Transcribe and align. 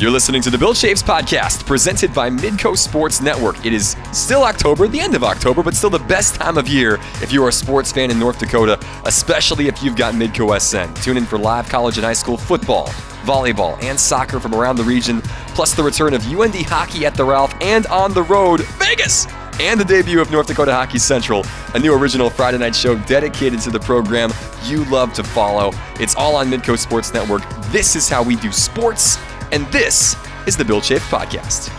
You're 0.00 0.12
listening 0.12 0.42
to 0.42 0.50
the 0.50 0.56
Bill 0.56 0.74
Chaves 0.74 1.02
podcast 1.02 1.66
presented 1.66 2.14
by 2.14 2.30
Midco 2.30 2.78
Sports 2.78 3.20
Network. 3.20 3.66
It 3.66 3.72
is 3.72 3.96
still 4.12 4.44
October, 4.44 4.86
the 4.86 5.00
end 5.00 5.16
of 5.16 5.24
October, 5.24 5.60
but 5.60 5.74
still 5.74 5.90
the 5.90 5.98
best 5.98 6.36
time 6.36 6.56
of 6.56 6.68
year 6.68 7.00
if 7.20 7.32
you 7.32 7.44
are 7.44 7.48
a 7.48 7.52
sports 7.52 7.90
fan 7.90 8.08
in 8.12 8.16
North 8.16 8.38
Dakota, 8.38 8.78
especially 9.06 9.66
if 9.66 9.82
you've 9.82 9.96
got 9.96 10.14
Midco 10.14 10.56
SN. 10.56 10.94
Tune 11.02 11.16
in 11.16 11.26
for 11.26 11.36
live 11.36 11.68
college 11.68 11.96
and 11.96 12.04
high 12.04 12.12
school 12.12 12.36
football, 12.36 12.86
volleyball, 13.24 13.76
and 13.82 13.98
soccer 13.98 14.38
from 14.38 14.54
around 14.54 14.76
the 14.76 14.84
region, 14.84 15.20
plus 15.56 15.74
the 15.74 15.82
return 15.82 16.14
of 16.14 16.24
UND 16.32 16.54
hockey 16.54 17.04
at 17.04 17.16
the 17.16 17.24
Ralph 17.24 17.52
and 17.60 17.84
on 17.88 18.14
the 18.14 18.22
road, 18.22 18.60
Vegas 18.78 19.26
and 19.60 19.80
the 19.80 19.84
debut 19.84 20.20
of 20.20 20.30
North 20.30 20.46
Dakota 20.46 20.72
Hockey 20.72 21.00
Central, 21.00 21.44
a 21.74 21.78
new 21.80 21.92
original 21.92 22.30
Friday 22.30 22.58
night 22.58 22.76
show 22.76 22.96
dedicated 23.00 23.58
to 23.62 23.70
the 23.70 23.80
program 23.80 24.30
you 24.62 24.84
love 24.84 25.12
to 25.14 25.24
follow. 25.24 25.72
It's 25.98 26.14
all 26.14 26.36
on 26.36 26.48
Midco 26.48 26.78
Sports 26.78 27.12
Network. 27.12 27.42
This 27.72 27.96
is 27.96 28.08
how 28.08 28.22
we 28.22 28.36
do 28.36 28.52
sports 28.52 29.18
and 29.52 29.66
this 29.68 30.16
is 30.46 30.56
the 30.56 30.64
Bill 30.64 30.80
Chaves 30.80 30.98
Podcast. 31.08 31.74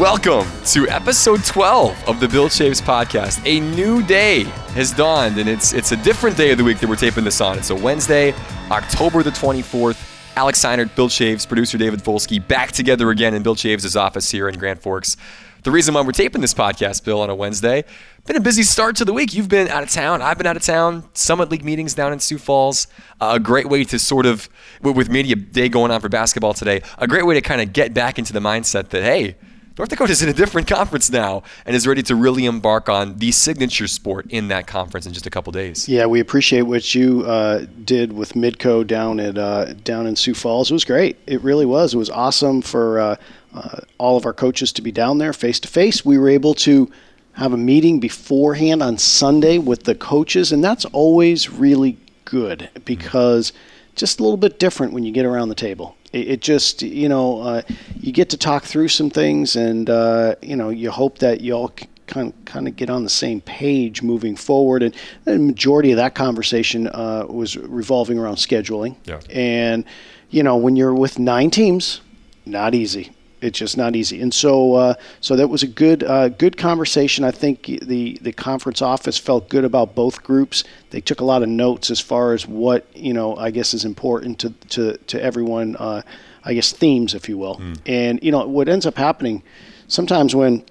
Welcome 0.00 0.46
to 0.66 0.88
episode 0.88 1.44
12 1.44 2.08
of 2.08 2.18
the 2.18 2.28
Bill 2.28 2.48
Chaves 2.48 2.82
podcast. 2.82 3.40
A 3.46 3.60
new 3.76 4.02
day 4.02 4.42
has 4.74 4.92
dawned, 4.92 5.38
and 5.38 5.48
it's 5.48 5.72
it's 5.72 5.92
a 5.92 5.96
different 5.96 6.36
day 6.36 6.50
of 6.50 6.58
the 6.58 6.64
week 6.64 6.80
that 6.80 6.88
we're 6.88 6.96
taping 6.96 7.22
this 7.24 7.40
on. 7.40 7.56
It's 7.56 7.70
a 7.70 7.76
Wednesday, 7.76 8.34
October 8.70 9.22
the 9.22 9.30
24th. 9.30 10.10
Alex 10.36 10.64
Seinert, 10.64 10.96
Bill 10.96 11.08
Chaves, 11.08 11.46
producer 11.46 11.78
David 11.78 12.02
Folsky, 12.02 12.44
back 12.44 12.72
together 12.72 13.10
again 13.10 13.34
in 13.34 13.44
Bill 13.44 13.54
Chaves' 13.54 13.94
office 13.94 14.32
here 14.32 14.48
in 14.48 14.58
Grand 14.58 14.80
Forks 14.80 15.16
the 15.64 15.70
reason 15.70 15.94
why 15.94 16.02
we're 16.02 16.12
taping 16.12 16.42
this 16.42 16.54
podcast, 16.54 17.04
Bill, 17.04 17.20
on 17.20 17.30
a 17.30 17.34
Wednesday. 17.34 17.84
Been 18.26 18.36
a 18.36 18.40
busy 18.40 18.62
start 18.62 18.96
to 18.96 19.04
the 19.04 19.12
week. 19.12 19.34
You've 19.34 19.48
been 19.48 19.68
out 19.68 19.82
of 19.82 19.90
town. 19.90 20.22
I've 20.22 20.38
been 20.38 20.46
out 20.46 20.56
of 20.56 20.62
town. 20.62 21.08
Summit 21.14 21.50
League 21.50 21.64
meetings 21.64 21.94
down 21.94 22.12
in 22.12 22.20
Sioux 22.20 22.38
Falls. 22.38 22.86
Uh, 23.20 23.32
a 23.36 23.40
great 23.40 23.68
way 23.68 23.84
to 23.84 23.98
sort 23.98 24.26
of, 24.26 24.48
with 24.82 25.10
media 25.10 25.36
day 25.36 25.68
going 25.68 25.90
on 25.90 26.00
for 26.00 26.08
basketball 26.08 26.54
today, 26.54 26.82
a 26.98 27.06
great 27.06 27.26
way 27.26 27.34
to 27.34 27.40
kind 27.40 27.60
of 27.60 27.72
get 27.72 27.92
back 27.92 28.18
into 28.18 28.32
the 28.32 28.40
mindset 28.40 28.90
that, 28.90 29.02
hey, 29.02 29.36
North 29.76 29.88
Dakota 29.88 30.12
is 30.12 30.22
in 30.22 30.28
a 30.28 30.32
different 30.32 30.68
conference 30.68 31.10
now 31.10 31.42
and 31.66 31.74
is 31.74 31.84
ready 31.84 32.02
to 32.04 32.14
really 32.14 32.44
embark 32.44 32.88
on 32.88 33.18
the 33.18 33.32
signature 33.32 33.88
sport 33.88 34.26
in 34.30 34.48
that 34.48 34.68
conference 34.68 35.04
in 35.04 35.12
just 35.12 35.26
a 35.26 35.30
couple 35.30 35.50
days. 35.50 35.88
Yeah, 35.88 36.06
we 36.06 36.20
appreciate 36.20 36.62
what 36.62 36.94
you 36.94 37.22
uh, 37.22 37.66
did 37.84 38.12
with 38.12 38.34
Midco 38.34 38.86
down 38.86 39.18
at 39.18 39.36
uh, 39.36 39.72
down 39.72 40.06
in 40.06 40.14
Sioux 40.14 40.34
Falls. 40.34 40.70
It 40.70 40.74
was 40.74 40.84
great. 40.84 41.16
It 41.26 41.42
really 41.42 41.66
was. 41.66 41.92
It 41.92 41.96
was 41.98 42.08
awesome 42.08 42.62
for 42.62 43.00
uh, 43.00 43.16
uh, 43.54 43.80
all 43.98 44.16
of 44.16 44.26
our 44.26 44.32
coaches 44.32 44.72
to 44.72 44.82
be 44.82 44.92
down 44.92 45.18
there 45.18 45.32
face 45.32 45.60
to 45.60 45.68
face. 45.68 46.04
We 46.04 46.18
were 46.18 46.28
able 46.28 46.54
to 46.54 46.90
have 47.34 47.52
a 47.52 47.56
meeting 47.56 48.00
beforehand 48.00 48.82
on 48.82 48.98
Sunday 48.98 49.58
with 49.58 49.84
the 49.84 49.94
coaches, 49.94 50.52
and 50.52 50.62
that's 50.62 50.84
always 50.86 51.50
really 51.50 51.96
good 52.24 52.68
because 52.84 53.52
just 53.96 54.18
a 54.18 54.22
little 54.22 54.36
bit 54.36 54.58
different 54.58 54.92
when 54.92 55.04
you 55.04 55.12
get 55.12 55.24
around 55.24 55.48
the 55.48 55.54
table. 55.54 55.96
It, 56.12 56.28
it 56.28 56.40
just, 56.40 56.82
you 56.82 57.08
know, 57.08 57.40
uh, 57.40 57.62
you 58.00 58.12
get 58.12 58.30
to 58.30 58.36
talk 58.36 58.64
through 58.64 58.88
some 58.88 59.10
things, 59.10 59.56
and 59.56 59.88
uh, 59.88 60.34
you 60.42 60.56
know, 60.56 60.70
you 60.70 60.90
hope 60.90 61.18
that 61.18 61.40
you 61.40 61.52
all 61.52 61.72
kind 62.06 62.32
of, 62.32 62.44
kind 62.44 62.68
of 62.68 62.76
get 62.76 62.90
on 62.90 63.04
the 63.04 63.10
same 63.10 63.40
page 63.40 64.02
moving 64.02 64.36
forward. 64.36 64.82
And 64.82 64.94
the 65.24 65.38
majority 65.38 65.90
of 65.92 65.96
that 65.96 66.14
conversation 66.14 66.88
uh, 66.88 67.26
was 67.28 67.56
revolving 67.56 68.18
around 68.18 68.36
scheduling. 68.36 68.96
Yeah. 69.04 69.20
And 69.30 69.84
you 70.30 70.42
know, 70.42 70.56
when 70.56 70.74
you're 70.74 70.94
with 70.94 71.18
nine 71.18 71.50
teams, 71.50 72.00
not 72.46 72.74
easy 72.74 73.13
it's 73.44 73.58
just 73.58 73.76
not 73.76 73.94
easy. 73.94 74.20
And 74.20 74.32
so, 74.32 74.74
uh, 74.74 74.94
so 75.20 75.36
that 75.36 75.48
was 75.48 75.62
a 75.62 75.66
good, 75.66 76.02
uh, 76.02 76.28
good 76.28 76.56
conversation. 76.56 77.24
I 77.24 77.30
think 77.30 77.66
the 77.66 78.18
the 78.20 78.32
conference 78.32 78.82
office 78.82 79.18
felt 79.18 79.48
good 79.48 79.64
about 79.64 79.94
both 79.94 80.22
groups. 80.22 80.64
They 80.90 81.00
took 81.00 81.20
a 81.20 81.24
lot 81.24 81.42
of 81.42 81.48
notes 81.48 81.90
as 81.90 82.00
far 82.00 82.32
as 82.32 82.46
what 82.46 82.86
you 82.94 83.12
know. 83.12 83.36
I 83.36 83.50
guess 83.50 83.74
is 83.74 83.84
important 83.84 84.38
to 84.40 84.50
to 84.70 84.96
to 84.96 85.22
everyone. 85.22 85.76
Uh, 85.76 86.02
I 86.46 86.52
guess 86.52 86.72
themes, 86.72 87.14
if 87.14 87.28
you 87.28 87.38
will. 87.38 87.56
Mm. 87.56 87.78
And 87.86 88.22
you 88.22 88.30
know 88.30 88.46
what 88.46 88.68
ends 88.68 88.86
up 88.86 88.96
happening 88.96 89.42
sometimes 89.88 90.34
when 90.34 90.64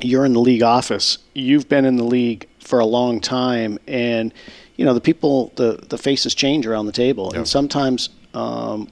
you're 0.00 0.24
in 0.24 0.32
the 0.32 0.40
league 0.40 0.62
office, 0.62 1.18
you've 1.34 1.68
been 1.68 1.84
in 1.84 1.96
the 1.96 2.04
league 2.04 2.48
for 2.58 2.78
a 2.78 2.86
long 2.86 3.20
time, 3.20 3.78
and 3.86 4.32
you 4.76 4.84
know 4.84 4.94
the 4.94 5.00
people, 5.00 5.52
the 5.56 5.84
the 5.88 5.98
faces 5.98 6.34
change 6.34 6.66
around 6.66 6.86
the 6.86 6.92
table, 6.92 7.26
yep. 7.26 7.36
and 7.36 7.48
sometimes. 7.48 8.08
Um, 8.34 8.88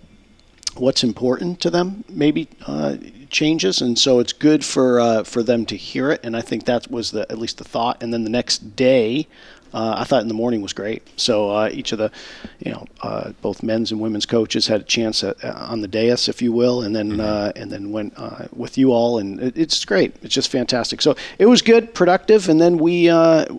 what's 0.76 1.02
important 1.02 1.60
to 1.60 1.70
them 1.70 2.04
maybe 2.08 2.48
uh, 2.66 2.96
changes, 3.30 3.80
and 3.80 3.98
so 3.98 4.18
it's 4.18 4.32
good 4.32 4.64
for 4.64 5.00
uh, 5.00 5.22
for 5.24 5.42
them 5.42 5.64
to 5.66 5.76
hear 5.76 6.10
it. 6.10 6.20
And 6.22 6.36
I 6.36 6.40
think 6.40 6.64
that 6.64 6.90
was 6.90 7.10
the 7.10 7.30
at 7.30 7.38
least 7.38 7.58
the 7.58 7.64
thought. 7.64 8.02
And 8.02 8.12
then 8.12 8.24
the 8.24 8.30
next 8.30 8.76
day, 8.76 9.26
uh, 9.72 9.94
I 9.98 10.04
thought 10.04 10.22
in 10.22 10.28
the 10.28 10.34
morning 10.34 10.62
was 10.62 10.72
great. 10.72 11.02
So 11.16 11.50
uh, 11.50 11.70
each 11.72 11.92
of 11.92 11.98
the, 11.98 12.10
you 12.58 12.72
know, 12.72 12.86
uh, 13.02 13.32
both 13.40 13.62
men's 13.62 13.92
and 13.92 14.00
women's 14.00 14.26
coaches 14.26 14.66
had 14.66 14.80
a 14.80 14.84
chance 14.84 15.22
at, 15.22 15.42
uh, 15.44 15.66
on 15.68 15.80
the 15.80 15.88
dais, 15.88 16.28
if 16.28 16.42
you 16.42 16.52
will, 16.52 16.82
and 16.82 16.94
then 16.94 17.12
mm-hmm. 17.12 17.20
Uh, 17.20 17.52
and 17.54 17.70
then 17.70 17.92
went 17.92 18.12
uh, 18.16 18.46
with 18.52 18.78
you 18.78 18.92
all, 18.92 19.18
and 19.18 19.40
it, 19.40 19.56
it's 19.56 19.84
great. 19.84 20.14
It's 20.22 20.34
just 20.34 20.50
fantastic. 20.50 21.02
So 21.02 21.16
it 21.38 21.46
was 21.46 21.62
good, 21.62 21.94
productive, 21.94 22.48
and 22.48 22.60
then 22.60 22.78
we 22.78 23.10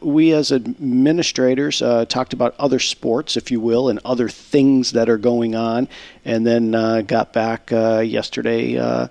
we 0.01 0.33
as 0.33 0.51
administrators 0.51 1.79
talked 2.07 2.33
about 2.33 2.55
other 2.59 2.79
sports, 2.79 3.37
if 3.37 3.51
you 3.51 3.59
will, 3.59 3.89
and 3.89 3.99
other 4.03 4.29
things 4.29 4.91
that 4.93 5.09
are 5.09 5.17
going 5.17 5.55
on, 5.55 5.87
and 6.25 6.45
then 6.45 6.71
got 7.05 7.33
back 7.33 7.71
yesterday 7.71 9.09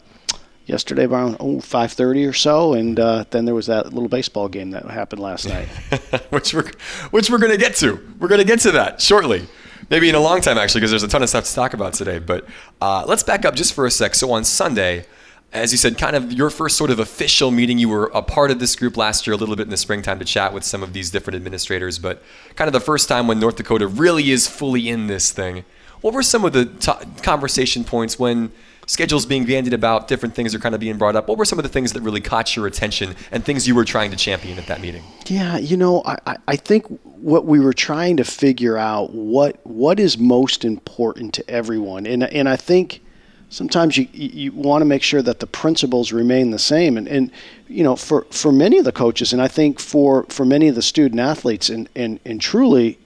yesterday 0.70 1.04
around 1.04 1.36
oh, 1.40 1.56
5.30 1.56 2.28
or 2.28 2.32
so 2.32 2.74
and 2.74 2.98
uh, 2.98 3.24
then 3.30 3.44
there 3.44 3.54
was 3.54 3.66
that 3.66 3.92
little 3.92 4.08
baseball 4.08 4.48
game 4.48 4.70
that 4.70 4.84
happened 4.84 5.20
last 5.20 5.48
night 5.48 5.68
which 6.30 6.54
we're 6.54 6.70
which 7.10 7.28
we're 7.28 7.38
going 7.38 7.52
to 7.52 7.58
get 7.58 7.74
to 7.76 8.00
we're 8.18 8.28
going 8.28 8.40
to 8.40 8.46
get 8.46 8.60
to 8.60 8.70
that 8.70 9.00
shortly 9.00 9.46
maybe 9.90 10.08
in 10.08 10.14
a 10.14 10.20
long 10.20 10.40
time 10.40 10.56
actually 10.56 10.80
because 10.80 10.90
there's 10.90 11.02
a 11.02 11.08
ton 11.08 11.22
of 11.22 11.28
stuff 11.28 11.44
to 11.44 11.54
talk 11.54 11.74
about 11.74 11.92
today 11.92 12.18
but 12.18 12.46
uh, 12.80 13.04
let's 13.06 13.22
back 13.22 13.44
up 13.44 13.54
just 13.54 13.74
for 13.74 13.84
a 13.84 13.90
sec 13.90 14.14
so 14.14 14.30
on 14.32 14.44
sunday 14.44 15.04
as 15.52 15.72
you 15.72 15.78
said, 15.78 15.98
kind 15.98 16.14
of 16.14 16.32
your 16.32 16.48
first 16.48 16.76
sort 16.76 16.90
of 16.90 17.00
official 17.00 17.50
meeting. 17.50 17.76
You 17.76 17.88
were 17.88 18.06
a 18.14 18.22
part 18.22 18.52
of 18.52 18.60
this 18.60 18.76
group 18.76 18.96
last 18.96 19.26
year, 19.26 19.34
a 19.34 19.36
little 19.36 19.56
bit 19.56 19.64
in 19.64 19.70
the 19.70 19.76
springtime 19.76 20.20
to 20.20 20.24
chat 20.24 20.54
with 20.54 20.62
some 20.62 20.82
of 20.82 20.92
these 20.92 21.10
different 21.10 21.34
administrators, 21.36 21.98
but 21.98 22.22
kind 22.54 22.68
of 22.68 22.72
the 22.72 22.80
first 22.80 23.08
time 23.08 23.26
when 23.26 23.40
North 23.40 23.56
Dakota 23.56 23.88
really 23.88 24.30
is 24.30 24.46
fully 24.46 24.88
in 24.88 25.08
this 25.08 25.32
thing. 25.32 25.64
What 26.02 26.14
were 26.14 26.22
some 26.22 26.44
of 26.44 26.52
the 26.52 26.66
t- 26.66 27.22
conversation 27.22 27.84
points 27.84 28.18
when 28.18 28.52
schedules 28.86 29.26
being 29.26 29.44
bandied 29.44 29.72
about, 29.72 30.08
different 30.08 30.34
things 30.34 30.54
are 30.54 30.58
kind 30.58 30.74
of 30.74 30.80
being 30.80 30.98
brought 30.98 31.16
up. 31.16 31.28
What 31.28 31.38
were 31.38 31.44
some 31.44 31.58
of 31.58 31.62
the 31.62 31.68
things 31.68 31.92
that 31.92 32.02
really 32.02 32.20
caught 32.20 32.56
your 32.56 32.66
attention 32.66 33.14
and 33.30 33.44
things 33.44 33.66
you 33.66 33.74
were 33.74 33.84
trying 33.84 34.10
to 34.10 34.16
champion 34.16 34.58
at 34.58 34.66
that 34.66 34.80
meeting? 34.80 35.02
Yeah, 35.26 35.58
you 35.58 35.76
know, 35.76 36.02
I, 36.04 36.36
I 36.48 36.56
think 36.56 36.86
what 37.04 37.44
we 37.46 37.60
were 37.60 37.72
trying 37.72 38.16
to 38.16 38.24
figure 38.24 38.76
out 38.76 39.12
what 39.12 39.64
what 39.66 40.00
is 40.00 40.18
most 40.18 40.64
important 40.64 41.34
to 41.34 41.50
everyone, 41.50 42.06
and 42.06 42.24
and 42.24 42.48
I 42.48 42.56
think 42.56 43.02
sometimes 43.50 43.96
you 43.96 44.08
you 44.12 44.52
want 44.52 44.80
to 44.80 44.86
make 44.86 45.02
sure 45.02 45.20
that 45.22 45.40
the 45.40 45.46
principles 45.46 46.12
remain 46.12 46.50
the 46.50 46.58
same 46.58 46.96
and, 46.96 47.06
and 47.08 47.30
you 47.68 47.84
know 47.84 47.96
for 47.96 48.26
for 48.30 48.50
many 48.50 48.78
of 48.78 48.84
the 48.84 48.92
coaches 48.92 49.32
and 49.32 49.42
I 49.42 49.48
think 49.48 49.78
for 49.78 50.24
for 50.28 50.46
many 50.46 50.68
of 50.68 50.76
the 50.76 50.82
student 50.82 51.20
athletes 51.20 51.68
and 51.68 51.88
and, 51.94 52.18
and 52.24 52.40
truly 52.40 52.98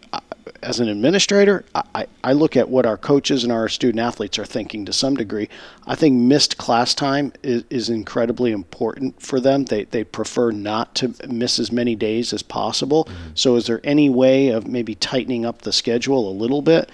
as 0.65 0.81
an 0.81 0.89
administrator, 0.89 1.65
I, 1.75 2.07
I 2.25 2.33
look 2.33 2.57
at 2.57 2.69
what 2.69 2.87
our 2.87 2.97
coaches 2.97 3.45
and 3.45 3.53
our 3.53 3.69
student 3.69 4.01
athletes 4.01 4.39
are 4.39 4.45
thinking 4.47 4.85
to 4.87 4.93
some 4.93 5.15
degree. 5.15 5.49
I 5.87 5.95
think 5.95 6.19
missed 6.19 6.57
class 6.57 6.95
time 6.95 7.33
is, 7.43 7.65
is 7.69 7.91
incredibly 7.91 8.51
important 8.51 9.21
for 9.21 9.41
them. 9.41 9.67
They, 9.67 9.85
they 9.85 10.05
prefer 10.05 10.51
not 10.51 10.95
to 10.97 11.15
miss 11.29 11.59
as 11.59 11.71
many 11.71 11.95
days 11.95 12.33
as 12.33 12.43
possible. 12.43 13.05
Mm-hmm. 13.05 13.31
So, 13.35 13.57
is 13.57 13.67
there 13.67 13.81
any 13.85 14.09
way 14.09 14.49
of 14.49 14.67
maybe 14.67 14.95
tightening 14.95 15.45
up 15.45 15.63
the 15.63 15.73
schedule 15.73 16.29
a 16.29 16.33
little 16.33 16.63
bit? 16.63 16.91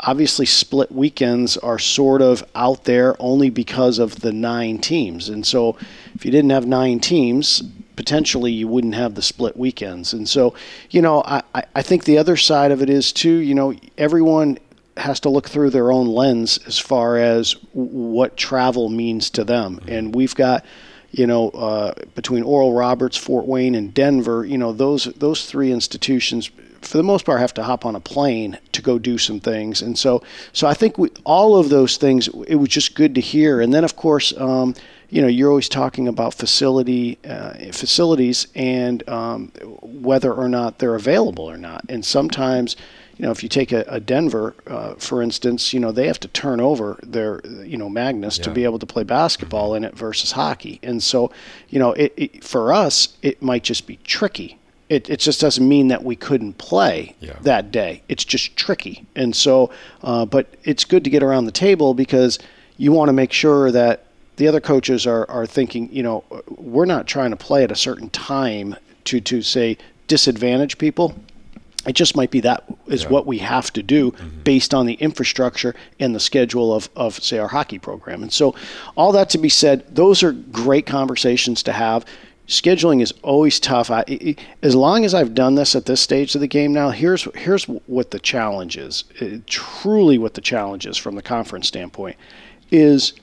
Obviously, 0.00 0.44
split 0.44 0.92
weekends 0.92 1.56
are 1.56 1.78
sort 1.78 2.20
of 2.20 2.44
out 2.54 2.84
there 2.84 3.16
only 3.18 3.48
because 3.48 3.98
of 3.98 4.20
the 4.20 4.32
nine 4.32 4.78
teams. 4.78 5.28
And 5.28 5.46
so, 5.46 5.76
if 6.14 6.24
you 6.24 6.30
didn't 6.30 6.50
have 6.50 6.66
nine 6.66 7.00
teams, 7.00 7.62
potentially 7.96 8.52
you 8.52 8.68
wouldn't 8.68 8.94
have 8.94 9.14
the 9.14 9.22
split 9.22 9.56
weekends. 9.56 10.12
And 10.12 10.28
so, 10.28 10.54
you 10.90 11.02
know, 11.02 11.22
I, 11.24 11.42
I 11.74 11.82
think 11.82 12.04
the 12.04 12.18
other 12.18 12.36
side 12.36 12.72
of 12.72 12.82
it 12.82 12.90
is 12.90 13.12
too, 13.12 13.36
you 13.36 13.54
know, 13.54 13.74
everyone 13.96 14.58
has 14.96 15.20
to 15.20 15.28
look 15.28 15.48
through 15.48 15.70
their 15.70 15.90
own 15.90 16.06
lens 16.06 16.58
as 16.66 16.78
far 16.78 17.18
as 17.18 17.52
what 17.72 18.36
travel 18.36 18.88
means 18.88 19.30
to 19.30 19.44
them. 19.44 19.80
And 19.88 20.14
we've 20.14 20.34
got, 20.34 20.64
you 21.10 21.26
know, 21.26 21.50
uh, 21.50 21.94
between 22.14 22.42
Oral 22.42 22.72
Roberts, 22.72 23.16
Fort 23.16 23.46
Wayne, 23.46 23.74
and 23.74 23.92
Denver, 23.94 24.44
you 24.44 24.58
know, 24.58 24.72
those 24.72 25.04
those 25.04 25.46
three 25.46 25.72
institutions, 25.72 26.50
for 26.84 26.96
the 26.96 27.02
most 27.02 27.24
part, 27.24 27.40
have 27.40 27.54
to 27.54 27.62
hop 27.62 27.84
on 27.84 27.96
a 27.96 28.00
plane 28.00 28.58
to 28.72 28.82
go 28.82 28.98
do 28.98 29.18
some 29.18 29.40
things. 29.40 29.82
And 29.82 29.98
so, 29.98 30.22
so 30.52 30.66
I 30.66 30.74
think 30.74 30.98
we, 30.98 31.10
all 31.24 31.56
of 31.56 31.68
those 31.68 31.96
things, 31.96 32.28
it 32.46 32.56
was 32.56 32.68
just 32.68 32.94
good 32.94 33.14
to 33.14 33.20
hear. 33.20 33.60
And 33.60 33.72
then, 33.72 33.84
of 33.84 33.96
course, 33.96 34.32
um, 34.38 34.74
you 35.10 35.22
know, 35.22 35.28
you're 35.28 35.48
always 35.48 35.68
talking 35.68 36.08
about 36.08 36.34
facility 36.34 37.18
uh, 37.24 37.54
facilities 37.72 38.48
and 38.54 39.08
um, 39.08 39.52
whether 39.82 40.32
or 40.32 40.48
not 40.48 40.78
they're 40.78 40.94
available 40.94 41.44
or 41.44 41.56
not. 41.56 41.84
And 41.88 42.04
sometimes, 42.04 42.74
you 43.16 43.24
know, 43.24 43.30
if 43.30 43.42
you 43.42 43.48
take 43.48 43.70
a, 43.70 43.84
a 43.86 44.00
Denver, 44.00 44.56
uh, 44.66 44.94
for 44.94 45.22
instance, 45.22 45.72
you 45.72 45.78
know, 45.78 45.92
they 45.92 46.08
have 46.08 46.18
to 46.20 46.28
turn 46.28 46.60
over 46.60 46.98
their, 47.02 47.40
you 47.64 47.76
know, 47.76 47.88
Magness 47.88 48.38
yeah. 48.38 48.44
to 48.44 48.50
be 48.50 48.64
able 48.64 48.80
to 48.80 48.86
play 48.86 49.04
basketball 49.04 49.74
in 49.74 49.84
it 49.84 49.96
versus 49.96 50.32
hockey. 50.32 50.80
And 50.82 51.02
so, 51.02 51.30
you 51.68 51.78
know, 51.78 51.92
it, 51.92 52.12
it, 52.16 52.44
for 52.44 52.72
us, 52.72 53.16
it 53.22 53.40
might 53.40 53.62
just 53.62 53.86
be 53.86 53.98
tricky 54.02 54.58
It, 54.88 55.08
it 55.08 55.20
just 55.20 55.40
doesn't 55.40 55.66
mean 55.66 55.88
that 55.88 56.04
we 56.04 56.14
couldn't 56.14 56.58
play 56.58 57.14
Yeah. 57.20 57.38
that 57.42 57.70
day. 57.70 58.02
It's 58.08 58.24
just 58.24 58.56
tricky. 58.56 59.06
And 59.16 59.34
so, 59.34 59.70
uh, 60.02 60.26
but 60.26 60.46
it's 60.64 60.84
good 60.84 61.04
to 61.04 61.10
get 61.10 61.22
around 61.22 61.46
the 61.46 61.52
table 61.52 61.94
because 61.94 62.38
you 62.76 62.92
want 62.92 63.08
to 63.08 63.12
make 63.14 63.32
sure 63.32 63.70
that 63.70 64.04
the 64.36 64.46
other 64.48 64.60
coaches 64.60 65.06
are, 65.06 65.28
are 65.30 65.46
thinking, 65.46 65.88
you 65.92 66.02
know, 66.02 66.24
we're 66.48 66.84
not 66.84 67.06
trying 67.06 67.30
to 67.30 67.36
play 67.36 67.64
at 67.64 67.70
a 67.70 67.76
certain 67.76 68.10
time 68.10 68.76
to, 69.04 69.20
to 69.20 69.42
say 69.42 69.78
disadvantage 70.06 70.76
people. 70.76 71.14
It 71.86 71.92
just 71.94 72.16
might 72.16 72.30
be 72.30 72.40
that 72.40 72.64
is 72.86 73.06
what 73.06 73.26
we 73.26 73.38
have 73.38 73.70
to 73.74 73.82
do 73.82 74.12
based 74.42 74.72
on 74.72 74.86
the 74.86 74.94
infrastructure 74.94 75.74
and 76.00 76.14
the 76.14 76.20
schedule 76.20 76.74
of, 76.74 76.88
of, 76.96 77.22
say, 77.22 77.38
our 77.38 77.48
hockey 77.48 77.78
program. 77.78 78.22
And 78.22 78.32
so, 78.32 78.54
all 78.96 79.12
that 79.12 79.28
to 79.30 79.38
be 79.38 79.50
said, 79.50 79.94
those 79.94 80.22
are 80.22 80.32
great 80.32 80.86
conversations 80.86 81.62
to 81.64 81.72
have. 81.72 82.06
Scheduling 82.46 83.00
is 83.00 83.12
always 83.22 83.58
tough. 83.58 83.90
I, 83.90 84.36
as 84.62 84.76
long 84.76 85.04
as 85.04 85.14
I've 85.14 85.34
done 85.34 85.54
this 85.54 85.74
at 85.74 85.86
this 85.86 86.00
stage 86.00 86.34
of 86.34 86.42
the 86.42 86.46
game 86.46 86.72
now, 86.72 86.90
here's 86.90 87.24
here's 87.34 87.64
what 87.64 88.10
the 88.10 88.18
challenge 88.18 88.76
is. 88.76 89.04
Uh, 89.20 89.38
truly, 89.46 90.18
what 90.18 90.34
the 90.34 90.42
challenge 90.42 90.86
is 90.86 90.98
from 90.98 91.14
the 91.14 91.22
conference 91.22 91.68
standpoint 91.68 92.16
is, 92.70 93.14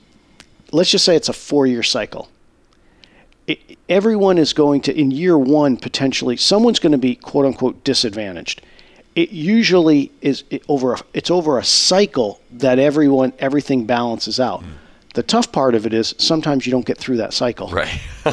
let's 0.72 0.90
just 0.90 1.04
say 1.04 1.14
it's 1.14 1.28
a 1.28 1.32
four-year 1.32 1.84
cycle 1.84 2.28
it, 3.46 3.78
everyone 3.88 4.38
is 4.38 4.52
going 4.52 4.80
to 4.82 4.98
in 4.98 5.10
year 5.10 5.36
one 5.36 5.76
potentially 5.76 6.36
someone's 6.36 6.78
going 6.78 6.92
to 6.92 6.98
be 6.98 7.14
quote 7.14 7.44
unquote 7.44 7.82
disadvantaged 7.84 8.62
it 9.14 9.30
usually 9.30 10.10
is 10.20 10.44
it, 10.50 10.62
over 10.68 10.94
a, 10.94 10.98
it's 11.12 11.30
over 11.30 11.58
a 11.58 11.64
cycle 11.64 12.40
that 12.50 12.78
everyone 12.78 13.32
everything 13.38 13.84
balances 13.84 14.38
out 14.38 14.62
the 15.14 15.22
tough 15.22 15.52
part 15.52 15.74
of 15.74 15.84
it 15.86 15.92
is 15.92 16.14
sometimes 16.18 16.66
you 16.66 16.72
don't 16.72 16.86
get 16.86 16.98
through 16.98 17.18
that 17.18 17.32
cycle 17.34 17.68
Right. 17.68 17.88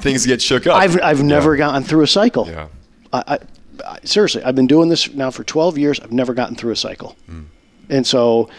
Things 0.00 0.26
get 0.26 0.42
shook 0.42 0.66
up. 0.66 0.76
i've, 0.76 1.00
I've 1.02 1.22
never 1.22 1.56
gotten 1.56 1.82
through 1.82 2.02
a 2.02 2.06
cycle 2.08 2.46
Yeah. 2.48 2.68
I, 3.12 3.22
I, 3.34 3.38
I, 3.86 3.98
seriously, 4.04 4.42
I've 4.42 4.56
been 4.56 4.66
doing 4.66 4.88
this 4.88 5.12
now 5.14 5.30
for 5.30 5.44
12 5.44 5.78
years. 5.78 6.00
I've 6.00 6.12
never 6.12 6.34
gotten 6.34 6.56
through 6.56 6.72
a 6.72 6.76
cycle. 6.76 7.16
Hmm. 7.26 7.44
And 7.88 8.04
so, 8.06 8.50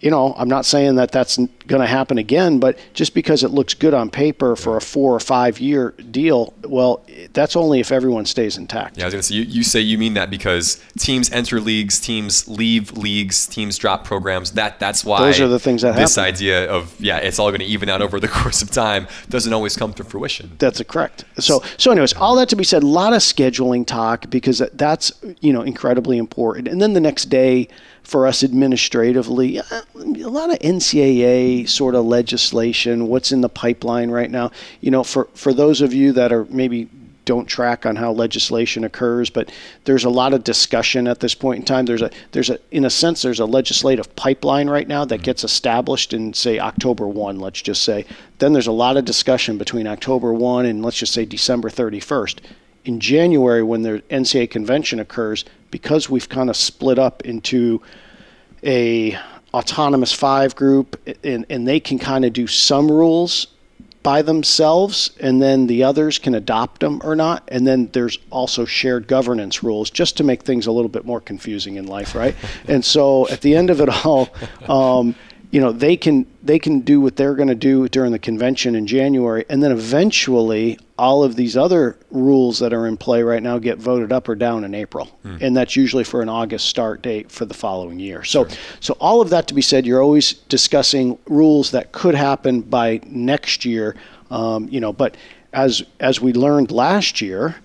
you 0.00 0.10
know, 0.10 0.34
I'm 0.36 0.48
not 0.48 0.66
saying 0.66 0.96
that 0.96 1.10
that's 1.10 1.36
going 1.36 1.80
to 1.80 1.86
happen 1.86 2.18
again, 2.18 2.58
but 2.58 2.78
just 2.92 3.14
because 3.14 3.42
it 3.42 3.50
looks 3.50 3.72
good 3.72 3.94
on 3.94 4.10
paper 4.10 4.54
for 4.54 4.76
a 4.76 4.80
four 4.80 5.14
or 5.14 5.20
five 5.20 5.58
year 5.58 5.92
deal, 6.10 6.52
well, 6.62 7.02
that's 7.32 7.56
only 7.56 7.80
if 7.80 7.90
everyone 7.90 8.26
stays 8.26 8.58
intact. 8.58 8.98
Yeah, 8.98 9.04
I 9.04 9.06
was 9.06 9.14
gonna 9.14 9.22
say 9.22 9.36
you, 9.36 9.42
you 9.42 9.62
say 9.62 9.80
you 9.80 9.96
mean 9.96 10.14
that 10.14 10.28
because 10.28 10.82
teams 10.98 11.30
enter 11.30 11.60
leagues, 11.60 11.98
teams 11.98 12.46
leave 12.46 12.92
leagues, 12.96 13.46
teams 13.46 13.78
drop 13.78 14.04
programs. 14.04 14.52
That 14.52 14.78
that's 14.78 15.04
why 15.04 15.20
Those 15.20 15.40
are 15.40 15.48
the 15.48 15.58
things 15.58 15.82
that 15.82 15.96
this 15.96 16.16
happen. 16.16 16.34
idea 16.34 16.70
of 16.70 16.98
yeah, 17.00 17.16
it's 17.18 17.38
all 17.38 17.48
going 17.50 17.60
to 17.60 17.66
even 17.66 17.88
out 17.88 18.02
over 18.02 18.20
the 18.20 18.28
course 18.36 18.60
of 18.62 18.70
time 18.70 19.06
doesn't 19.28 19.52
always 19.52 19.76
come 19.76 19.94
to 19.94 20.04
fruition. 20.04 20.52
That's 20.58 20.82
correct. 20.82 21.24
So, 21.38 21.62
so 21.78 21.90
anyways, 21.90 22.12
all 22.14 22.36
that 22.36 22.48
to 22.50 22.56
be 22.56 22.64
said, 22.64 22.82
a 22.82 22.86
lot 22.86 23.12
of 23.12 23.20
scheduling 23.20 23.86
talk 23.86 24.28
because 24.28 24.62
that's 24.74 25.12
you 25.40 25.52
know 25.52 25.62
incredibly 25.62 26.18
important. 26.18 26.68
And 26.68 26.82
then 26.82 26.92
the 26.92 27.00
next 27.00 27.26
day 27.26 27.68
for 28.06 28.24
us 28.24 28.44
administratively, 28.44 29.58
uh, 29.58 29.82
a 29.96 30.30
lot 30.30 30.52
of 30.52 30.60
NCAA 30.60 31.68
sort 31.68 31.96
of 31.96 32.04
legislation. 32.04 33.08
What's 33.08 33.32
in 33.32 33.40
the 33.40 33.48
pipeline 33.48 34.10
right 34.12 34.30
now? 34.30 34.52
You 34.80 34.92
know, 34.92 35.02
for 35.02 35.24
for 35.34 35.52
those 35.52 35.80
of 35.80 35.92
you 35.92 36.12
that 36.12 36.32
are 36.32 36.44
maybe 36.44 36.88
don't 37.24 37.46
track 37.46 37.84
on 37.84 37.96
how 37.96 38.12
legislation 38.12 38.84
occurs, 38.84 39.28
but 39.28 39.50
there's 39.84 40.04
a 40.04 40.10
lot 40.10 40.32
of 40.32 40.44
discussion 40.44 41.08
at 41.08 41.18
this 41.18 41.34
point 41.34 41.58
in 41.58 41.64
time. 41.64 41.84
There's 41.84 42.00
a 42.00 42.12
there's 42.30 42.48
a 42.48 42.60
in 42.70 42.84
a 42.84 42.90
sense 42.90 43.22
there's 43.22 43.40
a 43.40 43.44
legislative 43.44 44.14
pipeline 44.14 44.70
right 44.70 44.86
now 44.86 45.04
that 45.04 45.22
gets 45.24 45.42
established 45.42 46.12
in 46.12 46.32
say 46.32 46.60
October 46.60 47.08
1, 47.08 47.40
let's 47.40 47.60
just 47.60 47.82
say. 47.82 48.06
Then 48.38 48.52
there's 48.52 48.68
a 48.68 48.72
lot 48.72 48.96
of 48.96 49.04
discussion 49.04 49.58
between 49.58 49.88
October 49.88 50.32
1 50.32 50.64
and 50.64 50.84
let's 50.84 50.98
just 50.98 51.12
say 51.12 51.24
December 51.24 51.70
31st. 51.70 52.38
In 52.84 53.00
January 53.00 53.64
when 53.64 53.82
the 53.82 54.00
NCAA 54.10 54.48
convention 54.48 55.00
occurs, 55.00 55.44
because 55.70 56.08
we've 56.08 56.28
kind 56.28 56.50
of 56.50 56.56
split 56.56 56.98
up 56.98 57.22
into 57.24 57.80
a 58.64 59.16
autonomous 59.54 60.12
five 60.12 60.54
group 60.54 61.00
and, 61.24 61.46
and 61.48 61.66
they 61.66 61.80
can 61.80 61.98
kind 61.98 62.24
of 62.24 62.32
do 62.32 62.46
some 62.46 62.90
rules 62.90 63.46
by 64.02 64.22
themselves 64.22 65.10
and 65.18 65.42
then 65.42 65.66
the 65.66 65.82
others 65.82 66.18
can 66.18 66.34
adopt 66.34 66.80
them 66.80 67.00
or 67.02 67.16
not 67.16 67.42
and 67.48 67.66
then 67.66 67.88
there's 67.92 68.18
also 68.30 68.64
shared 68.64 69.08
governance 69.08 69.62
rules 69.64 69.90
just 69.90 70.16
to 70.16 70.22
make 70.22 70.42
things 70.42 70.66
a 70.66 70.72
little 70.72 70.88
bit 70.88 71.04
more 71.04 71.20
confusing 71.20 71.76
in 71.76 71.86
life 71.86 72.14
right? 72.14 72.36
And 72.68 72.84
so 72.84 73.28
at 73.28 73.40
the 73.40 73.56
end 73.56 73.70
of 73.70 73.80
it 73.80 73.88
all 74.04 74.28
um, 74.68 75.14
you 75.56 75.62
know 75.62 75.72
they 75.72 75.96
can 75.96 76.26
they 76.42 76.58
can 76.58 76.80
do 76.80 77.00
what 77.00 77.16
they're 77.16 77.34
going 77.34 77.48
to 77.48 77.54
do 77.54 77.88
during 77.88 78.12
the 78.12 78.18
convention 78.18 78.74
in 78.74 78.86
January 78.86 79.42
and 79.48 79.62
then 79.62 79.72
eventually 79.72 80.78
all 80.98 81.24
of 81.24 81.34
these 81.34 81.56
other 81.56 81.96
rules 82.10 82.58
that 82.58 82.74
are 82.74 82.86
in 82.86 82.98
play 82.98 83.22
right 83.22 83.42
now 83.42 83.56
get 83.58 83.78
voted 83.78 84.12
up 84.12 84.28
or 84.28 84.34
down 84.34 84.64
in 84.64 84.74
April. 84.74 85.08
And 85.40 85.56
that's 85.56 85.74
usually 85.74 86.04
for 86.04 86.20
an 86.20 86.28
August 86.28 86.66
start 86.66 87.00
date 87.00 87.32
for 87.32 87.46
the 87.46 87.54
following 87.54 87.98
year. 87.98 88.22
So 88.22 88.48
so 88.80 88.98
all 89.00 89.22
of 89.22 89.30
that 89.30 89.48
to 89.48 89.54
be 89.54 89.62
said 89.62 89.86
you're 89.86 90.02
always 90.02 90.34
discussing 90.34 91.18
rules 91.26 91.70
that 91.70 91.90
could 91.90 92.14
happen 92.14 92.60
by 92.60 93.00
next 93.06 93.64
year 93.64 93.96
um, 94.30 94.68
you 94.68 94.80
know 94.80 94.92
but 94.92 95.16
as 95.54 95.82
as 96.00 96.20
we 96.20 96.34
learned 96.34 96.70
last 96.70 97.22
year 97.22 97.56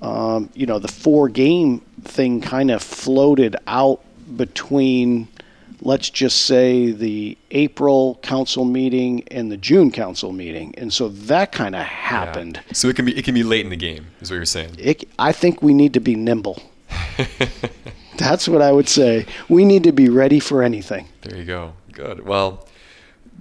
um, 0.00 0.48
you 0.54 0.66
know 0.66 0.78
the 0.78 0.86
four 0.86 1.28
game 1.28 1.80
thing 2.04 2.40
kind 2.40 2.70
of 2.70 2.80
floated 2.84 3.56
out 3.66 4.00
between 4.36 5.26
let's 5.82 6.08
just 6.08 6.42
say 6.42 6.92
the 6.92 7.36
April 7.50 8.18
council 8.22 8.64
meeting 8.64 9.24
and 9.30 9.50
the 9.50 9.56
June 9.56 9.90
council 9.90 10.32
meeting, 10.32 10.74
and 10.78 10.92
so 10.92 11.08
that 11.08 11.52
kind 11.52 11.74
of 11.74 11.82
happened. 11.82 12.60
So 12.72 12.88
it 12.88 12.96
can 12.96 13.04
be 13.04 13.16
it 13.16 13.24
can 13.24 13.34
be 13.34 13.42
late 13.42 13.64
in 13.64 13.70
the 13.70 13.76
game, 13.76 14.06
is 14.20 14.30
what 14.30 14.36
you're 14.36 14.44
saying. 14.44 14.76
It, 14.78 15.08
I 15.18 15.32
think 15.32 15.62
we 15.62 15.74
need 15.74 15.94
to 15.94 16.00
be 16.00 16.14
nimble. 16.14 16.62
That's 18.16 18.48
what 18.48 18.62
I 18.62 18.72
would 18.72 18.88
say. 18.88 19.26
We 19.48 19.64
need 19.64 19.84
to 19.84 19.92
be 19.92 20.08
ready 20.08 20.38
for 20.38 20.62
anything. 20.62 21.08
There 21.22 21.36
you 21.36 21.44
go. 21.44 21.72
Good. 21.92 22.24
Well, 22.24 22.68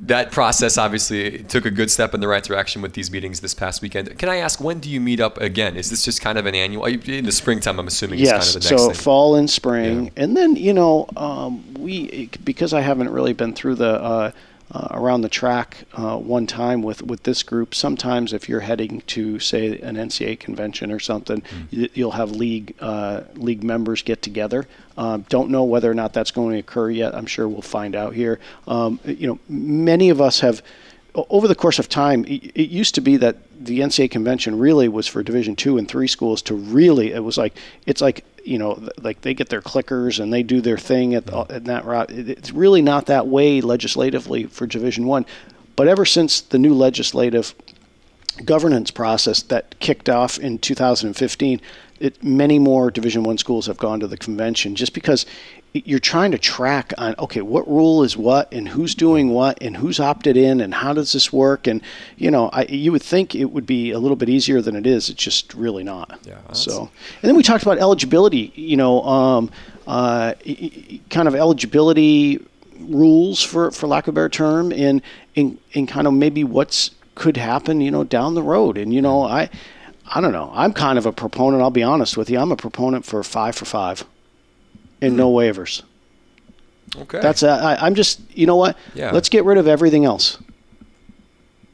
that 0.01 0.31
process 0.31 0.79
obviously 0.79 1.43
took 1.43 1.65
a 1.65 1.71
good 1.71 1.91
step 1.91 2.15
in 2.15 2.21
the 2.21 2.27
right 2.27 2.43
direction 2.43 2.81
with 2.81 2.93
these 2.93 3.11
meetings 3.11 3.39
this 3.39 3.53
past 3.53 3.83
weekend. 3.83 4.17
Can 4.17 4.29
I 4.29 4.37
ask 4.37 4.59
when 4.59 4.79
do 4.79 4.89
you 4.89 4.99
meet 4.99 5.19
up 5.19 5.39
again? 5.39 5.75
Is 5.75 5.91
this 5.91 6.03
just 6.03 6.21
kind 6.21 6.39
of 6.39 6.47
an 6.47 6.55
annual 6.55 6.85
in 6.85 7.25
the 7.25 7.31
springtime? 7.31 7.79
I'm 7.79 7.87
assuming. 7.87 8.19
Yes. 8.19 8.31
kind 8.31 8.41
of 8.43 8.53
the 8.53 8.69
next 8.69 8.81
so 8.81 8.89
thing. 8.89 8.95
fall 8.95 9.35
and 9.35 9.49
spring, 9.49 10.11
and 10.17 10.35
then 10.35 10.55
you 10.55 10.73
know 10.73 11.05
um, 11.15 11.73
we 11.75 12.29
because 12.43 12.73
I 12.73 12.81
haven't 12.81 13.09
really 13.09 13.33
been 13.33 13.53
through 13.53 13.75
the 13.75 14.01
uh, 14.01 14.31
uh, 14.73 14.87
around 14.91 15.21
the 15.21 15.29
track 15.29 15.85
uh, 15.93 16.17
one 16.17 16.47
time 16.47 16.81
with 16.81 17.01
with 17.03 17.23
this 17.23 17.43
group. 17.43 17.75
Sometimes 17.75 18.31
if 18.31 18.47
you're 18.47 18.61
heading 18.61 19.01
to 19.07 19.39
say 19.39 19.79
an 19.79 19.95
NCAA 19.95 20.39
convention 20.39 20.91
or 20.91 20.99
something, 20.99 21.43
you, 21.69 21.89
you'll 21.93 22.11
have 22.11 22.31
league 22.31 22.73
uh, 22.79 23.21
league 23.35 23.63
members 23.63 24.01
get 24.01 24.21
together. 24.21 24.67
Um, 24.97 25.25
don't 25.29 25.49
know 25.49 25.63
whether 25.63 25.89
or 25.89 25.93
not 25.93 26.13
that's 26.13 26.31
going 26.31 26.53
to 26.53 26.59
occur 26.59 26.89
yet. 26.89 27.13
I'm 27.13 27.25
sure 27.25 27.47
we'll 27.47 27.61
find 27.61 27.95
out 27.95 28.13
here. 28.13 28.39
Um, 28.67 28.99
you 29.03 29.27
know, 29.27 29.39
many 29.49 30.09
of 30.09 30.21
us 30.21 30.39
have 30.39 30.61
over 31.15 31.47
the 31.47 31.55
course 31.55 31.77
of 31.77 31.89
time, 31.89 32.23
it 32.25 32.51
it 32.55 32.69
used 32.69 32.95
to 32.95 33.01
be 33.01 33.17
that 33.17 33.37
the 33.59 33.79
NCAA 33.79 34.09
convention 34.09 34.57
really 34.57 34.87
was 34.87 35.07
for 35.07 35.21
Division 35.21 35.55
two 35.55 35.77
and 35.77 35.87
three 35.87 36.07
schools 36.07 36.41
to 36.43 36.55
really. 36.55 37.11
It 37.11 37.23
was 37.23 37.37
like 37.37 37.57
it's 37.85 38.01
like 38.01 38.23
you 38.43 38.57
know, 38.57 38.87
like 39.01 39.21
they 39.21 39.33
get 39.33 39.49
their 39.49 39.61
clickers 39.61 40.19
and 40.19 40.31
they 40.33 40.43
do 40.43 40.61
their 40.61 40.77
thing 40.77 41.13
at, 41.15 41.25
the, 41.27 41.37
at 41.49 41.65
that 41.65 41.85
route. 41.85 42.11
It- 42.11 42.29
It's 42.29 42.51
really 42.51 42.81
not 42.81 43.05
that 43.07 43.27
way 43.27 43.61
legislatively 43.61 44.45
for 44.45 44.65
Division 44.67 45.05
one, 45.05 45.25
but 45.75 45.87
ever 45.87 46.05
since 46.05 46.41
the 46.41 46.57
new 46.59 46.73
legislative 46.73 47.53
governance 48.45 48.91
process 48.91 49.41
that 49.43 49.79
kicked 49.79 50.09
off 50.09 50.37
in 50.39 50.57
2015, 50.57 51.61
it, 51.99 52.23
many 52.23 52.57
more 52.59 52.89
Division 52.89 53.23
One 53.23 53.37
schools 53.37 53.67
have 53.67 53.77
gone 53.77 53.99
to 53.99 54.07
the 54.07 54.17
convention 54.17 54.75
just 54.75 54.93
because 54.93 55.25
you're 55.73 55.99
trying 55.99 56.31
to 56.31 56.37
track 56.37 56.93
on 56.97 57.15
okay 57.17 57.41
what 57.41 57.67
rule 57.67 58.03
is 58.03 58.17
what 58.17 58.51
and 58.53 58.67
who's 58.67 58.93
doing 58.93 59.29
what 59.29 59.61
and 59.61 59.77
who's 59.77 59.99
opted 59.99 60.35
in 60.35 60.59
and 60.59 60.73
how 60.73 60.93
does 60.93 61.13
this 61.13 61.31
work? 61.31 61.65
And 61.67 61.81
you 62.17 62.29
know 62.29 62.49
I, 62.49 62.63
you 62.63 62.91
would 62.91 63.01
think 63.01 63.35
it 63.35 63.45
would 63.45 63.65
be 63.65 63.91
a 63.91 63.99
little 63.99 64.17
bit 64.17 64.27
easier 64.27 64.61
than 64.61 64.75
it 64.75 64.85
is. 64.85 65.09
It's 65.09 65.23
just 65.23 65.53
really 65.53 65.83
not. 65.83 66.19
Yeah, 66.23 66.39
so 66.51 66.89
and 67.21 67.29
then 67.29 67.35
we 67.35 67.43
talked 67.43 67.63
about 67.63 67.77
eligibility 67.77 68.51
you 68.55 68.75
know 68.75 69.01
um, 69.03 69.51
uh, 69.87 70.33
kind 71.09 71.27
of 71.27 71.35
eligibility 71.35 72.45
rules 72.79 73.41
for, 73.43 73.71
for 73.71 73.87
lack 73.87 74.07
of 74.07 74.13
a 74.13 74.15
better 74.15 74.29
term 74.29 74.71
and, 74.73 75.01
and 75.35 75.57
and 75.73 75.87
kind 75.87 76.07
of 76.07 76.13
maybe 76.13 76.43
what's 76.43 76.91
could 77.15 77.37
happen 77.37 77.79
you 77.79 77.91
know 77.91 78.03
down 78.03 78.35
the 78.35 78.43
road. 78.43 78.77
And 78.77 78.93
you 78.93 79.01
know 79.01 79.23
I 79.23 79.49
I 80.13 80.19
don't 80.19 80.33
know. 80.33 80.51
I'm 80.53 80.73
kind 80.73 80.97
of 80.97 81.05
a 81.05 81.13
proponent 81.13 81.61
I'll 81.63 81.71
be 81.71 81.83
honest 81.83 82.17
with 82.17 82.29
you. 82.29 82.39
I'm 82.39 82.51
a 82.51 82.57
proponent 82.57 83.05
for 83.05 83.23
five 83.23 83.55
for 83.55 83.63
five 83.63 84.03
and 85.01 85.17
no 85.17 85.31
waivers 85.31 85.83
okay. 86.97 87.19
that's 87.21 87.43
uh, 87.43 87.57
I, 87.79 87.85
I'm 87.85 87.95
just 87.95 88.19
you 88.37 88.45
know 88.45 88.55
what 88.55 88.77
Yeah. 88.93 89.11
let's 89.11 89.29
get 89.29 89.43
rid 89.45 89.57
of 89.57 89.67
everything 89.67 90.05
else 90.05 90.37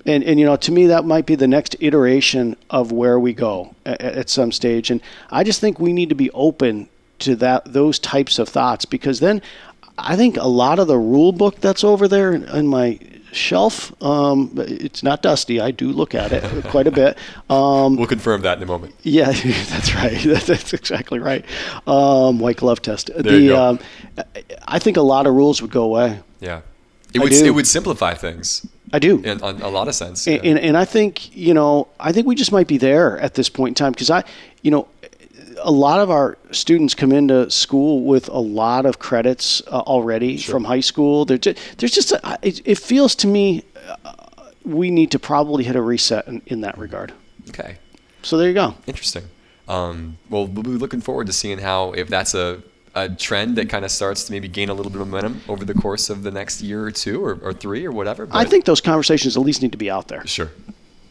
and 0.05 0.23
and 0.23 0.39
you 0.39 0.45
know 0.45 0.55
to 0.55 0.71
me 0.71 0.87
that 0.87 1.05
might 1.05 1.25
be 1.25 1.35
the 1.35 1.47
next 1.47 1.75
iteration 1.79 2.55
of 2.69 2.91
where 2.91 3.19
we 3.19 3.33
go 3.33 3.75
at, 3.85 4.01
at 4.01 4.29
some 4.29 4.51
stage 4.51 4.89
and 4.89 5.01
I 5.29 5.43
just 5.43 5.59
think 5.59 5.79
we 5.79 5.93
need 5.93 6.09
to 6.09 6.15
be 6.15 6.31
open 6.31 6.89
to 7.19 7.35
that 7.37 7.71
those 7.73 7.99
types 7.99 8.39
of 8.39 8.47
thoughts 8.49 8.85
because 8.85 9.19
then 9.19 9.41
I 9.97 10.15
think 10.15 10.37
a 10.37 10.47
lot 10.47 10.79
of 10.79 10.87
the 10.87 10.97
rule 10.97 11.31
book 11.31 11.59
that's 11.59 11.83
over 11.83 12.07
there 12.07 12.33
in 12.33 12.67
my 12.67 12.99
shelf. 13.37 13.91
Um, 14.03 14.51
it's 14.57 15.03
not 15.03 15.21
dusty. 15.21 15.59
I 15.59 15.71
do 15.71 15.91
look 15.91 16.15
at 16.15 16.31
it 16.31 16.63
quite 16.65 16.87
a 16.87 16.91
bit. 16.91 17.17
Um, 17.49 17.95
we'll 17.95 18.07
confirm 18.07 18.41
that 18.41 18.57
in 18.57 18.63
a 18.63 18.65
moment. 18.65 18.95
Yeah, 19.03 19.31
that's 19.31 19.93
right. 19.95 20.17
That's 20.47 20.73
exactly 20.73 21.19
right. 21.19 21.45
Um, 21.85 22.39
white 22.39 22.57
glove 22.57 22.81
test. 22.81 23.11
There 23.13 23.23
the 23.23 23.39
you 23.39 23.49
go. 23.49 23.63
um, 23.63 23.79
I 24.67 24.79
think 24.79 24.97
a 24.97 25.01
lot 25.01 25.27
of 25.27 25.33
rules 25.33 25.61
would 25.61 25.71
go 25.71 25.83
away. 25.83 26.19
Yeah, 26.39 26.61
it 27.13 27.19
I 27.19 27.23
would 27.23 27.31
do. 27.31 27.45
it 27.45 27.51
would 27.51 27.67
simplify 27.67 28.13
things 28.13 28.65
I 28.93 28.99
do. 28.99 29.17
in, 29.19 29.43
in 29.43 29.61
a 29.61 29.69
lot 29.69 29.87
of 29.87 29.95
sense. 29.95 30.27
And, 30.27 30.43
yeah. 30.43 30.49
and, 30.51 30.59
and 30.59 30.77
I 30.77 30.85
think 30.85 31.35
you 31.35 31.53
know, 31.53 31.87
I 31.99 32.11
think 32.11 32.27
we 32.27 32.35
just 32.35 32.51
might 32.51 32.67
be 32.67 32.77
there 32.77 33.19
at 33.19 33.35
this 33.35 33.49
point 33.49 33.71
in 33.71 33.75
time 33.75 33.91
because 33.91 34.09
I, 34.09 34.23
you 34.61 34.71
know, 34.71 34.87
a 35.61 35.71
lot 35.71 35.99
of 35.99 36.09
our 36.09 36.37
students 36.51 36.93
come 36.95 37.11
into 37.11 37.49
school 37.49 38.03
with 38.03 38.29
a 38.29 38.39
lot 38.39 38.85
of 38.85 38.99
credits 38.99 39.61
uh, 39.67 39.79
already 39.81 40.37
from 40.37 40.63
high 40.63 40.79
school. 40.79 41.25
They're 41.25 41.37
just, 41.37 41.77
there's 41.77 41.91
just 41.91 42.11
a, 42.11 42.39
it, 42.41 42.61
it 42.65 42.77
feels 42.77 43.15
to 43.15 43.27
me 43.27 43.63
uh, 44.03 44.13
we 44.63 44.91
need 44.91 45.11
to 45.11 45.19
probably 45.19 45.63
hit 45.63 45.75
a 45.75 45.81
reset 45.81 46.27
in, 46.27 46.41
in 46.47 46.61
that 46.61 46.77
regard. 46.77 47.13
okay. 47.49 47.77
So 48.23 48.37
there 48.37 48.49
you 48.49 48.53
go. 48.53 48.75
Interesting. 48.87 49.23
Um, 49.67 50.17
well, 50.29 50.47
we'll 50.47 50.63
be 50.63 50.69
looking 50.71 51.01
forward 51.01 51.27
to 51.27 51.33
seeing 51.33 51.59
how 51.59 51.91
if 51.93 52.07
that's 52.09 52.33
a, 52.33 52.61
a 52.95 53.09
trend 53.09 53.55
that 53.57 53.69
kind 53.69 53.85
of 53.85 53.91
starts 53.91 54.25
to 54.25 54.31
maybe 54.31 54.47
gain 54.47 54.69
a 54.69 54.73
little 54.73 54.91
bit 54.91 54.99
of 54.99 55.07
momentum 55.07 55.41
over 55.47 55.63
the 55.63 55.73
course 55.73 56.09
of 56.09 56.23
the 56.23 56.31
next 56.31 56.61
year 56.61 56.83
or 56.83 56.91
two 56.91 57.23
or, 57.23 57.39
or 57.41 57.53
three 57.53 57.85
or 57.85 57.91
whatever. 57.91 58.27
I 58.31 58.43
think 58.43 58.65
those 58.65 58.81
conversations 58.81 59.37
at 59.37 59.43
least 59.43 59.61
need 59.61 59.71
to 59.71 59.77
be 59.77 59.89
out 59.89 60.07
there. 60.07 60.25
sure. 60.25 60.51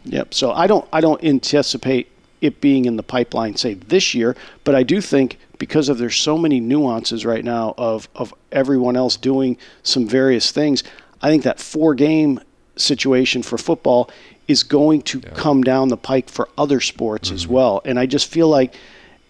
Yep. 0.05 0.35
So 0.35 0.53
I 0.53 0.67
don't 0.67 0.87
I 0.93 1.01
don't 1.01 1.23
anticipate 1.25 2.09
it 2.41 2.61
being 2.61 2.85
in 2.85 2.97
the 2.97 3.03
pipeline 3.03 3.57
say 3.57 3.75
this 3.75 4.15
year, 4.15 4.37
but 4.65 4.75
I 4.75 4.83
do 4.83 5.01
think 5.01 5.39
because 5.59 5.89
of 5.89 5.99
there's 5.99 6.17
so 6.17 6.37
many 6.37 6.61
nuances 6.61 7.25
right 7.25 7.45
now 7.45 7.75
of 7.79 8.09
of 8.15 8.35
everyone 8.53 8.97
else 8.97 9.17
doing 9.17 9.57
some 9.83 10.07
various 10.07 10.51
things, 10.53 10.83
I 11.23 11.31
think 11.31 11.45
that 11.45 11.61
four 11.61 11.95
game 11.95 12.41
situation 12.77 13.43
for 13.43 13.57
football 13.59 14.11
is 14.49 14.63
going 14.63 15.03
to 15.03 15.21
come 15.21 15.63
down 15.63 15.89
the 15.89 15.97
pike 15.97 16.29
for 16.29 16.49
other 16.57 16.81
sports 16.81 17.31
as 17.31 17.45
mm-hmm. 17.45 17.55
well. 17.55 17.83
And 17.85 17.99
I 17.99 18.07
just 18.07 18.31
feel 18.31 18.49
like 18.49 18.75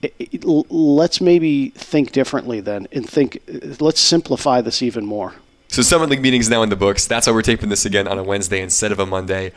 it, 0.02 0.14
it- 0.18 0.44
let's 0.44 1.20
maybe 1.20 1.70
think 1.70 2.12
differently 2.12 2.60
then 2.60 2.86
and 2.92 3.08
think 3.08 3.40
let's 3.80 4.00
simplify 4.00 4.60
this 4.60 4.82
even 4.82 5.06
more. 5.06 5.34
So 5.68 5.82
Summit 5.82 6.10
League 6.10 6.22
meetings 6.22 6.48
now 6.48 6.62
in 6.62 6.68
the 6.68 6.76
books. 6.76 7.06
That's 7.06 7.26
why 7.26 7.32
we're 7.32 7.42
taping 7.42 7.68
this 7.70 7.84
again 7.84 8.06
on 8.06 8.18
a 8.18 8.22
Wednesday 8.22 8.60
instead 8.60 8.92
of 8.92 9.00
a 9.00 9.06
Monday. 9.06 9.52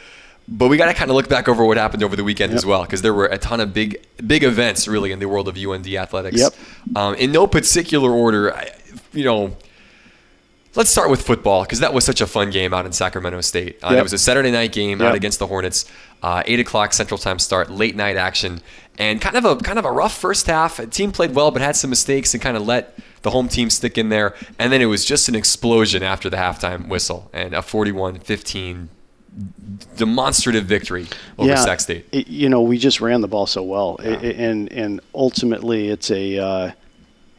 But 0.52 0.68
we 0.68 0.78
got 0.78 0.88
to 0.88 0.94
kind 0.94 1.12
of 1.12 1.16
look 1.16 1.30
back 1.30 1.48
over 1.48 1.64
what 1.64 1.78
happened 1.78 2.02
over 2.02 2.16
the 2.16 2.24
weekend 2.24 2.54
as 2.54 2.66
well, 2.66 2.82
because 2.82 3.02
there 3.04 3.14
were 3.14 3.28
a 3.28 3.38
ton 3.38 3.60
of 3.60 3.72
big, 3.74 4.04
big 4.26 4.44
events 4.44 4.88
really 4.88 5.12
in 5.12 5.20
the 5.20 5.28
world 5.28 5.48
of 5.48 5.56
UND 5.58 5.86
athletics. 5.88 6.40
Yep. 6.42 6.54
Um, 6.96 7.16
in 7.16 7.32
no 7.32 7.46
particular 7.46 8.12
order, 8.12 8.54
I, 8.56 8.72
you 9.14 9.24
know. 9.24 9.56
Let's 10.76 10.92
start 10.92 11.10
with 11.10 11.24
football 11.24 11.64
because 11.64 11.80
that 11.80 11.96
was 11.96 12.06
such 12.06 12.22
a 12.22 12.28
fun 12.28 12.52
game 12.52 12.76
out 12.76 12.86
in 12.86 12.92
Sacramento 12.92 13.42
State. 13.42 13.80
Uh, 13.84 13.90
Yep. 13.90 14.00
It 14.00 14.04
was 14.04 14.14
a 14.14 14.18
Saturday 14.20 14.52
night 14.52 14.72
game 14.72 15.02
out 15.02 15.16
against 15.16 15.40
the 15.40 15.48
Hornets, 15.48 15.86
uh, 16.22 16.44
eight 16.46 16.60
o'clock 16.60 16.94
Central 16.94 17.18
Time 17.18 17.40
start, 17.40 17.72
late 17.72 17.96
night 17.96 18.16
action, 18.18 18.62
and 19.00 19.20
kind 19.20 19.36
of 19.36 19.46
a 19.46 19.56
kind 19.58 19.80
of 19.80 19.86
a 19.86 19.92
rough 19.92 20.16
first 20.16 20.46
half. 20.46 20.78
The 20.78 20.86
team 20.86 21.12
played 21.12 21.34
well, 21.34 21.50
but 21.50 21.64
had 21.64 21.76
some 21.76 21.90
mistakes 21.90 22.36
and 22.36 22.42
kind 22.42 22.56
of 22.56 22.68
let 22.68 22.96
the 23.24 23.32
home 23.32 23.50
team 23.50 23.70
stick 23.72 23.98
in 23.98 24.10
there. 24.10 24.36
And 24.60 24.72
then 24.72 24.80
it 24.82 24.86
was 24.86 25.06
just 25.06 25.28
an 25.28 25.34
explosion 25.36 26.04
after 26.04 26.30
the 26.30 26.38
halftime 26.38 26.88
whistle 26.88 27.30
and 27.34 27.54
a 27.56 27.60
41-15 27.60 28.88
demonstrative 29.98 30.66
victory 30.66 31.08
over 31.38 31.50
Sac 31.58 31.80
State. 31.80 32.06
it- 32.12 32.28
you 32.28 32.50
know, 32.50 32.62
we 32.62 32.78
just 32.78 33.02
ran 33.02 33.22
the 33.22 33.28
ball 33.28 33.48
so 33.48 33.64
well, 33.64 33.98
I- 34.00 34.08
I- 34.08 34.12
and 34.38 34.72
and 34.72 35.02
ultimately, 35.14 35.90
it's 35.90 36.12
a 36.12 36.38
uh, 36.38 36.72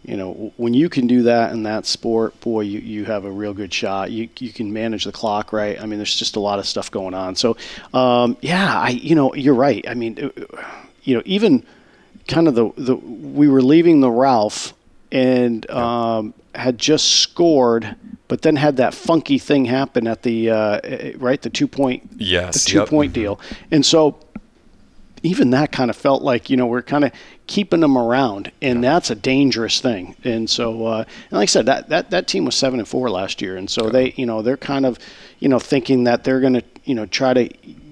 you 0.05 0.17
know 0.17 0.53
when 0.57 0.73
you 0.75 0.89
can 0.89 1.07
do 1.07 1.23
that 1.25 1.53
in 1.53 1.63
that 1.65 1.85
sport, 1.87 2.39
boy, 2.41 2.61
you, 2.63 2.79
you 2.81 3.05
have 3.05 3.25
a 3.25 3.31
real 3.31 3.53
good 3.53 3.73
shot. 3.73 4.11
You 4.11 4.29
you 4.39 4.51
can 4.51 4.73
manage 4.73 5.05
the 5.05 5.13
clock 5.13 5.53
right. 5.53 5.81
I 5.81 5.87
mean, 5.87 5.99
there's 5.99 6.15
just 6.15 6.37
a 6.37 6.41
lot 6.41 6.59
of 6.59 6.67
stuff 6.67 6.91
going 6.91 7.15
on. 7.15 7.37
So, 7.37 7.57
um, 7.93 8.37
yeah, 8.41 8.79
I 8.79 8.91
you 8.91 9.15
know 9.15 9.35
you're 9.35 9.55
right. 9.55 9.85
I 9.89 9.95
mean, 9.95 10.19
uh, 10.23 10.63
you 11.05 11.17
know, 11.17 11.23
even 11.27 11.65
kind 12.29 12.49
of 12.49 12.55
the 12.55 12.71
the 12.77 12.95
we 12.97 13.49
were 13.49 13.63
leaving 13.63 14.01
the 14.01 14.11
Ralph 14.11 14.73
and 15.13 15.69
um, 15.71 16.35
had 16.55 16.79
just 16.79 17.21
scored. 17.21 17.97
But 18.29 18.43
then 18.43 18.57
had 18.57 18.77
that 18.77 18.95
funky 18.95 19.39
thing 19.39 19.65
happen 19.65 20.07
at 20.07 20.23
the 20.23 20.51
uh, 20.51 20.81
eh, 20.85 21.13
right 21.17 21.41
the 21.43 21.51
two 21.51 21.67
point 21.67 22.09
Yes, 22.17 22.65
the 22.65 22.71
two 22.71 22.79
yep. 22.79 22.89
point 22.89 23.13
deal. 23.13 23.41
And 23.71 23.85
so 23.85 24.21
even 25.23 25.51
that 25.51 25.73
kind 25.73 25.91
of 25.91 25.97
felt 25.97 26.23
like, 26.23 26.49
you 26.49 26.57
know, 26.57 26.67
we're 26.67 26.83
kind 26.83 27.05
of 27.05 27.13
keeping 27.47 27.81
them 27.81 27.99
around 27.99 28.51
and 28.63 28.83
that's 28.83 29.11
a 29.11 29.15
dangerous 29.15 29.81
thing. 29.81 30.17
And 30.25 30.49
so, 30.49 30.87
uh, 30.87 31.05
and 31.31 31.33
like 31.33 31.43
I 31.43 31.47
said, 31.47 31.67
that, 31.67 31.89
that, 31.91 32.11
that 32.11 32.27
team 32.27 32.45
was 32.45 32.55
seven 32.55 32.79
and 32.79 32.89
four 32.89 33.11
last 33.11 33.43
year. 33.43 33.57
And 33.57 33.69
so 33.69 33.91
they, 33.91 34.13
you 34.13 34.25
know, 34.25 34.43
they're 34.43 34.57
kind 34.57 34.87
of, 34.87 34.99
you 35.39 35.49
know, 35.49 35.59
thinking 35.59 36.05
that 36.05 36.25
they're 36.25 36.41
going 36.41 36.55
to, 36.55 36.63
you 36.85 36.95
know, 36.95 37.07
try 37.07 37.35
to 37.35 37.49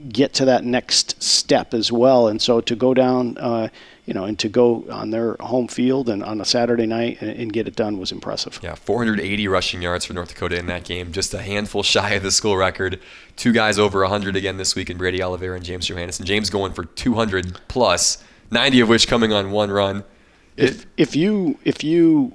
get 0.09 0.33
to 0.35 0.47
that 0.47 0.65
next 0.65 1.23
step 1.23 1.75
as 1.75 1.93
well. 1.93 2.29
And 2.29 2.41
so 2.41 2.61
to 2.63 2.75
go 2.75 2.95
down, 2.95 3.37
uh, 3.39 3.69
you 4.09 4.15
know, 4.15 4.25
and 4.25 4.39
to 4.39 4.49
go 4.49 4.87
on 4.91 5.11
their 5.11 5.37
home 5.39 5.69
field 5.69 6.09
and 6.09 6.25
on 6.25 6.41
a 6.41 6.45
Saturday 6.47 6.87
night 6.87 7.21
and, 7.21 7.31
and 7.31 7.53
get 7.53 7.69
it 7.69 7.77
done 7.77 7.99
was 7.99 8.11
impressive. 8.11 8.59
Yeah, 8.63 8.75
480 8.75 9.47
rushing 9.49 9.83
yards 9.83 10.07
for 10.07 10.15
North 10.15 10.31
Dakota 10.31 10.59
in 10.59 10.65
that 10.65 10.85
game, 10.85 11.13
just 11.13 11.35
a 11.35 11.43
handful 11.43 11.83
shy 11.95 12.15
of 12.15 12.23
the 12.23 12.31
school 12.31 12.57
record. 12.57 13.01
Two 13.37 13.53
guys 13.53 13.79
over 13.79 14.01
100 14.01 14.35
again 14.35 14.57
this 14.57 14.75
week 14.75 14.89
in 14.89 14.97
Brady 14.97 15.23
Oliveira 15.23 15.57
and 15.57 15.65
James 15.65 15.87
Johannesson. 15.87 16.25
James 16.25 16.49
going 16.49 16.73
for 16.73 16.87
200 16.87 17.61
plus, 17.69 18.25
90 18.51 18.81
of 18.81 18.89
which 18.89 19.07
coming 19.09 19.31
on 19.31 19.51
one 19.51 19.71
run. 19.71 20.05
If 20.57 20.87
if 20.97 21.15
you 21.15 21.59
if 21.65 21.85
you 21.85 22.33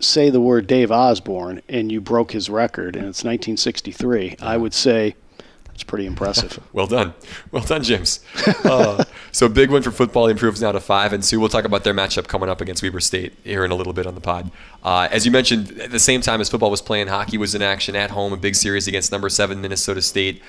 say 0.00 0.28
the 0.28 0.40
word 0.40 0.66
Dave 0.66 0.90
Osborn 0.90 1.62
and 1.68 1.92
you 1.92 2.00
broke 2.00 2.32
his 2.32 2.50
record 2.50 2.96
and 2.96 3.06
it's 3.06 3.22
1963, 3.22 4.38
I 4.42 4.56
would 4.56 4.74
say 4.74 5.14
that's 5.72 5.84
pretty 5.84 6.06
impressive. 6.06 6.58
Well 6.72 6.86
done. 6.86 7.12
Well 7.50 7.64
done, 7.64 7.82
James. 7.82 8.20
Uh, 8.64 9.04
so 9.32 9.48
big 9.48 9.70
win 9.70 9.82
for 9.82 9.90
football. 9.90 10.26
Improves 10.26 10.62
now 10.62 10.72
to 10.72 10.80
five 10.80 11.12
and 11.12 11.22
two. 11.22 11.38
We'll 11.38 11.50
talk 11.50 11.64
about 11.64 11.84
their 11.84 11.92
matchup 11.92 12.28
coming 12.28 12.48
up 12.48 12.62
against 12.62 12.82
Weber 12.82 13.00
State 13.00 13.34
here 13.44 13.62
in 13.64 13.70
a 13.70 13.74
little 13.74 13.92
bit 13.92 14.06
on 14.06 14.14
the 14.14 14.20
pod. 14.20 14.50
Uh, 14.82 15.08
as 15.10 15.26
you 15.26 15.32
mentioned, 15.32 15.78
at 15.80 15.90
the 15.90 15.98
same 15.98 16.22
time 16.22 16.40
as 16.40 16.48
football 16.48 16.70
was 16.70 16.80
playing, 16.80 17.08
hockey 17.08 17.36
was 17.36 17.54
in 17.54 17.60
action 17.60 17.94
at 17.94 18.10
home. 18.10 18.32
A 18.32 18.38
big 18.38 18.54
series 18.54 18.88
against 18.88 19.12
number 19.12 19.28
seven 19.28 19.60
Minnesota 19.60 20.00
State. 20.00 20.42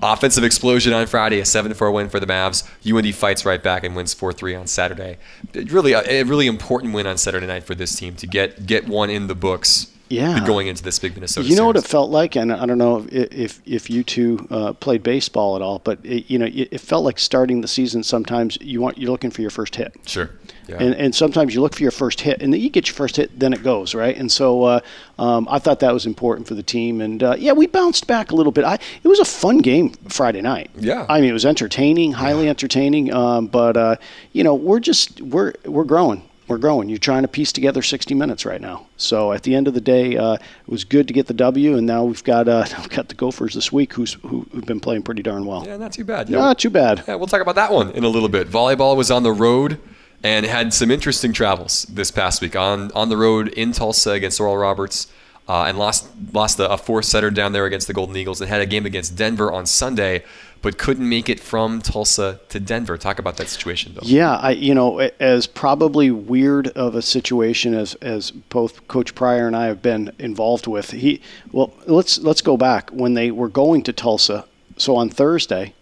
Offensive 0.00 0.44
explosion 0.44 0.92
on 0.92 1.06
Friday. 1.06 1.40
A 1.40 1.44
seven-four 1.44 1.90
win 1.90 2.08
for 2.08 2.20
the 2.20 2.26
Mavs. 2.26 2.64
UND 2.88 3.14
fights 3.14 3.44
right 3.44 3.62
back 3.62 3.82
and 3.84 3.96
wins 3.96 4.14
four-three 4.14 4.54
on 4.54 4.66
Saturday. 4.68 5.18
It 5.52 5.72
Really, 5.72 5.92
a, 5.92 6.02
a 6.08 6.22
really 6.22 6.46
important 6.46 6.94
win 6.94 7.06
on 7.06 7.18
Saturday 7.18 7.46
night 7.46 7.64
for 7.64 7.74
this 7.74 7.96
team 7.96 8.14
to 8.16 8.26
get 8.26 8.66
get 8.66 8.86
one 8.86 9.10
in 9.10 9.26
the 9.26 9.34
books. 9.34 9.88
Yeah. 10.08 10.44
Going 10.46 10.66
into 10.66 10.82
this 10.82 10.98
big 10.98 11.14
Minnesota. 11.14 11.48
You 11.48 11.56
know 11.56 11.66
what 11.66 11.76
it 11.76 11.84
felt 11.84 12.10
like, 12.10 12.36
and 12.36 12.52
I 12.52 12.66
don't 12.66 12.78
know 12.78 13.06
if 13.10 13.32
if, 13.32 13.62
if 13.64 13.90
you 13.90 14.04
two 14.04 14.46
uh, 14.50 14.72
played 14.74 15.02
baseball 15.02 15.56
at 15.56 15.62
all, 15.62 15.80
but 15.80 15.98
it, 16.04 16.30
you 16.30 16.38
know 16.38 16.46
it, 16.46 16.80
felt 16.80 17.04
like 17.04 17.18
starting 17.18 17.62
the 17.62 17.68
season. 17.68 18.02
Sometimes 18.02 18.58
you 18.60 18.80
want 18.80 18.98
you're 18.98 19.10
looking 19.10 19.30
for 19.30 19.40
your 19.40 19.50
first 19.50 19.76
hit. 19.76 19.94
Sure. 20.06 20.30
Yeah. 20.68 20.82
And, 20.82 20.94
and 20.94 21.14
sometimes 21.14 21.54
you 21.54 21.60
look 21.60 21.74
for 21.74 21.82
your 21.82 21.90
first 21.90 22.20
hit, 22.20 22.40
and 22.42 22.52
then 22.52 22.60
you 22.60 22.70
get 22.70 22.86
your 22.86 22.94
first 22.94 23.16
hit, 23.16 23.38
then 23.38 23.52
it 23.52 23.62
goes 23.62 23.94
right. 23.94 24.16
And 24.16 24.30
so 24.30 24.62
uh, 24.62 24.80
um, 25.18 25.46
I 25.50 25.58
thought 25.58 25.80
that 25.80 25.92
was 25.92 26.06
important 26.06 26.48
for 26.48 26.54
the 26.54 26.62
team. 26.62 27.00
And 27.00 27.22
uh, 27.22 27.36
yeah, 27.38 27.52
we 27.52 27.66
bounced 27.66 28.06
back 28.06 28.30
a 28.30 28.34
little 28.34 28.52
bit. 28.52 28.64
I, 28.64 28.74
it 28.74 29.08
was 29.08 29.20
a 29.20 29.24
fun 29.24 29.58
game 29.58 29.90
Friday 30.08 30.40
night. 30.40 30.70
Yeah. 30.76 31.06
I 31.08 31.20
mean, 31.20 31.30
it 31.30 31.34
was 31.34 31.46
entertaining, 31.46 32.12
highly 32.12 32.48
entertaining. 32.48 33.12
Um, 33.12 33.46
but 33.46 33.76
uh, 33.76 33.96
you 34.32 34.44
know, 34.44 34.54
we're 34.54 34.80
just 34.80 35.20
we're 35.20 35.52
we're 35.64 35.84
growing. 35.84 36.28
We're 36.46 36.58
growing. 36.58 36.88
You're 36.90 36.98
trying 36.98 37.22
to 37.22 37.28
piece 37.28 37.52
together 37.52 37.80
60 37.80 38.14
minutes 38.14 38.44
right 38.44 38.60
now. 38.60 38.86
So 38.98 39.32
at 39.32 39.42
the 39.44 39.54
end 39.54 39.66
of 39.66 39.74
the 39.74 39.80
day, 39.80 40.16
uh, 40.16 40.34
it 40.34 40.40
was 40.66 40.84
good 40.84 41.08
to 41.08 41.14
get 41.14 41.26
the 41.26 41.34
W, 41.34 41.76
and 41.76 41.86
now 41.86 42.04
we've 42.04 42.22
got 42.22 42.48
uh, 42.48 42.64
we've 42.78 42.90
got 42.90 43.08
the 43.08 43.14
Gophers 43.14 43.54
this 43.54 43.72
week, 43.72 43.94
who's 43.94 44.14
who, 44.14 44.46
who've 44.52 44.66
been 44.66 44.80
playing 44.80 45.02
pretty 45.02 45.22
darn 45.22 45.46
well. 45.46 45.64
yeah, 45.66 45.76
not 45.76 45.92
too 45.92 46.04
bad. 46.04 46.28
Yeah. 46.28 46.38
Not 46.38 46.58
too 46.58 46.70
bad. 46.70 47.02
Yeah, 47.08 47.14
we'll 47.14 47.26
talk 47.26 47.40
about 47.40 47.54
that 47.54 47.72
one 47.72 47.90
in 47.92 48.04
a 48.04 48.08
little 48.08 48.28
bit. 48.28 48.48
Volleyball 48.48 48.96
was 48.96 49.10
on 49.10 49.22
the 49.22 49.32
road 49.32 49.78
and 50.22 50.44
had 50.46 50.72
some 50.74 50.90
interesting 50.90 51.32
travels 51.32 51.84
this 51.84 52.10
past 52.10 52.42
week. 52.42 52.56
On 52.56 52.90
on 52.92 53.08
the 53.08 53.16
road 53.16 53.48
in 53.48 53.72
Tulsa 53.72 54.10
against 54.12 54.38
Oral 54.38 54.56
Roberts, 54.56 55.06
uh, 55.48 55.64
and 55.64 55.78
lost 55.78 56.08
lost 56.32 56.58
a, 56.58 56.70
a 56.70 56.78
four 56.78 57.02
setter 57.02 57.30
down 57.30 57.52
there 57.52 57.66
against 57.66 57.86
the 57.86 57.92
Golden 57.92 58.16
Eagles, 58.16 58.40
and 58.40 58.48
had 58.48 58.60
a 58.60 58.66
game 58.66 58.86
against 58.86 59.16
Denver 59.16 59.52
on 59.52 59.66
Sunday, 59.66 60.24
but 60.62 60.78
couldn't 60.78 61.08
make 61.08 61.28
it 61.28 61.38
from 61.38 61.82
Tulsa 61.82 62.40
to 62.48 62.58
Denver. 62.60 62.96
Talk 62.96 63.18
about 63.18 63.36
that 63.36 63.48
situation, 63.48 63.92
Bill. 63.92 64.02
Yeah, 64.04 64.36
I 64.36 64.52
you 64.52 64.74
know 64.74 64.98
as 65.20 65.46
probably 65.46 66.10
weird 66.10 66.68
of 66.68 66.94
a 66.94 67.02
situation 67.02 67.74
as 67.74 67.94
as 67.96 68.30
both 68.30 68.88
Coach 68.88 69.14
Pryor 69.14 69.46
and 69.46 69.56
I 69.56 69.66
have 69.66 69.82
been 69.82 70.12
involved 70.18 70.66
with. 70.66 70.92
He 70.92 71.20
well 71.52 71.74
let's 71.86 72.18
let's 72.18 72.40
go 72.40 72.56
back 72.56 72.90
when 72.90 73.14
they 73.14 73.30
were 73.30 73.48
going 73.48 73.82
to 73.84 73.92
Tulsa. 73.92 74.46
So 74.76 74.96
on 74.96 75.08
Thursday, 75.08 75.74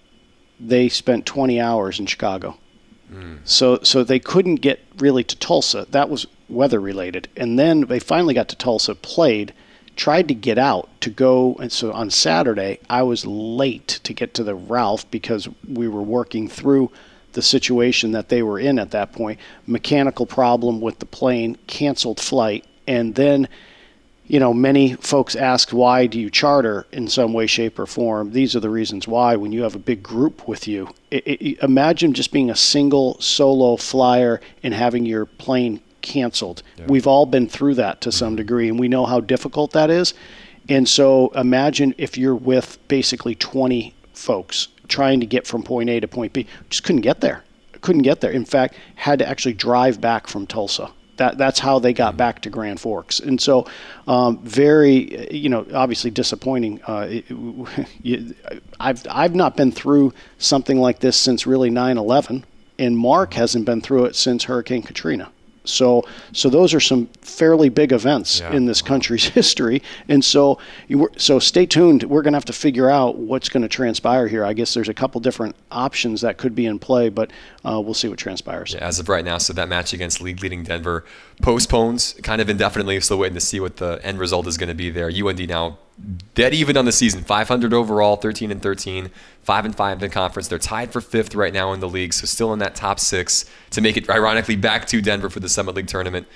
they 0.61 0.89
spent 0.89 1.25
20 1.25 1.59
hours 1.59 1.99
in 1.99 2.07
Chicago. 2.07 2.59
So 3.45 3.81
so 3.83 4.05
they 4.05 4.19
couldn't 4.19 4.57
get 4.57 4.81
really 4.97 5.25
to 5.25 5.37
Tulsa. 5.37 5.87
That 5.91 6.09
was 6.09 6.27
weather 6.53 6.81
related. 6.81 7.29
And 7.37 7.59
then 7.59 7.83
they 7.83 7.99
finally 7.99 8.35
got 8.35 8.49
to 8.49 8.57
Tulsa, 8.57 8.95
played, 8.95 9.53
tried 9.97 10.29
to 10.29 10.35
get 10.35 10.59
out 10.59 10.89
to 11.01 11.11
go 11.11 11.55
and 11.61 11.71
so 11.71 11.93
on 11.93 12.11
Saturday 12.11 12.81
I 12.89 13.03
was 13.03 13.27
late 13.27 14.01
to 14.05 14.15
get 14.15 14.35
to 14.35 14.45
the 14.45 14.55
Ralph 14.55 15.11
because 15.11 15.49
we 15.69 15.87
were 15.89 16.03
working 16.03 16.49
through 16.49 16.91
the 17.33 17.43
situation 17.43 18.13
that 18.13 18.29
they 18.29 18.43
were 18.43 18.59
in 18.59 18.79
at 18.79 18.91
that 18.93 19.13
point. 19.13 19.39
Mechanical 19.67 20.27
problem 20.27 20.81
with 20.81 20.99
the 20.99 21.07
plane, 21.07 21.57
canceled 21.67 22.21
flight, 22.21 22.65
and 22.87 23.15
then 23.15 23.49
you 24.27 24.39
know, 24.39 24.55
many 24.55 24.95
folks 24.95 25.35
ask 25.35 25.71
why 25.71 26.07
do 26.07 26.19
you 26.19 26.31
charter 26.31 26.87
in 26.93 27.09
some 27.09 27.33
way, 27.33 27.47
shape, 27.47 27.79
or 27.79 27.87
form. 27.87 28.33
These 28.33 28.55
are 28.55 28.61
the 28.61 28.71
reasons 28.71 29.07
why. 29.09 29.37
When 29.37 29.53
you 29.53 29.63
have 29.63 29.75
a 29.75 29.81
big 29.81 30.03
group 30.03 30.47
with 30.47 30.69
you, 30.69 30.89
it, 31.11 31.27
it, 31.27 31.63
imagine 31.63 32.15
just 32.15 32.33
being 32.33 32.49
a 32.49 32.57
single 32.57 33.21
solo 33.21 33.77
flyer 33.77 34.41
and 34.63 34.73
having 34.73 35.05
your 35.05 35.27
plane 35.27 35.83
canceled. 36.03 36.63
Yeah. 36.77 36.87
We've 36.89 37.07
all 37.07 37.27
been 37.27 37.49
through 37.49 37.75
that 37.77 38.01
to 38.03 38.13
some 38.13 38.31
mm-hmm. 38.31 38.37
degree, 38.37 38.69
and 38.69 38.79
we 38.79 38.89
know 38.89 39.07
how 39.07 39.21
difficult 39.21 39.73
that 39.73 39.91
is. 39.91 40.15
And 40.69 40.89
so 40.89 41.29
imagine 41.31 41.95
if 41.99 42.17
you're 42.17 42.37
with 42.37 42.79
basically 42.89 43.35
20 43.35 43.95
folks 44.15 44.69
trying 44.89 45.21
to 45.21 45.27
get 45.27 45.47
from 45.47 45.63
point 45.63 45.89
A 45.91 46.01
to 46.01 46.09
point 46.09 46.33
B, 46.33 46.47
just 46.71 46.85
couldn't 46.85 47.01
get 47.01 47.21
there. 47.21 47.45
Couldn't 47.81 48.03
get 48.03 48.21
there. 48.21 48.31
In 48.31 48.45
fact, 48.45 48.75
had 48.95 49.19
to 49.19 49.29
actually 49.29 49.55
drive 49.55 50.01
back 50.01 50.27
from 50.27 50.47
Tulsa. 50.47 50.93
That, 51.17 51.37
that's 51.37 51.59
how 51.59 51.79
they 51.79 51.93
got 51.93 52.11
mm-hmm. 52.11 52.19
back 52.19 52.43
to 52.43 52.51
Grand 52.51 52.81
Forks. 52.81 53.21
And 53.21 53.41
so, 53.41 53.67
um, 54.07 54.39
very, 54.39 55.33
you 55.35 55.49
know, 55.49 55.67
obviously 55.75 56.11
disappointing. 56.11 56.81
Uh, 56.83 57.07
it, 57.11 58.37
I've, 58.81 59.05
I've 59.11 59.35
not 59.35 59.57
been 59.57 59.73
through 59.73 60.15
something 60.39 60.79
like 60.79 61.01
this 61.01 61.17
since 61.17 61.47
really 61.47 61.71
9 61.71 61.99
11, 61.99 62.45
and 62.79 62.97
Mark 62.97 63.35
hasn't 63.35 63.67
been 63.67 63.81
through 63.81 64.07
it 64.07 64.17
since 64.17 64.45
Hurricane 64.45 64.83
Katrina. 64.83 65.31
So, 65.65 66.05
so 66.33 66.49
those 66.49 66.75
are 66.75 66.81
some 66.81 67.07
fairly 67.21 67.69
big 67.69 67.93
events 67.93 68.41
yeah. 68.41 68.53
in 68.53 68.67
this 68.67 68.83
country's 68.83 69.25
history, 69.41 69.83
and 70.09 70.25
so, 70.25 70.59
you, 70.89 71.09
so 71.17 71.39
stay 71.39 71.67
tuned. 71.67 72.03
We're 72.05 72.23
going 72.23 72.33
to 72.33 72.37
have 72.37 72.45
to 72.47 72.53
figure 72.53 72.91
out 72.91 73.17
what's 73.17 73.49
going 73.49 73.63
to 73.63 73.69
transpire 73.69 74.27
here. 74.29 74.45
I 74.45 74.53
guess 74.53 74.75
there's 74.75 74.89
a 74.89 74.95
couple 74.95 75.21
different 75.21 75.55
options 75.71 76.21
that 76.23 76.37
could 76.37 76.55
be 76.55 76.67
in 76.67 76.79
play, 76.79 77.09
but 77.09 77.31
uh, 77.65 77.81
we'll 77.81 77.95
see 77.95 78.09
what 78.09 78.19
transpires. 78.19 78.75
Yeah, 78.75 78.87
as 78.87 78.99
of 78.99 79.09
right 79.09 79.25
now, 79.25 79.39
so 79.39 79.53
that 79.53 79.69
match 79.69 79.93
against 79.93 80.21
league-leading 80.21 80.65
Denver 80.65 81.05
postpones 81.41 82.15
kind 82.23 82.41
of 82.41 82.49
indefinitely. 82.49 83.01
Still 83.01 83.19
waiting 83.19 83.35
to 83.35 83.41
see 83.41 83.61
what 83.61 83.77
the 83.77 84.01
end 84.03 84.19
result 84.19 84.47
is 84.47 84.57
going 84.57 84.69
to 84.69 84.75
be 84.75 84.91
there. 84.91 85.09
UND 85.09 85.49
now 85.49 85.79
dead 86.35 86.55
even 86.55 86.77
on 86.77 86.85
the 86.85 86.93
season, 86.93 87.23
500 87.23 87.73
overall, 87.73 88.17
13 88.17 88.51
and 88.51 88.63
13, 88.63 89.11
five 89.43 89.65
and 89.65 89.75
five 89.75 90.03
in 90.03 90.11
conference. 90.11 90.49
They're 90.49 90.59
tied 90.59 90.93
for 90.93 91.01
fifth 91.01 91.35
right 91.35 91.53
now 91.53 91.73
in 91.73 91.81
the 91.81 91.89
league, 91.89 92.13
so 92.13 92.27
still 92.27 92.53
in 92.53 92.59
that 92.61 92.75
top 92.75 92.99
six 92.99 93.45
to 93.71 93.81
make 93.81 93.97
it 93.97 94.09
ironically 94.09 94.57
back 94.57 94.87
to 94.89 95.01
Denver 95.01 95.31
for 95.31 95.41
the 95.41 95.49
Summit 95.49 95.75
League 95.75 95.87
tournament. 95.87 96.27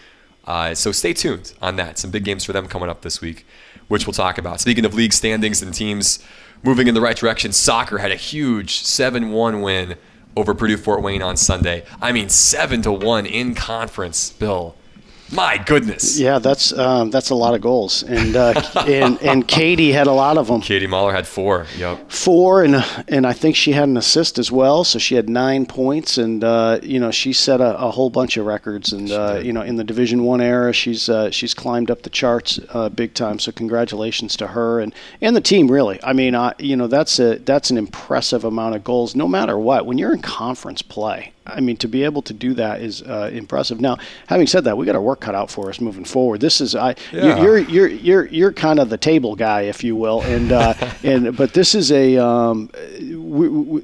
Uh, 0.46 0.74
so 0.74 0.92
stay 0.92 1.12
tuned 1.12 1.52
on 1.60 1.76
that. 1.76 1.98
Some 1.98 2.10
big 2.10 2.24
games 2.24 2.44
for 2.44 2.52
them 2.52 2.68
coming 2.68 2.88
up 2.88 3.02
this 3.02 3.20
week, 3.20 3.44
which 3.88 4.06
we'll 4.06 4.14
talk 4.14 4.38
about. 4.38 4.60
Speaking 4.60 4.84
of 4.84 4.94
league 4.94 5.12
standings 5.12 5.60
and 5.60 5.74
teams 5.74 6.20
moving 6.62 6.86
in 6.86 6.94
the 6.94 7.00
right 7.00 7.16
direction, 7.16 7.52
soccer 7.52 7.98
had 7.98 8.12
a 8.12 8.16
huge 8.16 8.82
7-1 8.82 9.62
win 9.62 9.96
over 10.36 10.54
Purdue 10.54 10.76
Fort 10.76 11.02
Wayne 11.02 11.22
on 11.22 11.36
Sunday. 11.36 11.84
I 12.00 12.12
mean, 12.12 12.28
seven 12.28 12.82
to 12.82 12.92
one 12.92 13.26
in 13.26 13.54
conference, 13.54 14.30
Bill. 14.30 14.76
My 15.32 15.58
goodness. 15.58 16.18
Yeah, 16.18 16.38
that's 16.38 16.72
um, 16.72 17.10
that's 17.10 17.30
a 17.30 17.34
lot 17.34 17.54
of 17.54 17.60
goals, 17.60 18.04
and 18.04 18.36
uh, 18.36 18.54
and 18.86 19.20
and 19.20 19.46
Katie 19.46 19.90
had 19.90 20.06
a 20.06 20.12
lot 20.12 20.38
of 20.38 20.46
them. 20.46 20.60
Katie 20.60 20.86
Mahler 20.86 21.12
had 21.12 21.26
four. 21.26 21.66
Yep. 21.76 22.10
Four, 22.10 22.62
and 22.62 22.76
and 23.08 23.26
I 23.26 23.32
think 23.32 23.56
she 23.56 23.72
had 23.72 23.88
an 23.88 23.96
assist 23.96 24.38
as 24.38 24.52
well, 24.52 24.84
so 24.84 24.98
she 24.98 25.16
had 25.16 25.28
nine 25.28 25.66
points, 25.66 26.16
and 26.16 26.44
uh, 26.44 26.78
you 26.82 27.00
know 27.00 27.10
she 27.10 27.32
set 27.32 27.60
a, 27.60 27.76
a, 27.76 27.90
whole 27.90 28.08
bunch 28.08 28.36
of 28.36 28.46
records, 28.46 28.92
and 28.92 29.10
uh, 29.10 29.40
you 29.42 29.52
know 29.52 29.62
in 29.62 29.76
the 29.76 29.84
Division 29.84 30.22
One 30.22 30.40
era, 30.40 30.72
she's 30.72 31.08
uh, 31.08 31.30
she's 31.32 31.54
climbed 31.54 31.90
up 31.90 32.02
the 32.02 32.10
charts 32.10 32.60
uh, 32.70 32.88
big 32.88 33.14
time. 33.14 33.40
So 33.40 33.50
congratulations 33.50 34.36
to 34.36 34.48
her 34.48 34.80
and 34.80 34.94
and 35.20 35.34
the 35.34 35.40
team. 35.40 35.68
Really, 35.68 35.98
I 36.04 36.12
mean, 36.12 36.36
I, 36.36 36.54
you 36.58 36.76
know 36.76 36.86
that's 36.86 37.18
a 37.18 37.38
that's 37.38 37.70
an 37.70 37.78
impressive 37.78 38.44
amount 38.44 38.76
of 38.76 38.84
goals, 38.84 39.16
no 39.16 39.26
matter 39.26 39.58
what. 39.58 39.86
When 39.86 39.98
you're 39.98 40.14
in 40.14 40.22
conference 40.22 40.82
play, 40.82 41.32
I 41.46 41.60
mean, 41.60 41.76
to 41.78 41.88
be 41.88 42.04
able 42.04 42.22
to 42.22 42.32
do 42.32 42.54
that 42.54 42.80
is 42.80 43.02
uh, 43.02 43.30
impressive. 43.32 43.80
Now, 43.80 43.98
having 44.26 44.46
said 44.46 44.64
that, 44.64 44.76
we 44.76 44.86
got 44.86 44.94
our 44.94 45.02
work 45.02 45.20
cut 45.20 45.34
out 45.34 45.50
for 45.50 45.68
us 45.68 45.80
moving 45.80 46.04
forward. 46.04 46.40
This 46.40 46.60
is 46.60 46.74
I 46.74 46.96
yeah. 47.12 47.40
you're, 47.40 47.58
you're 47.58 47.88
you're 47.88 48.26
you're 48.26 48.52
kind 48.52 48.78
of 48.78 48.90
the 48.90 48.98
table 48.98 49.36
guy, 49.36 49.62
if 49.62 49.84
you 49.84 49.96
will, 49.96 50.22
and 50.22 50.52
uh, 50.52 50.74
and 51.02 51.36
but 51.36 51.52
this 51.54 51.74
is 51.74 51.92
a 51.92 52.16
um, 52.16 52.70
we, 52.98 53.48
we, 53.48 53.82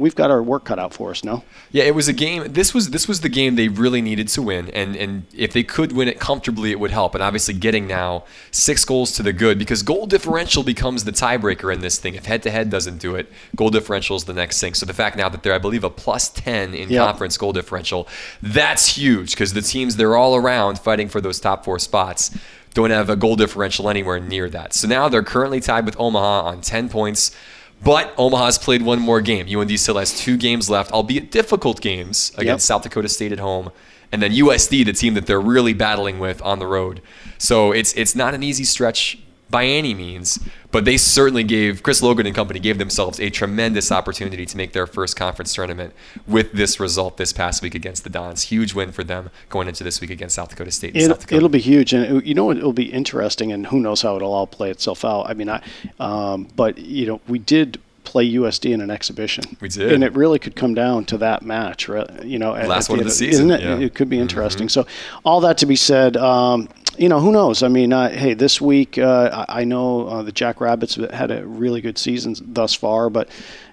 we've 0.00 0.16
got 0.16 0.30
our 0.30 0.42
work 0.42 0.64
cut 0.64 0.78
out 0.78 0.94
for 0.94 1.10
us. 1.10 1.22
No. 1.22 1.44
Yeah, 1.70 1.84
it 1.84 1.94
was 1.94 2.08
a 2.08 2.12
game. 2.12 2.52
This 2.52 2.74
was 2.74 2.90
this 2.90 3.06
was 3.06 3.20
the 3.20 3.28
game 3.28 3.54
they 3.54 3.68
really 3.68 4.00
needed 4.00 4.28
to 4.28 4.42
win, 4.42 4.70
and 4.70 4.96
and 4.96 5.26
if 5.32 5.52
they 5.52 5.62
could 5.62 5.92
win 5.92 6.08
it 6.08 6.18
comfortably, 6.18 6.72
it 6.72 6.80
would 6.80 6.90
help. 6.90 7.14
And 7.14 7.22
obviously, 7.22 7.54
getting 7.54 7.86
now 7.86 8.24
six 8.50 8.84
goals 8.84 9.12
to 9.12 9.22
the 9.22 9.32
good 9.32 9.58
because 9.58 9.82
goal 9.82 10.06
differential 10.06 10.62
becomes 10.62 11.04
the 11.04 11.12
tiebreaker 11.12 11.72
in 11.72 11.80
this 11.80 11.98
thing. 11.98 12.14
If 12.14 12.26
head 12.26 12.42
to 12.44 12.50
head 12.50 12.70
doesn't 12.70 12.98
do 12.98 13.14
it, 13.14 13.30
goal 13.54 13.70
differential 13.70 14.16
is 14.16 14.24
the 14.24 14.32
next 14.32 14.60
thing. 14.60 14.74
So 14.74 14.86
the 14.86 14.94
fact 14.94 15.16
now 15.16 15.28
that 15.28 15.42
they're, 15.42 15.54
I 15.54 15.58
believe, 15.58 15.84
a 15.84 15.90
plus 15.90 16.30
ten 16.30 16.74
in 16.74 16.88
yep. 16.88 17.04
conference 17.06 17.36
goal 17.36 17.52
differential, 17.52 18.08
that's 18.42 18.96
huge 18.96 19.32
because 19.32 19.52
the 19.52 19.62
teams 19.62 19.96
they're 19.96 20.16
all 20.16 20.34
around 20.34 20.78
fighting 20.78 21.08
for 21.08 21.20
those 21.20 21.38
top 21.38 21.64
four 21.64 21.78
spots 21.78 22.36
don't 22.72 22.90
have 22.90 23.10
a 23.10 23.16
goal 23.16 23.36
differential 23.36 23.88
anywhere 23.88 24.20
near 24.20 24.48
that. 24.48 24.72
So 24.72 24.88
now 24.88 25.08
they're 25.08 25.22
currently 25.22 25.60
tied 25.60 25.84
with 25.84 25.96
Omaha 25.98 26.42
on 26.42 26.60
ten 26.60 26.88
points. 26.88 27.36
But 27.82 28.14
Omaha's 28.18 28.58
played 28.58 28.82
one 28.82 29.00
more 29.00 29.20
game. 29.20 29.46
UND 29.48 29.78
still 29.80 29.96
has 29.96 30.18
two 30.18 30.36
games 30.36 30.68
left, 30.68 30.92
albeit 30.92 31.30
difficult 31.30 31.80
games 31.80 32.30
against 32.36 32.64
yep. 32.64 32.76
South 32.76 32.82
Dakota 32.82 33.08
State 33.08 33.32
at 33.32 33.38
home, 33.38 33.70
and 34.12 34.22
then 34.22 34.32
USD, 34.32 34.84
the 34.84 34.92
team 34.92 35.14
that 35.14 35.26
they're 35.26 35.40
really 35.40 35.72
battling 35.72 36.18
with 36.18 36.42
on 36.42 36.58
the 36.58 36.66
road. 36.66 37.00
So 37.38 37.72
it's 37.72 37.92
it's 37.94 38.14
not 38.14 38.34
an 38.34 38.42
easy 38.42 38.64
stretch 38.64 39.18
by 39.50 39.64
any 39.64 39.94
means, 39.94 40.38
but 40.70 40.84
they 40.84 40.96
certainly 40.96 41.42
gave 41.42 41.82
Chris 41.82 42.02
Logan 42.02 42.26
and 42.26 42.34
company 42.34 42.60
gave 42.60 42.78
themselves 42.78 43.18
a 43.20 43.30
tremendous 43.30 43.90
opportunity 43.90 44.46
to 44.46 44.56
make 44.56 44.72
their 44.72 44.86
first 44.86 45.16
conference 45.16 45.52
tournament 45.54 45.92
with 46.26 46.52
this 46.52 46.78
result 46.78 47.16
this 47.16 47.32
past 47.32 47.62
week 47.62 47.74
against 47.74 48.04
the 48.04 48.10
Dons. 48.10 48.42
Huge 48.44 48.74
win 48.74 48.92
for 48.92 49.02
them 49.02 49.30
going 49.48 49.68
into 49.68 49.82
this 49.82 50.00
week 50.00 50.10
against 50.10 50.36
South 50.36 50.50
Dakota 50.50 50.70
State. 50.70 50.94
It, 50.94 51.08
Dakota. 51.08 51.34
It'll 51.34 51.48
be 51.48 51.60
huge, 51.60 51.92
and 51.92 52.24
you 52.24 52.34
know 52.34 52.50
it'll 52.50 52.72
be 52.72 52.92
interesting, 52.92 53.52
and 53.52 53.66
who 53.66 53.80
knows 53.80 54.02
how 54.02 54.16
it'll 54.16 54.32
all 54.32 54.46
play 54.46 54.70
itself 54.70 55.04
out. 55.04 55.28
I 55.28 55.34
mean, 55.34 55.48
I, 55.48 55.62
um, 55.98 56.48
but 56.54 56.78
you 56.78 57.06
know 57.06 57.20
we 57.26 57.38
did 57.38 57.80
play 58.10 58.30
USD 58.32 58.72
in 58.72 58.80
an 58.80 58.90
exhibition. 58.90 59.56
We 59.60 59.68
did, 59.68 59.92
and 59.92 60.02
it 60.02 60.14
really 60.14 60.38
could 60.38 60.56
come 60.56 60.74
down 60.74 61.04
to 61.06 61.18
that 61.18 61.42
match, 61.42 61.88
right? 61.88 62.24
You 62.24 62.38
know, 62.38 62.52
last 62.52 62.90
one 62.90 62.98
of 62.98 63.04
the 63.04 63.10
season, 63.10 63.50
it? 63.50 63.60
Yeah. 63.60 63.78
It 63.78 63.94
could 63.94 64.08
be 64.08 64.16
mm-hmm. 64.16 64.22
interesting. 64.22 64.66
Mm-hmm. 64.66 64.86
So, 64.88 65.20
all 65.24 65.40
that 65.42 65.58
to 65.58 65.66
be 65.66 65.76
said, 65.76 66.16
um, 66.16 66.68
you 66.98 67.08
know, 67.08 67.20
who 67.20 67.32
knows? 67.32 67.62
I 67.62 67.68
mean, 67.68 67.92
uh, 67.92 68.10
hey, 68.10 68.34
this 68.34 68.60
week 68.60 68.98
uh, 68.98 69.46
I, 69.48 69.60
I, 69.60 69.64
know 69.64 70.06
uh, 70.06 70.22
the 70.22 70.32
Jackrabbits 70.32 70.96
had 70.96 71.30
a 71.30 71.46
really 71.46 71.80
good 71.80 71.96
season 71.96 72.34
thus 72.40 72.74
far, 72.74 73.08
but 73.08 73.28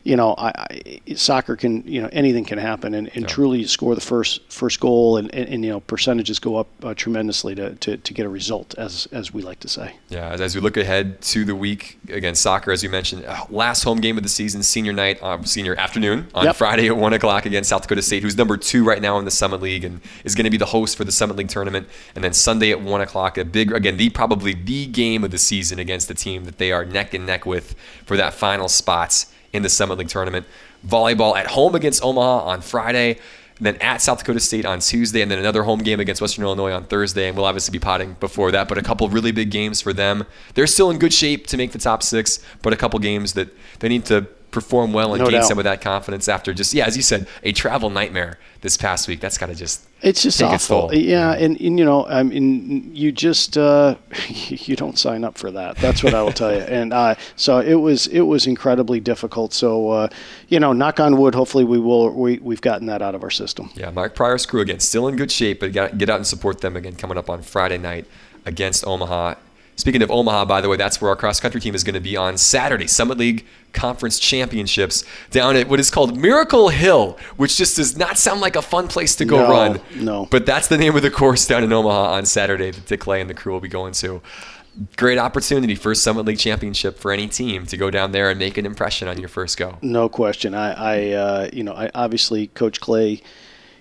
you 0.07 0.15
know, 0.15 0.35
I, 0.37 0.47
I, 1.07 1.13
soccer 1.15 1.57
can, 1.57 1.83
you 1.85 2.01
know, 2.01 2.07
anything 2.13 2.45
can 2.45 2.57
happen, 2.57 2.93
and, 2.93 3.09
and 3.13 3.23
yeah. 3.23 3.27
truly 3.27 3.65
score 3.65 3.93
the 3.93 3.99
first 3.99 4.49
first 4.49 4.79
goal, 4.79 5.17
and, 5.17 5.33
and, 5.35 5.49
and 5.49 5.65
you 5.65 5.69
know, 5.69 5.81
percentages 5.81 6.39
go 6.39 6.55
up 6.55 6.69
uh, 6.81 6.93
tremendously 6.93 7.53
to, 7.55 7.75
to, 7.75 7.97
to, 7.97 8.13
get 8.13 8.25
a 8.25 8.29
result, 8.29 8.73
as 8.77 9.09
as 9.11 9.33
we 9.33 9.41
like 9.41 9.59
to 9.59 9.67
say. 9.67 9.95
Yeah, 10.07 10.29
as 10.29 10.55
we 10.55 10.61
look 10.61 10.77
ahead 10.77 11.19
to 11.23 11.43
the 11.43 11.55
week 11.55 11.99
against 12.07 12.41
soccer, 12.41 12.71
as 12.71 12.83
you 12.83 12.89
mentioned, 12.89 13.25
uh, 13.25 13.43
last 13.49 13.83
home 13.83 13.99
game 13.99 14.15
of 14.15 14.23
the 14.23 14.29
season, 14.29 14.63
senior 14.63 14.93
night, 14.93 15.21
uh, 15.21 15.43
senior 15.43 15.75
afternoon 15.75 16.27
on 16.33 16.45
yep. 16.45 16.55
Friday 16.55 16.87
at 16.87 16.95
one 16.95 17.11
o'clock 17.11 17.45
against 17.45 17.69
South 17.69 17.81
Dakota 17.81 18.01
State, 18.01 18.23
who's 18.23 18.37
number 18.37 18.55
two 18.55 18.85
right 18.85 19.01
now 19.01 19.19
in 19.19 19.25
the 19.25 19.31
Summit 19.31 19.61
League 19.61 19.83
and 19.83 19.99
is 20.23 20.35
going 20.35 20.45
to 20.45 20.49
be 20.49 20.57
the 20.57 20.67
host 20.67 20.95
for 20.95 21.03
the 21.03 21.11
Summit 21.11 21.35
League 21.35 21.49
tournament, 21.49 21.85
and 22.15 22.23
then 22.23 22.31
Sunday 22.31 22.71
at 22.71 22.79
one 22.79 23.01
o'clock, 23.01 23.37
a 23.37 23.43
big 23.43 23.73
again, 23.73 23.97
the 23.97 24.09
probably 24.09 24.53
the 24.53 24.85
game 24.85 25.25
of 25.25 25.31
the 25.31 25.37
season 25.37 25.79
against 25.79 26.07
the 26.07 26.13
team 26.13 26.45
that 26.45 26.59
they 26.59 26.71
are 26.71 26.85
neck 26.85 27.13
and 27.13 27.25
neck 27.25 27.45
with 27.45 27.75
for 28.05 28.15
that 28.15 28.33
final 28.33 28.69
spots 28.69 29.33
in 29.57 29.63
the 29.63 29.69
Summit 29.69 29.97
League 29.97 30.07
tournament. 30.07 30.45
Volleyball 30.87 31.35
at 31.35 31.47
home 31.47 31.75
against 31.75 32.03
Omaha 32.03 32.45
on 32.45 32.61
Friday, 32.61 33.19
then 33.59 33.75
at 33.77 34.01
South 34.01 34.19
Dakota 34.19 34.39
State 34.39 34.65
on 34.65 34.79
Tuesday, 34.79 35.21
and 35.21 35.29
then 35.29 35.39
another 35.39 35.63
home 35.63 35.79
game 35.79 35.99
against 35.99 36.21
Western 36.21 36.45
Illinois 36.45 36.71
on 36.71 36.85
Thursday. 36.85 37.27
And 37.27 37.35
we'll 37.35 37.45
obviously 37.45 37.71
be 37.71 37.79
potting 37.79 38.15
before 38.19 38.51
that, 38.51 38.69
but 38.69 38.77
a 38.77 38.81
couple 38.81 39.09
really 39.09 39.31
big 39.31 39.51
games 39.51 39.81
for 39.81 39.91
them. 39.91 40.23
They're 40.53 40.67
still 40.67 40.89
in 40.89 40.99
good 40.99 41.13
shape 41.13 41.47
to 41.47 41.57
make 41.57 41.71
the 41.71 41.79
top 41.79 42.03
six, 42.03 42.39
but 42.61 42.71
a 42.71 42.77
couple 42.77 42.99
games 42.99 43.33
that 43.33 43.49
they 43.79 43.89
need 43.89 44.05
to 44.05 44.27
perform 44.57 44.91
well 44.91 45.13
and 45.13 45.19
no 45.19 45.29
gain 45.29 45.41
doubt. 45.41 45.47
some 45.47 45.59
of 45.59 45.65
that 45.65 45.81
confidence 45.81 46.27
after 46.27 46.51
just 46.51 46.73
yeah, 46.73 46.87
as 46.87 46.97
you 46.97 47.03
said, 47.03 47.27
a 47.43 47.51
travel 47.51 47.91
nightmare 47.91 48.39
this 48.61 48.75
past 48.75 49.07
week. 49.07 49.19
That's 49.19 49.37
got 49.37 49.47
to 49.47 49.55
just 49.55 49.87
it's 50.01 50.23
just 50.23 50.41
awful. 50.41 50.89
Its 50.89 51.01
yeah, 51.03 51.33
and, 51.33 51.59
and, 51.61 51.77
you 51.77 51.85
know, 51.85 52.07
I 52.07 52.23
mean, 52.23 52.89
you 52.95 53.11
just 53.11 53.55
uh, 53.55 53.95
you 54.27 54.75
don't 54.75 54.97
sign 54.97 55.23
up 55.23 55.37
for 55.37 55.51
that. 55.51 55.75
That's 55.77 56.03
what 56.03 56.15
I 56.15 56.23
will 56.23 56.31
tell 56.31 56.53
you. 56.53 56.57
And 56.77 56.91
uh, 56.91 57.15
so 57.35 57.59
it 57.59 57.75
was 57.75 58.07
it 58.07 58.21
was 58.21 58.47
incredibly 58.47 58.99
difficult. 58.99 59.53
So 59.53 59.89
uh, 59.89 60.07
you 60.47 60.59
know, 60.59 60.73
knock 60.73 60.99
on 60.99 61.17
wood. 61.17 61.35
Hopefully, 61.35 61.63
we 61.63 61.79
will 61.79 62.11
we 62.11 62.39
we've 62.39 62.61
gotten 62.61 62.87
that 62.87 63.03
out 63.03 63.13
of 63.13 63.23
our 63.23 63.29
system. 63.29 63.69
Yeah, 63.75 63.91
Mark 63.91 64.15
Pryor's 64.15 64.45
crew 64.45 64.61
again, 64.61 64.79
still 64.79 65.07
in 65.07 65.15
good 65.15 65.31
shape, 65.31 65.59
but 65.59 65.71
get 65.71 66.09
out 66.09 66.17
and 66.17 66.27
support 66.27 66.61
them 66.61 66.75
again 66.75 66.95
coming 66.95 67.17
up 67.17 67.29
on 67.29 67.43
Friday 67.43 67.77
night 67.77 68.05
against 68.45 68.87
Omaha 68.87 69.35
Speaking 69.77 70.01
of 70.01 70.09
Omaha, 70.09 70.45
by 70.45 70.59
the 70.59 70.69
way, 70.69 70.75
that's 70.75 70.99
where 70.99 71.09
our 71.09 71.15
cross 71.15 71.39
country 71.39 71.61
team 71.61 71.75
is 71.75 71.83
going 71.83 71.93
to 71.93 71.99
be 72.01 72.17
on 72.17 72.35
Saturday. 72.37 72.87
Summit 72.87 73.19
League 73.19 73.45
Conference 73.73 74.17
Championships 74.17 75.05
down 75.29 75.55
at 75.55 75.69
what 75.69 75.79
is 75.79 75.91
called 75.91 76.17
Miracle 76.17 76.69
Hill, 76.69 77.17
which 77.37 77.57
just 77.57 77.75
does 77.75 77.95
not 77.95 78.17
sound 78.17 78.41
like 78.41 78.55
a 78.55 78.61
fun 78.63 78.87
place 78.87 79.15
to 79.17 79.25
go 79.25 79.37
no, 79.37 79.49
run. 79.51 79.81
No. 79.95 80.25
But 80.31 80.47
that's 80.47 80.67
the 80.67 80.79
name 80.79 80.95
of 80.95 81.03
the 81.03 81.11
course 81.11 81.45
down 81.45 81.63
in 81.63 81.71
Omaha 81.71 82.13
on 82.13 82.25
Saturday 82.25 82.71
that 82.71 82.87
Dick 82.87 83.01
Clay 83.01 83.21
and 83.21 83.29
the 83.29 83.35
crew 83.35 83.53
will 83.53 83.59
be 83.59 83.67
going 83.67 83.93
to. 83.93 84.19
Great 84.95 85.19
opportunity 85.19 85.75
for 85.75 85.93
Summit 85.93 86.25
League 86.25 86.39
Championship 86.39 86.97
for 86.97 87.11
any 87.11 87.27
team 87.27 87.67
to 87.67 87.77
go 87.77 87.91
down 87.91 88.13
there 88.13 88.31
and 88.31 88.39
make 88.39 88.57
an 88.57 88.65
impression 88.65 89.07
on 89.07 89.19
your 89.19 89.29
first 89.29 89.57
go. 89.57 89.77
No 89.83 90.09
question. 90.09 90.55
I, 90.55 90.71
I 90.71 91.11
uh, 91.11 91.49
you 91.53 91.63
know, 91.63 91.73
I 91.73 91.91
obviously 91.93 92.47
Coach 92.47 92.81
Clay 92.81 93.21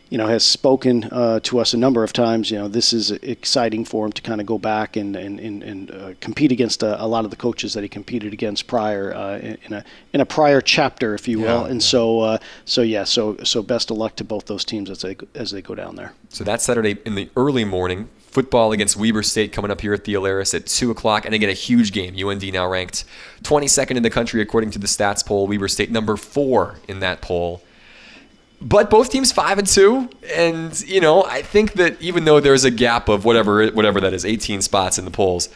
you 0.09 0.19
know, 0.19 0.27
has 0.29 0.45
spoken 0.45 1.05
uh, 1.05 1.41
to 1.41 1.59
us 1.59 1.75
a 1.75 1.77
number 1.77 2.05
of 2.05 2.13
times. 2.13 2.51
You 2.51 2.59
know, 2.59 2.69
this 2.69 2.93
is 2.93 3.11
exciting 3.11 3.85
for 3.85 4.07
him 4.07 4.13
to 4.13 4.23
kind 4.23 4.41
of 4.41 4.47
go 4.47 4.59
back 4.59 4.97
and 4.97 5.17
and, 5.17 5.41
and, 5.41 5.63
and 5.63 5.91
uh, 5.91 6.13
compete 6.21 6.53
against 6.53 6.83
a, 6.83 7.03
a, 7.03 7.07
lot 7.07 7.25
of 7.25 7.31
the 7.31 7.37
coaches 7.37 7.75
that 7.75 7.83
he 7.83 7.89
competed 7.89 8.33
against 8.33 8.67
prior 8.67 9.13
uh, 9.13 9.39
in 9.39 9.73
a 9.73 9.85
in 10.13 10.21
a 10.21 10.27
prior 10.27 10.61
chapter, 10.61 11.15
if 11.15 11.27
you 11.27 11.41
will. 11.41 11.63
Yeah, 11.63 11.71
and 11.71 11.81
yeah. 11.81 11.87
so 11.87 12.21
uh, 12.21 12.39
so 12.65 12.83
yeah, 12.83 13.05
so 13.05 13.37
so 13.39 13.63
best 13.63 13.91
of 13.91 13.97
luck 13.97 14.17
to 14.17 14.25
both 14.25 14.47
those 14.47 14.65
teams 14.65 14.91
as 14.91 15.01
they 15.01 15.17
as 15.35 15.51
they 15.51 15.63
go 15.63 15.75
down 15.75 15.97
there. 15.97 16.13
So 16.29 16.45
that's 16.45 16.65
Saturday 16.65 16.99
in 17.05 17.15
the 17.15 17.29
early 17.37 17.65
morning. 17.65 18.09
Football 18.19 18.73
against 18.73 18.99
Weber 18.99 19.23
State 19.23 19.51
coming 19.51 19.71
up 19.71 19.81
here 19.81 19.95
at 19.95 20.05
the 20.05 20.13
Alerus 20.13 20.53
at 20.53 20.67
2 20.67 20.91
o'clock. 20.91 21.25
And 21.25 21.35
again, 21.35 21.49
a 21.49 21.55
huge 21.55 21.91
game. 21.91 22.15
UND 22.23 22.53
now 22.53 22.69
ranked 22.69 23.07
22nd 23.45 23.97
in 23.97 24.03
the 24.03 24.11
country 24.11 24.43
according 24.43 24.73
to 24.73 24.79
the 24.79 24.87
stats 24.87 25.25
poll. 25.25 25.47
Weber 25.47 25.69
State 25.69 25.91
number 25.91 26.19
four 26.19 26.75
in 26.87 27.01
that 27.01 27.23
poll 27.23 27.63
but 28.61 28.91
both 28.91 29.11
teams 29.11 29.33
five 29.33 29.59
and 29.59 29.67
two, 29.67 30.09
and 30.35 30.81
you 30.83 31.01
know 31.01 31.25
I 31.25 31.43
think 31.43 31.75
that 31.75 32.01
even 32.01 32.25
though 32.25 32.41
there's 32.41 32.65
a 32.65 32.71
gap 32.71 33.09
of 33.09 33.25
whatever 33.25 33.69
whatever 33.69 34.01
that 34.01 34.15
is, 34.15 34.25
18 34.25 34.63
spots 34.63 34.99
in 34.99 35.05
the 35.05 35.11
polls, 35.11 35.49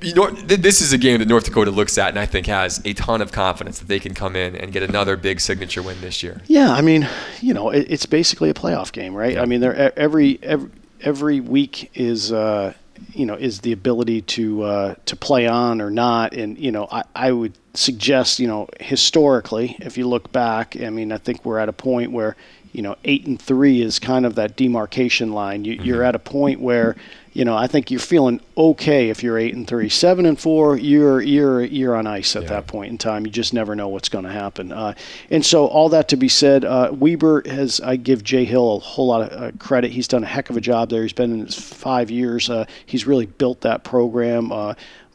you 0.00 0.14
know 0.14 0.30
this 0.30 0.80
is 0.80 0.92
a 0.92 0.98
game 0.98 1.18
that 1.18 1.28
North 1.28 1.44
Dakota 1.44 1.70
looks 1.70 1.98
at 1.98 2.08
and 2.08 2.18
I 2.18 2.26
think 2.26 2.46
has 2.46 2.80
a 2.84 2.94
ton 2.94 3.20
of 3.20 3.32
confidence 3.32 3.78
that 3.78 3.88
they 3.88 4.00
can 4.00 4.14
come 4.14 4.34
in 4.36 4.56
and 4.56 4.72
get 4.72 4.82
another 4.82 5.16
big 5.16 5.40
signature 5.40 5.82
win 5.82 6.00
this 6.00 6.22
year. 6.22 6.40
Yeah, 6.46 6.72
I 6.72 6.80
mean, 6.80 7.08
you 7.40 7.52
know, 7.52 7.70
it, 7.70 7.86
it's 7.90 8.06
basically 8.06 8.50
a 8.50 8.54
playoff 8.54 8.92
game, 8.92 9.14
right? 9.14 9.34
Yeah. 9.34 9.42
I 9.42 9.46
mean, 9.46 9.60
they're 9.60 9.98
every 9.98 10.38
every 10.42 10.70
every 11.00 11.40
week 11.40 11.90
is. 11.94 12.32
Uh, 12.32 12.74
you 13.14 13.26
know, 13.26 13.34
is 13.34 13.60
the 13.60 13.72
ability 13.72 14.22
to 14.22 14.62
uh, 14.62 14.94
to 15.06 15.16
play 15.16 15.46
on 15.46 15.80
or 15.80 15.90
not, 15.90 16.34
and 16.34 16.58
you 16.58 16.72
know, 16.72 16.88
I, 16.90 17.04
I 17.14 17.32
would 17.32 17.54
suggest, 17.74 18.38
you 18.38 18.46
know, 18.46 18.68
historically, 18.80 19.76
if 19.80 19.98
you 19.98 20.08
look 20.08 20.32
back, 20.32 20.76
I 20.80 20.90
mean, 20.90 21.12
I 21.12 21.18
think 21.18 21.44
we're 21.44 21.58
at 21.58 21.68
a 21.68 21.72
point 21.72 22.12
where, 22.12 22.36
you 22.74 22.82
know, 22.82 22.96
eight 23.04 23.26
and 23.26 23.40
three 23.40 23.80
is 23.80 23.98
kind 23.98 24.26
of 24.26 24.34
that 24.34 24.56
demarcation 24.56 25.32
line. 25.32 25.64
You, 25.64 25.74
are 25.74 25.98
mm-hmm. 25.98 26.02
at 26.02 26.14
a 26.14 26.18
point 26.18 26.60
where 26.60 26.96
you 27.34 27.44
know, 27.44 27.56
I 27.56 27.66
think 27.66 27.90
you're 27.90 27.98
feeling 27.98 28.40
okay 28.56 29.10
if 29.10 29.24
you're 29.24 29.36
eight 29.36 29.54
and 29.54 29.66
three, 29.66 29.88
seven 29.88 30.24
and 30.24 30.38
four. 30.38 30.76
You're 30.76 31.20
you're 31.20 31.64
you're 31.64 31.96
on 31.96 32.06
ice 32.06 32.36
at 32.36 32.42
yeah. 32.42 32.50
that 32.50 32.68
point 32.68 32.92
in 32.92 32.98
time. 32.98 33.26
You 33.26 33.32
just 33.32 33.52
never 33.52 33.74
know 33.74 33.88
what's 33.88 34.08
going 34.08 34.24
to 34.24 34.30
happen. 34.30 34.70
Uh, 34.70 34.94
and 35.30 35.44
so, 35.44 35.66
all 35.66 35.88
that 35.88 36.08
to 36.08 36.16
be 36.16 36.28
said, 36.28 36.64
uh, 36.64 36.90
Weber 36.92 37.42
has. 37.46 37.80
I 37.80 37.96
give 37.96 38.22
Jay 38.22 38.44
Hill 38.44 38.76
a 38.76 38.78
whole 38.78 39.08
lot 39.08 39.32
of 39.32 39.42
uh, 39.42 39.50
credit. 39.58 39.90
He's 39.90 40.06
done 40.06 40.22
a 40.22 40.28
heck 40.28 40.48
of 40.48 40.56
a 40.56 40.60
job 40.60 40.90
there. 40.90 41.02
He's 41.02 41.12
been 41.12 41.32
in 41.32 41.46
his 41.46 41.56
five 41.56 42.08
years. 42.08 42.48
Uh, 42.48 42.66
he's 42.86 43.04
really 43.04 43.26
built 43.26 43.62
that 43.62 43.82
program. 43.82 44.52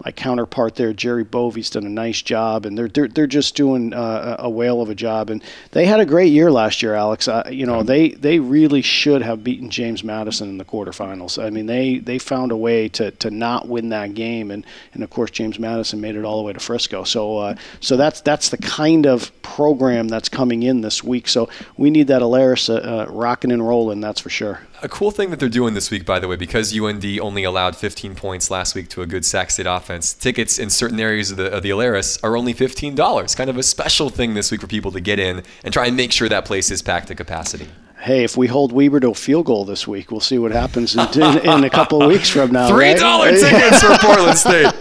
My 0.06 0.12
counterpart 0.12 0.76
there, 0.76 0.94
Jerry 0.94 1.26
Bovee's 1.26 1.70
done 1.70 1.86
a 1.86 1.90
nice 1.90 2.22
job, 2.22 2.66
and 2.66 2.78
they're 2.78 2.88
they're, 2.88 3.10
they're 3.10 3.28
just 3.28 3.56
doing 3.56 3.94
uh, 3.94 4.38
a 4.40 4.50
whale 4.50 4.82
of 4.82 4.90
a 4.90 4.96
job. 4.96 5.30
And 5.30 5.44
they 5.72 5.86
had 5.86 6.00
a 6.00 6.06
great 6.06 6.32
year 6.32 6.50
last 6.50 6.82
year, 6.82 6.94
Alex. 6.94 7.28
You 7.52 7.66
know, 7.66 7.84
they 7.84 8.12
they 8.12 8.40
really 8.40 8.82
should 8.82 9.22
have 9.22 9.44
beaten 9.44 9.70
James 9.70 10.02
Madison 10.02 10.48
in 10.48 10.58
the 10.58 10.64
quarterfinals. 10.64 11.44
I 11.44 11.50
mean, 11.50 11.66
they 11.66 11.98
they 11.98 12.18
found 12.18 12.54
a 12.54 12.58
way 12.58 12.88
to, 12.90 13.12
to 13.12 13.30
not 13.30 13.68
win 13.68 13.90
that 13.90 14.14
game, 14.14 14.52
and, 14.52 14.66
and 14.94 15.04
of 15.04 15.10
course 15.10 15.32
James 15.32 15.60
Madison 15.60 16.00
made 16.00 16.16
it 16.16 16.24
all 16.24 16.38
the 16.38 16.44
way 16.44 16.54
to 16.54 16.60
Frisco. 16.62 17.04
So 17.04 17.38
uh, 17.38 17.56
so 17.82 17.98
that's 17.98 18.22
that's 18.22 18.50
the 18.50 18.58
kind 18.58 19.06
of 19.06 19.30
program 19.42 20.08
that's 20.08 20.30
coming 20.30 20.64
in 20.64 20.80
this 20.80 21.04
week. 21.04 21.28
So 21.28 21.50
we 21.76 21.90
need 21.90 22.08
that 22.08 22.22
Alerus 22.22 22.70
uh, 22.70 22.76
uh, 22.76 23.06
rocking 23.10 23.52
and 23.52 23.68
rolling. 23.68 24.00
That's 24.00 24.22
for 24.22 24.30
sure. 24.30 24.62
A 24.82 24.88
cool 24.88 25.12
thing 25.12 25.30
that 25.32 25.42
they're 25.42 25.50
doing 25.50 25.74
this 25.74 25.92
week, 25.92 26.06
by 26.06 26.20
the 26.20 26.28
way, 26.30 26.38
because 26.38 26.78
UND 26.78 27.04
only 27.20 27.44
allowed 27.44 27.76
15 27.76 28.16
points 28.16 28.50
last 28.50 28.76
week 28.76 28.88
to 28.90 29.02
a 29.02 29.06
good 29.06 29.26
Sac 29.26 29.52
State 29.52 29.66
offense, 29.66 30.14
tickets 30.14 30.58
in 30.58 30.70
certain 30.70 31.02
areas 31.02 31.32
of 31.32 31.38
the, 31.38 31.52
of 31.52 31.64
the 31.64 31.70
Alerus 31.70 32.18
are 32.24 32.38
only 32.38 32.54
$15. 32.54 33.36
Kind 33.36 33.50
of 33.50 33.58
a 33.58 33.64
special 33.64 34.10
thing 34.10 34.36
this 34.36 34.52
week 34.52 34.62
for 34.62 34.68
people 34.68 34.94
to 34.94 35.02
get 35.02 35.20
in 35.20 35.44
and 35.66 35.74
try 35.74 35.88
and 35.88 35.98
make 35.98 36.14
sure 36.14 36.30
that 36.30 36.46
place 36.46 36.72
is 36.72 36.82
packed 36.82 37.10
to 37.10 37.16
capacity 37.16 37.68
hey, 38.00 38.24
if 38.24 38.38
we 38.38 38.48
hold 38.48 38.72
Weber 38.72 39.00
to 39.02 39.10
a 39.10 39.14
field 39.14 39.46
goal 39.46 39.66
this 39.66 39.88
week, 39.88 40.12
we'll 40.12 40.20
see 40.20 40.38
what 40.38 40.52
happens 40.52 40.96
in, 40.96 41.22
in, 41.22 41.38
in 41.40 41.64
a 41.64 41.70
couple 41.70 42.02
of 42.02 42.08
weeks 42.08 42.30
from 42.30 42.52
now. 42.52 42.70
Three 42.70 42.94
dollar 42.94 43.28
right? 43.28 43.40
tickets 43.40 43.82
for 43.82 43.98
Portland 43.98 44.38
State, 44.38 44.74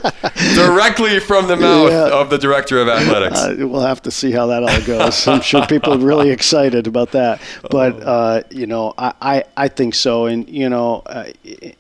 directly 0.54 1.18
from 1.20 1.48
the 1.48 1.56
mouth 1.56 1.90
yeah. 1.90 2.08
of 2.08 2.30
the 2.30 2.38
director 2.38 2.80
of 2.80 2.88
athletics. 2.88 3.38
Uh, 3.38 3.56
we'll 3.58 3.80
have 3.80 4.02
to 4.02 4.10
see 4.10 4.30
how 4.30 4.46
that 4.46 4.62
all 4.62 4.80
goes. 4.86 5.26
I'm 5.26 5.40
sure 5.40 5.66
people 5.66 5.94
are 5.94 5.98
really 5.98 6.30
excited 6.30 6.86
about 6.86 7.12
that, 7.12 7.40
but 7.70 8.00
uh, 8.02 8.42
you 8.50 8.66
know, 8.66 8.94
I, 8.96 9.12
I, 9.20 9.44
I 9.56 9.68
think 9.68 9.94
so, 9.94 10.26
and 10.26 10.48
you 10.48 10.68
know, 10.68 11.02
uh, 11.06 11.30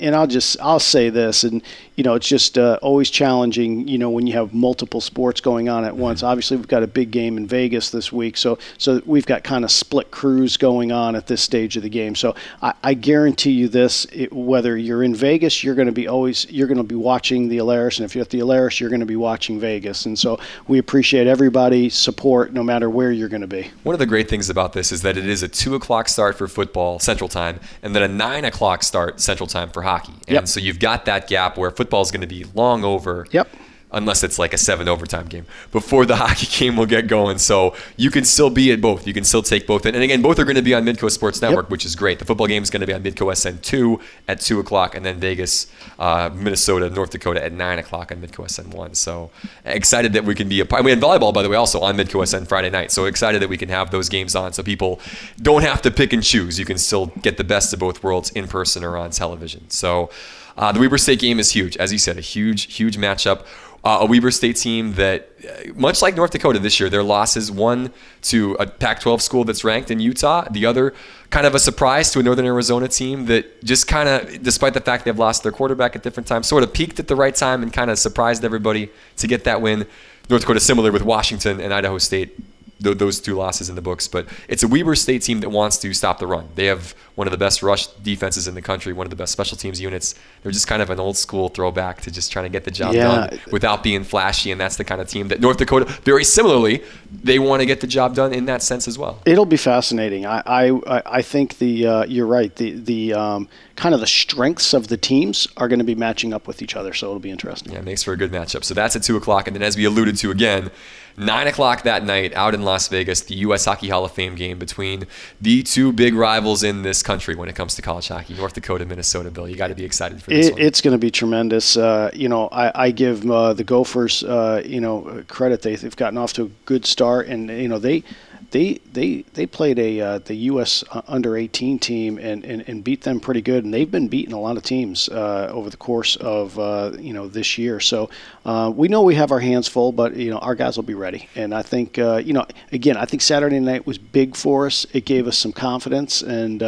and 0.00 0.14
I'll 0.14 0.26
just 0.26 0.56
I'll 0.60 0.80
say 0.80 1.10
this, 1.10 1.44
and 1.44 1.62
you 1.98 2.04
know, 2.04 2.14
it's 2.14 2.28
just 2.28 2.56
uh, 2.56 2.78
always 2.80 3.10
challenging, 3.10 3.88
you 3.88 3.98
know, 3.98 4.08
when 4.08 4.24
you 4.24 4.32
have 4.34 4.54
multiple 4.54 5.00
sports 5.00 5.40
going 5.40 5.68
on 5.68 5.84
at 5.84 5.96
once. 5.96 6.20
Mm-hmm. 6.20 6.28
Obviously, 6.28 6.56
we've 6.56 6.68
got 6.68 6.84
a 6.84 6.86
big 6.86 7.10
game 7.10 7.36
in 7.36 7.44
Vegas 7.44 7.90
this 7.90 8.12
week, 8.12 8.36
so 8.36 8.56
so 8.78 9.02
we've 9.04 9.26
got 9.26 9.42
kind 9.42 9.64
of 9.64 9.72
split 9.72 10.12
crews 10.12 10.56
going 10.56 10.92
on 10.92 11.16
at 11.16 11.26
this 11.26 11.42
stage 11.42 11.76
of 11.76 11.82
the 11.82 11.88
game. 11.88 12.14
So 12.14 12.36
I, 12.62 12.72
I 12.84 12.94
guarantee 12.94 13.50
you 13.50 13.66
this: 13.66 14.06
it, 14.12 14.32
whether 14.32 14.76
you're 14.76 15.02
in 15.02 15.12
Vegas, 15.12 15.64
you're 15.64 15.74
going 15.74 15.86
to 15.86 15.92
be 15.92 16.06
always 16.06 16.48
you're 16.48 16.68
going 16.68 16.78
to 16.78 16.84
be 16.84 16.94
watching 16.94 17.48
the 17.48 17.58
Alerus, 17.58 17.98
and 17.98 18.04
if 18.04 18.14
you're 18.14 18.22
at 18.22 18.30
the 18.30 18.38
Alerus, 18.38 18.78
you're 18.78 18.90
going 18.90 19.00
to 19.00 19.06
be 19.06 19.16
watching 19.16 19.58
Vegas. 19.58 20.06
And 20.06 20.16
so 20.16 20.38
we 20.68 20.78
appreciate 20.78 21.26
everybody's 21.26 21.96
support, 21.96 22.52
no 22.52 22.62
matter 22.62 22.88
where 22.88 23.10
you're 23.10 23.28
going 23.28 23.40
to 23.40 23.48
be. 23.48 23.72
One 23.82 23.94
of 23.94 23.98
the 23.98 24.06
great 24.06 24.28
things 24.28 24.48
about 24.48 24.72
this 24.72 24.92
is 24.92 25.02
that 25.02 25.16
it 25.16 25.26
is 25.26 25.42
a 25.42 25.48
two 25.48 25.74
o'clock 25.74 26.08
start 26.08 26.38
for 26.38 26.46
football 26.46 27.00
Central 27.00 27.28
Time, 27.28 27.58
and 27.82 27.92
then 27.92 28.04
a 28.04 28.08
nine 28.08 28.44
o'clock 28.44 28.84
start 28.84 29.20
Central 29.20 29.48
Time 29.48 29.70
for 29.70 29.82
hockey. 29.82 30.12
And 30.28 30.34
yep. 30.34 30.46
so 30.46 30.60
you've 30.60 30.78
got 30.78 31.04
that 31.06 31.26
gap 31.26 31.58
where 31.58 31.72
football 31.72 31.87
football 31.88 32.02
is 32.02 32.10
going 32.10 32.20
to 32.20 32.26
be 32.26 32.44
long 32.54 32.84
over. 32.84 33.26
Yep 33.30 33.48
unless 33.92 34.22
it's 34.22 34.38
like 34.38 34.52
a 34.52 34.58
seven 34.58 34.88
overtime 34.88 35.26
game 35.26 35.46
before 35.72 36.04
the 36.04 36.16
hockey 36.22 36.46
game 36.46 36.76
will 36.76 36.86
get 36.86 37.06
going. 37.06 37.38
So 37.38 37.74
you 37.96 38.10
can 38.10 38.24
still 38.24 38.50
be 38.50 38.72
at 38.72 38.80
both. 38.80 39.06
You 39.06 39.14
can 39.14 39.24
still 39.24 39.42
take 39.42 39.66
both. 39.66 39.86
And 39.86 39.96
again, 39.96 40.22
both 40.22 40.38
are 40.38 40.44
going 40.44 40.56
to 40.56 40.62
be 40.62 40.74
on 40.74 40.84
Midco 40.84 41.10
Sports 41.10 41.40
Network, 41.40 41.66
yep. 41.66 41.70
which 41.70 41.84
is 41.84 41.96
great. 41.96 42.18
The 42.18 42.24
football 42.24 42.46
game 42.46 42.62
is 42.62 42.70
going 42.70 42.80
to 42.80 42.86
be 42.86 42.92
on 42.92 43.02
Midco 43.02 43.34
SN 43.34 43.58
two 43.58 44.00
at 44.26 44.40
two 44.40 44.60
o'clock, 44.60 44.94
and 44.94 45.04
then 45.04 45.18
Vegas, 45.18 45.66
uh, 45.98 46.30
Minnesota, 46.34 46.90
North 46.90 47.10
Dakota 47.10 47.42
at 47.42 47.52
nine 47.52 47.78
o'clock 47.78 48.12
on 48.12 48.20
Midco 48.20 48.48
SN 48.48 48.70
one. 48.70 48.94
So 48.94 49.30
excited 49.64 50.12
that 50.12 50.24
we 50.24 50.34
can 50.34 50.48
be 50.48 50.60
a 50.60 50.66
part. 50.66 50.84
We 50.84 50.90
had 50.90 51.00
volleyball, 51.00 51.32
by 51.32 51.42
the 51.42 51.48
way, 51.48 51.56
also 51.56 51.80
on 51.80 51.96
Midco 51.96 52.26
SN 52.26 52.44
Friday 52.44 52.70
night. 52.70 52.92
So 52.92 53.06
excited 53.06 53.42
that 53.42 53.48
we 53.48 53.56
can 53.56 53.68
have 53.68 53.90
those 53.90 54.08
games 54.08 54.34
on, 54.34 54.52
so 54.52 54.62
people 54.62 55.00
don't 55.40 55.62
have 55.62 55.82
to 55.82 55.90
pick 55.90 56.12
and 56.12 56.22
choose. 56.22 56.58
You 56.58 56.64
can 56.64 56.78
still 56.78 57.06
get 57.06 57.36
the 57.36 57.44
best 57.44 57.72
of 57.72 57.78
both 57.78 58.02
worlds 58.02 58.30
in 58.30 58.46
person 58.48 58.84
or 58.84 58.96
on 58.96 59.10
television. 59.10 59.68
So. 59.70 60.10
Uh, 60.58 60.72
the 60.72 60.80
Weber 60.80 60.98
State 60.98 61.20
game 61.20 61.38
is 61.38 61.52
huge, 61.52 61.76
as 61.76 61.92
you 61.92 61.98
said, 61.98 62.18
a 62.18 62.20
huge, 62.20 62.74
huge 62.74 62.98
matchup. 62.98 63.46
Uh, 63.84 63.98
a 64.00 64.06
Weber 64.06 64.32
State 64.32 64.56
team 64.56 64.94
that, 64.94 65.30
uh, 65.48 65.72
much 65.76 66.02
like 66.02 66.16
North 66.16 66.32
Dakota 66.32 66.58
this 66.58 66.80
year, 66.80 66.90
their 66.90 67.04
losses 67.04 67.48
one 67.48 67.92
to 68.22 68.54
a 68.54 68.66
Pac-12 68.66 69.20
school 69.20 69.44
that's 69.44 69.62
ranked 69.62 69.88
in 69.92 70.00
Utah, 70.00 70.48
the 70.50 70.66
other 70.66 70.94
kind 71.30 71.46
of 71.46 71.54
a 71.54 71.60
surprise 71.60 72.10
to 72.10 72.18
a 72.18 72.22
Northern 72.24 72.44
Arizona 72.44 72.88
team 72.88 73.26
that 73.26 73.62
just 73.62 73.86
kind 73.86 74.08
of, 74.08 74.42
despite 74.42 74.74
the 74.74 74.80
fact 74.80 75.04
they've 75.04 75.16
lost 75.16 75.44
their 75.44 75.52
quarterback 75.52 75.94
at 75.94 76.02
different 76.02 76.26
times, 76.26 76.48
sort 76.48 76.64
of 76.64 76.72
peaked 76.72 76.98
at 76.98 77.06
the 77.06 77.14
right 77.14 77.36
time 77.36 77.62
and 77.62 77.72
kind 77.72 77.88
of 77.88 77.98
surprised 78.00 78.44
everybody 78.44 78.90
to 79.16 79.28
get 79.28 79.44
that 79.44 79.62
win. 79.62 79.86
North 80.28 80.42
Dakota 80.42 80.58
similar 80.58 80.90
with 80.90 81.02
Washington 81.02 81.60
and 81.60 81.72
Idaho 81.72 81.98
State 81.98 82.36
th- 82.82 82.98
those 82.98 83.20
two 83.20 83.34
losses 83.34 83.68
in 83.68 83.74
the 83.74 83.82
books. 83.82 84.08
But 84.08 84.26
it's 84.48 84.62
a 84.62 84.68
Weber 84.68 84.94
State 84.94 85.22
team 85.22 85.40
that 85.40 85.50
wants 85.50 85.78
to 85.78 85.92
stop 85.94 86.18
the 86.18 86.26
run. 86.26 86.48
They 86.54 86.66
have 86.66 86.94
one 87.14 87.26
of 87.26 87.32
the 87.32 87.38
best 87.38 87.62
rush 87.62 87.86
defenses 87.86 88.46
in 88.46 88.54
the 88.54 88.62
country, 88.62 88.92
one 88.92 89.06
of 89.06 89.10
the 89.10 89.16
best 89.16 89.32
special 89.32 89.56
teams 89.56 89.80
units. 89.80 90.14
They're 90.42 90.52
just 90.52 90.68
kind 90.68 90.80
of 90.80 90.90
an 90.90 91.00
old 91.00 91.16
school 91.16 91.48
throwback 91.48 92.00
to 92.02 92.10
just 92.10 92.30
trying 92.30 92.44
to 92.44 92.48
get 92.48 92.64
the 92.64 92.70
job 92.70 92.94
yeah. 92.94 93.02
done 93.26 93.40
without 93.50 93.82
being 93.82 94.04
flashy. 94.04 94.52
And 94.52 94.60
that's 94.60 94.76
the 94.76 94.84
kind 94.84 95.00
of 95.00 95.08
team 95.08 95.28
that 95.28 95.40
North 95.40 95.56
Dakota, 95.56 95.86
very 96.04 96.24
similarly, 96.24 96.82
they 97.10 97.38
want 97.38 97.60
to 97.60 97.66
get 97.66 97.80
the 97.80 97.86
job 97.86 98.14
done 98.14 98.32
in 98.32 98.44
that 98.46 98.62
sense 98.62 98.86
as 98.86 98.96
well. 98.96 99.20
It'll 99.26 99.46
be 99.46 99.56
fascinating. 99.56 100.26
I 100.26 100.42
I, 100.46 101.02
I 101.06 101.22
think 101.22 101.58
the 101.58 101.86
uh, 101.86 102.04
you're 102.04 102.26
right. 102.26 102.54
The 102.54 102.72
the 102.72 103.14
um, 103.14 103.48
kind 103.76 103.94
of 103.94 104.00
the 104.00 104.06
strengths 104.06 104.72
of 104.72 104.88
the 104.88 104.96
teams 104.96 105.48
are 105.56 105.68
going 105.68 105.78
to 105.80 105.84
be 105.84 105.94
matching 105.94 106.32
up 106.32 106.46
with 106.46 106.62
each 106.62 106.76
other. 106.76 106.94
So 106.94 107.08
it'll 107.08 107.18
be 107.20 107.30
interesting. 107.30 107.72
Yeah, 107.72 107.80
it 107.80 107.84
makes 107.84 108.02
for 108.02 108.12
a 108.12 108.16
good 108.16 108.30
matchup. 108.30 108.64
So 108.64 108.74
that's 108.74 108.94
at 108.94 109.02
two 109.02 109.16
o'clock, 109.16 109.46
and 109.46 109.56
then 109.56 109.62
as 109.62 109.76
we 109.76 109.84
alluded 109.84 110.16
to 110.18 110.30
again. 110.30 110.70
Nine 111.18 111.48
o'clock 111.48 111.82
that 111.82 112.04
night 112.04 112.32
out 112.34 112.54
in 112.54 112.62
Las 112.62 112.86
Vegas, 112.88 113.22
the 113.22 113.34
U.S. 113.36 113.64
Hockey 113.64 113.88
Hall 113.88 114.04
of 114.04 114.12
Fame 114.12 114.36
game 114.36 114.58
between 114.58 115.06
the 115.40 115.62
two 115.64 115.92
big 115.92 116.14
rivals 116.14 116.62
in 116.62 116.82
this 116.82 117.02
country 117.02 117.34
when 117.34 117.48
it 117.48 117.56
comes 117.56 117.74
to 117.74 117.82
college 117.82 118.08
hockey, 118.08 118.34
North 118.34 118.54
Dakota, 118.54 118.86
Minnesota. 118.86 119.30
Bill, 119.30 119.48
you 119.48 119.56
got 119.56 119.68
to 119.68 119.74
be 119.74 119.84
excited 119.84 120.22
for 120.22 120.30
this 120.30 120.46
it, 120.46 120.52
one. 120.52 120.62
It's 120.62 120.80
going 120.80 120.92
to 120.92 120.98
be 120.98 121.10
tremendous. 121.10 121.76
Uh, 121.76 122.10
you 122.14 122.28
know, 122.28 122.48
I, 122.48 122.86
I 122.86 122.90
give 122.92 123.28
uh, 123.28 123.52
the 123.52 123.64
Gophers, 123.64 124.22
uh, 124.22 124.62
you 124.64 124.80
know, 124.80 125.24
credit. 125.26 125.62
They, 125.62 125.74
they've 125.74 125.96
gotten 125.96 126.18
off 126.18 126.32
to 126.34 126.44
a 126.44 126.50
good 126.66 126.86
start, 126.86 127.26
and 127.26 127.50
you 127.50 127.68
know 127.68 127.78
they 127.78 128.04
they 128.50 128.80
they 128.92 129.22
they 129.34 129.46
played 129.46 129.78
a 129.78 130.00
uh, 130.00 130.18
the 130.18 130.34
U.S. 130.34 130.82
Uh, 130.90 131.02
under 131.06 131.36
18 131.36 131.78
team 131.78 132.18
and, 132.18 132.44
and, 132.44 132.66
and 132.68 132.82
beat 132.82 133.02
them 133.02 133.20
pretty 133.20 133.42
good, 133.42 133.64
and 133.64 133.72
they've 133.72 133.90
been 133.90 134.08
beating 134.08 134.32
a 134.32 134.40
lot 134.40 134.56
of 134.56 134.62
teams 134.62 135.08
uh, 135.08 135.48
over 135.52 135.68
the 135.68 135.76
course 135.76 136.16
of 136.16 136.58
uh, 136.58 136.92
you 136.98 137.12
know 137.12 137.28
this 137.28 137.58
year. 137.58 137.80
So 137.80 138.08
uh, 138.46 138.72
we 138.74 138.88
know 138.88 139.02
we 139.02 139.14
have 139.16 139.32
our 139.32 139.40
hands 139.40 139.68
full, 139.68 139.92
but 139.92 140.16
you 140.16 140.30
know 140.30 140.38
our 140.38 140.54
guys 140.54 140.76
will 140.76 140.84
be 140.84 140.94
ready. 140.94 141.28
And 141.34 141.54
I 141.54 141.62
think 141.62 141.98
uh, 141.98 142.16
you 142.16 142.32
know 142.32 142.46
again, 142.72 142.96
I 142.96 143.04
think 143.04 143.22
Saturday 143.22 143.60
night 143.60 143.86
was 143.86 143.98
big 143.98 144.34
for 144.34 144.66
us. 144.66 144.86
It 144.92 145.04
gave 145.04 145.26
us 145.26 145.36
some 145.36 145.52
confidence, 145.52 146.22
and 146.22 146.62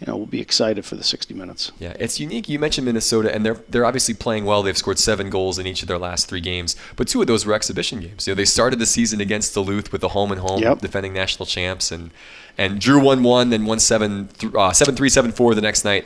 you 0.00 0.06
know, 0.06 0.16
we'll 0.16 0.26
be 0.26 0.40
excited 0.40 0.84
for 0.84 0.96
the 0.96 1.04
60 1.04 1.34
minutes. 1.34 1.70
Yeah, 1.78 1.94
it's 2.00 2.18
unique. 2.18 2.48
You 2.48 2.58
mentioned 2.58 2.84
Minnesota, 2.86 3.32
and 3.34 3.44
they're 3.46 3.60
they're 3.68 3.84
obviously 3.86 4.14
playing 4.14 4.44
well. 4.44 4.62
They've 4.62 4.76
scored 4.76 4.98
seven 4.98 5.30
goals 5.30 5.58
in 5.58 5.66
each 5.66 5.82
of 5.82 5.88
their 5.88 5.98
last 5.98 6.28
three 6.28 6.40
games, 6.40 6.76
but 6.96 7.06
two 7.08 7.20
of 7.20 7.26
those 7.26 7.46
were 7.46 7.54
exhibition 7.54 8.00
games. 8.00 8.26
You 8.26 8.32
know, 8.32 8.36
they 8.36 8.44
started 8.44 8.78
the 8.78 8.86
season 8.86 9.20
against 9.20 9.54
Duluth 9.54 9.92
with 9.92 10.02
a 10.04 10.08
home 10.08 10.32
and 10.32 10.40
home, 10.40 10.60
Yep. 10.62 10.80
defending 10.80 11.12
national 11.12 11.46
champs, 11.46 11.90
and 11.92 12.10
and 12.58 12.80
drew 12.80 13.00
one 13.00 13.22
one, 13.22 13.50
then 13.50 13.64
won 13.66 13.78
seven 13.78 14.28
uh, 14.56 14.72
seven 14.72 14.94
three 14.96 15.08
seven 15.08 15.32
four 15.32 15.54
the 15.54 15.60
next 15.62 15.84
night. 15.84 16.04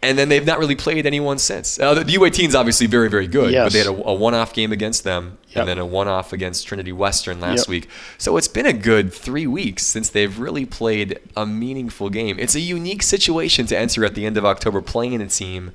And 0.00 0.16
then 0.16 0.28
they've 0.28 0.46
not 0.46 0.60
really 0.60 0.76
played 0.76 1.06
anyone 1.06 1.38
since. 1.38 1.80
Uh, 1.80 1.92
the, 1.92 2.04
the 2.04 2.14
U18 2.14 2.46
is 2.48 2.54
obviously 2.54 2.86
very, 2.86 3.10
very 3.10 3.26
good, 3.26 3.52
but 3.52 3.72
they 3.72 3.78
had 3.78 3.88
a, 3.88 4.08
a 4.08 4.14
one-off 4.14 4.54
game 4.54 4.70
against 4.70 5.02
them, 5.02 5.38
Yep. 5.48 5.56
and 5.56 5.68
then 5.68 5.78
a 5.78 5.86
one-off 5.86 6.32
against 6.32 6.68
Trinity 6.68 6.92
Western 6.92 7.40
last 7.40 7.62
Yep. 7.62 7.68
week. 7.68 7.88
So 8.16 8.36
it's 8.36 8.46
been 8.46 8.66
a 8.66 8.72
good 8.72 9.12
three 9.12 9.48
weeks 9.48 9.84
since 9.84 10.08
they've 10.08 10.38
really 10.38 10.64
played 10.66 11.18
a 11.36 11.44
meaningful 11.44 12.10
game. 12.10 12.38
It's 12.38 12.54
a 12.54 12.60
unique 12.60 13.02
situation 13.02 13.66
to 13.66 13.76
enter 13.76 14.04
at 14.04 14.14
the 14.14 14.24
end 14.24 14.36
of 14.36 14.44
October 14.44 14.80
playing 14.80 15.20
a 15.20 15.26
team 15.26 15.72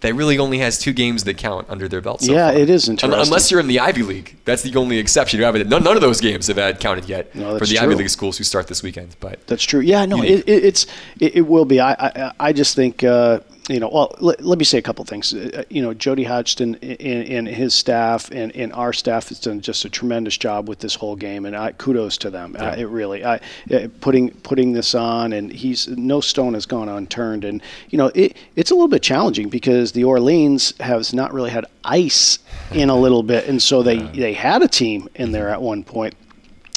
that 0.00 0.12
really 0.14 0.36
only 0.36 0.58
has 0.58 0.78
two 0.80 0.92
games 0.92 1.22
that 1.22 1.38
count 1.38 1.64
under 1.70 1.86
their 1.86 2.00
belt. 2.00 2.22
So 2.22 2.32
Yeah, 2.32 2.50
far. 2.50 2.58
it 2.60 2.68
is 2.68 2.88
interesting. 2.88 3.20
Unless 3.20 3.52
you're 3.52 3.60
in 3.60 3.68
the 3.68 3.78
Ivy 3.78 4.02
League, 4.02 4.36
that's 4.44 4.62
the 4.62 4.74
only 4.76 4.98
exception. 4.98 5.38
You 5.38 5.44
haven't 5.46 5.68
none, 5.68 5.84
none 5.84 5.94
of 5.94 6.00
those 6.02 6.20
games 6.20 6.48
have 6.48 6.56
had 6.56 6.80
counted 6.80 7.08
yet 7.08 7.32
No, 7.36 7.56
for 7.56 7.66
the 7.66 7.78
Ivy. 7.78 7.94
League 7.94 8.10
schools 8.10 8.36
who 8.38 8.42
start 8.42 8.66
this 8.66 8.82
weekend. 8.82 9.14
But 9.20 9.46
That's 9.46 9.62
true. 9.62 9.78
Yeah, 9.78 10.04
no, 10.06 10.20
it, 10.24 10.40
it, 10.48 10.64
it's 10.64 10.86
it, 11.20 11.36
it 11.36 11.42
will 11.42 11.64
be. 11.64 11.78
I 11.78 11.92
I, 11.92 12.32
I 12.40 12.52
just 12.52 12.74
think 12.74 13.04
uh, 13.04 13.38
you 13.68 13.80
know. 13.80 13.88
Well, 13.88 14.14
let, 14.18 14.40
let 14.44 14.58
me 14.58 14.64
say 14.64 14.78
a 14.78 14.82
couple 14.82 15.04
things. 15.04 15.32
Uh, 15.32 15.64
you 15.68 15.82
know, 15.82 15.94
Jody 15.94 16.24
Hodgson 16.24 16.74
and, 16.76 17.28
and 17.28 17.48
his 17.48 17.74
staff 17.74 18.30
and, 18.30 18.54
and 18.56 18.72
our 18.72 18.92
staff 18.92 19.28
has 19.28 19.38
done 19.38 19.60
just 19.60 19.84
a 19.84 19.90
tremendous 19.90 20.36
job 20.36 20.68
with 20.68 20.80
this 20.80 20.94
whole 20.94 21.16
game, 21.16 21.46
and 21.46 21.56
I, 21.56 21.72
kudos 21.72 22.18
to 22.18 22.30
them. 22.30 22.56
Uh, 22.58 22.74
it 22.76 22.84
really, 22.84 23.24
I 23.24 23.36
uh, 23.72 23.88
putting 24.00 24.30
putting 24.30 24.72
this 24.72 24.94
on, 24.94 25.32
and 25.32 25.52
he's 25.52 25.88
no 25.88 26.20
stone 26.20 26.54
has 26.54 26.66
gone 26.66 26.88
unturned. 26.88 27.44
And 27.44 27.62
you 27.90 27.98
know, 27.98 28.10
it 28.14 28.36
it's 28.56 28.70
a 28.70 28.74
little 28.74 28.88
bit 28.88 29.02
challenging 29.02 29.48
because 29.48 29.92
the 29.92 30.04
Orleans 30.04 30.74
has 30.80 31.14
not 31.14 31.32
really 31.32 31.50
had 31.50 31.66
ice 31.84 32.38
in 32.72 32.88
a 32.88 32.96
little 32.96 33.22
bit, 33.22 33.46
and 33.46 33.62
so 33.62 33.82
they 33.82 33.98
they 33.98 34.32
had 34.32 34.62
a 34.62 34.68
team 34.68 35.08
in 35.14 35.32
there 35.32 35.48
at 35.48 35.60
one 35.60 35.84
point. 35.84 36.14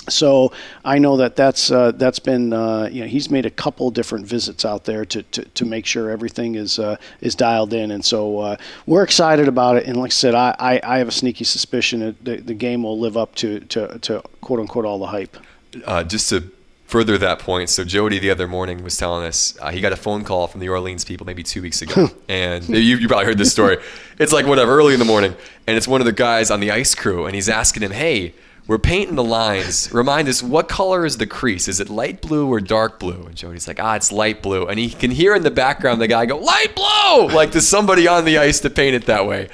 So 0.10 0.52
I 0.84 0.98
know 1.00 1.18
that 1.18 1.36
that's 1.36 1.72
uh, 1.72 1.92
that's 1.92 2.20
been 2.20 2.54
uh, 2.54 2.90
you 2.92 3.02
know 3.02 3.08
he's 3.08 3.30
made 3.30 3.46
a 3.46 3.50
couple 3.50 3.90
different 3.92 4.28
visits 4.28 4.66
out 4.66 4.86
there 4.86 5.06
to, 5.06 5.24
to, 5.24 5.46
to 5.46 5.66
make 5.66 5.86
sure 5.86 6.10
everything 6.10 6.56
is 6.56 6.80
uh, 6.80 6.98
is 7.22 7.36
dialed 7.36 7.74
in, 7.74 7.92
and 7.92 8.04
so 8.04 8.40
uh, 8.40 8.58
we're 8.86 9.04
excited 9.04 9.48
about 9.48 9.78
it. 9.78 9.86
And 9.86 9.98
like 9.98 10.10
I 10.10 10.14
said, 10.14 10.36
I, 10.36 10.56
I, 10.60 10.82
I 10.84 10.98
have 11.00 11.08
a 11.08 11.12
sneaky 11.12 11.44
suspicion 11.44 12.00
that 12.02 12.24
the, 12.24 12.38
the 12.38 12.54
game 12.54 12.84
will 12.84 13.00
live 13.00 13.18
up 13.18 13.36
to, 13.36 13.60
to, 13.62 13.98
to 14.00 14.22
quote 14.42 14.60
unquote 14.60 14.86
all 14.86 15.00
the 15.00 15.08
hype. 15.08 15.38
uh, 15.86 16.04
just 16.04 16.30
to 16.30 16.52
further 16.86 17.18
that 17.18 17.40
point, 17.40 17.70
so 17.70 17.84
Jody 17.84 18.20
the 18.20 18.30
other 18.30 18.48
morning 18.48 18.84
was 18.84 18.98
telling 18.98 19.26
us 19.26 19.58
uh, 19.60 19.72
he 19.72 19.82
got 19.82 19.92
a 19.92 19.98
phone 19.98 20.24
call 20.24 20.48
from 20.48 20.62
the 20.62 20.70
Orleans 20.70 21.04
people 21.04 21.26
maybe 21.26 21.44
two 21.44 21.62
weeks 21.62 21.82
ago, 21.82 22.10
and 22.30 22.68
you, 22.70 22.98
you 22.98 23.08
probably 23.08 23.26
heard 23.26 23.38
this 23.38 23.52
story. 23.52 23.78
It's 24.20 24.32
like 24.32 24.46
whatever, 24.46 24.78
early 24.78 24.94
in 24.94 25.00
the 25.00 25.06
morning, 25.06 25.36
and 25.68 25.76
it's 25.76 25.88
one 25.88 26.02
of 26.02 26.06
the 26.06 26.14
guys 26.14 26.52
on 26.52 26.60
the 26.60 26.72
ice 26.72 26.94
crew, 26.96 27.26
and 27.26 27.36
he's 27.36 27.50
asking 27.50 27.84
him, 27.84 27.92
"Hey, 27.92 28.34
we're 28.68 28.78
painting 28.80 29.16
the 29.16 29.24
lines. 29.24 29.92
Remind 29.94 30.28
us 30.28 30.42
what 30.42 30.68
color 30.68 31.06
is 31.06 31.18
the 31.18 31.28
crease? 31.28 31.68
Is 31.68 31.80
it 31.80 31.90
light 31.90 32.22
blue 32.22 32.48
or 32.48 32.60
dark 32.60 33.00
blue?" 33.00 33.24
And 33.26 33.36
Jody's 33.36 33.68
like, 33.68 33.80
"Ah, 33.82 33.96
it's 33.96 34.12
light 34.12 34.42
blue," 34.42 34.66
and 34.68 34.80
he 34.80 34.90
can 34.90 35.12
hear 35.12 35.36
in 35.36 35.44
the 35.44 35.52
background 35.52 36.02
the 36.02 36.08
guy 36.08 36.26
go, 36.26 36.38
"Light 36.38 36.76
blue!" 36.76 37.28
Like 37.36 37.52
there's 37.52 37.68
somebody 37.68 38.08
on 38.08 38.26
the 38.26 38.38
ice 38.38 38.60
to 38.62 38.70
paint 38.70 38.96
it 38.96 39.06
that 39.06 39.26
way. 39.28 39.50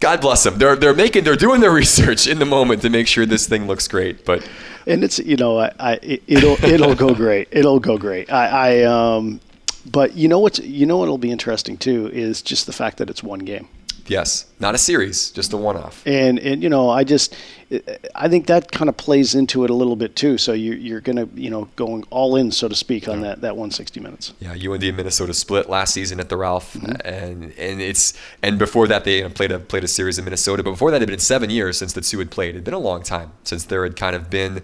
God 0.00 0.20
bless 0.20 0.44
them. 0.44 0.58
They're 0.58 0.76
they're 0.76 0.94
making 0.94 1.24
they're 1.24 1.36
doing 1.36 1.60
their 1.60 1.72
research 1.84 2.26
in 2.26 2.38
the 2.38 2.44
moment 2.46 2.82
to 2.82 2.90
make 2.90 3.06
sure 3.08 3.26
this 3.26 3.46
thing 3.48 3.66
looks 3.66 3.88
great, 3.88 4.24
but. 4.24 4.48
and 4.86 5.02
it's 5.04 5.18
you 5.18 5.36
know 5.36 5.58
I, 5.58 5.72
I 5.80 5.92
it- 6.02 6.22
it'll 6.26 6.62
it'll 6.64 6.94
go 6.94 7.14
great 7.14 7.48
it'll 7.50 7.80
go 7.80 7.98
great 7.98 8.32
I, 8.32 8.46
I 8.80 8.82
um 8.84 9.40
but 9.90 10.14
you 10.14 10.28
know 10.28 10.38
what's 10.38 10.58
you 10.60 10.86
know 10.86 10.96
what'll 10.98 11.18
be 11.18 11.30
interesting 11.30 11.76
too 11.76 12.08
is 12.12 12.40
just 12.42 12.64
the 12.66 12.72
fact 12.72 12.96
that 12.98 13.10
it's 13.10 13.22
one 13.22 13.40
game 13.40 13.68
Yes, 14.08 14.46
not 14.60 14.74
a 14.74 14.78
series, 14.78 15.30
just 15.30 15.52
a 15.52 15.56
one-off. 15.56 16.02
and 16.06 16.38
and 16.38 16.62
you 16.62 16.68
know 16.68 16.90
I 16.90 17.04
just 17.04 17.34
I 18.14 18.28
think 18.28 18.46
that 18.46 18.72
kind 18.72 18.88
of 18.88 18.96
plays 18.96 19.34
into 19.34 19.64
it 19.64 19.70
a 19.70 19.74
little 19.74 19.94
bit 19.96 20.16
too 20.16 20.38
so 20.38 20.52
you 20.54 20.72
you're 20.72 21.02
gonna 21.02 21.28
you 21.34 21.50
know 21.50 21.68
going 21.76 22.04
all 22.10 22.36
in 22.36 22.50
so 22.50 22.66
to 22.68 22.74
speak 22.74 23.08
on 23.08 23.20
that 23.20 23.42
that 23.42 23.56
160 23.56 24.00
minutes 24.00 24.32
Yeah, 24.40 24.52
UND 24.52 24.82
and 24.84 24.96
Minnesota 24.96 25.34
split 25.34 25.68
last 25.68 25.92
season 25.94 26.18
at 26.20 26.28
the 26.30 26.36
Ralph, 26.36 26.74
Mm-hmm. 26.74 27.06
and 27.06 27.52
and 27.58 27.80
it's 27.80 28.14
and 28.42 28.58
before 28.58 28.86
that 28.88 29.04
they 29.04 29.28
played 29.28 29.52
a 29.52 29.58
played 29.58 29.84
a 29.84 29.88
series 29.88 30.18
in 30.18 30.24
Minnesota. 30.24 30.62
But 30.62 30.70
before 30.72 30.90
that, 30.90 30.96
it 30.98 31.00
had 31.02 31.10
been 31.10 31.18
seven 31.18 31.50
years 31.50 31.76
since 31.76 31.92
the 31.92 32.00
two 32.00 32.18
had 32.18 32.30
played. 32.30 32.50
It'd 32.50 32.64
been 32.64 32.74
a 32.74 32.78
long 32.78 33.02
time 33.02 33.32
since 33.44 33.64
there 33.64 33.82
had 33.84 33.96
kind 33.96 34.16
of 34.16 34.30
been 34.30 34.62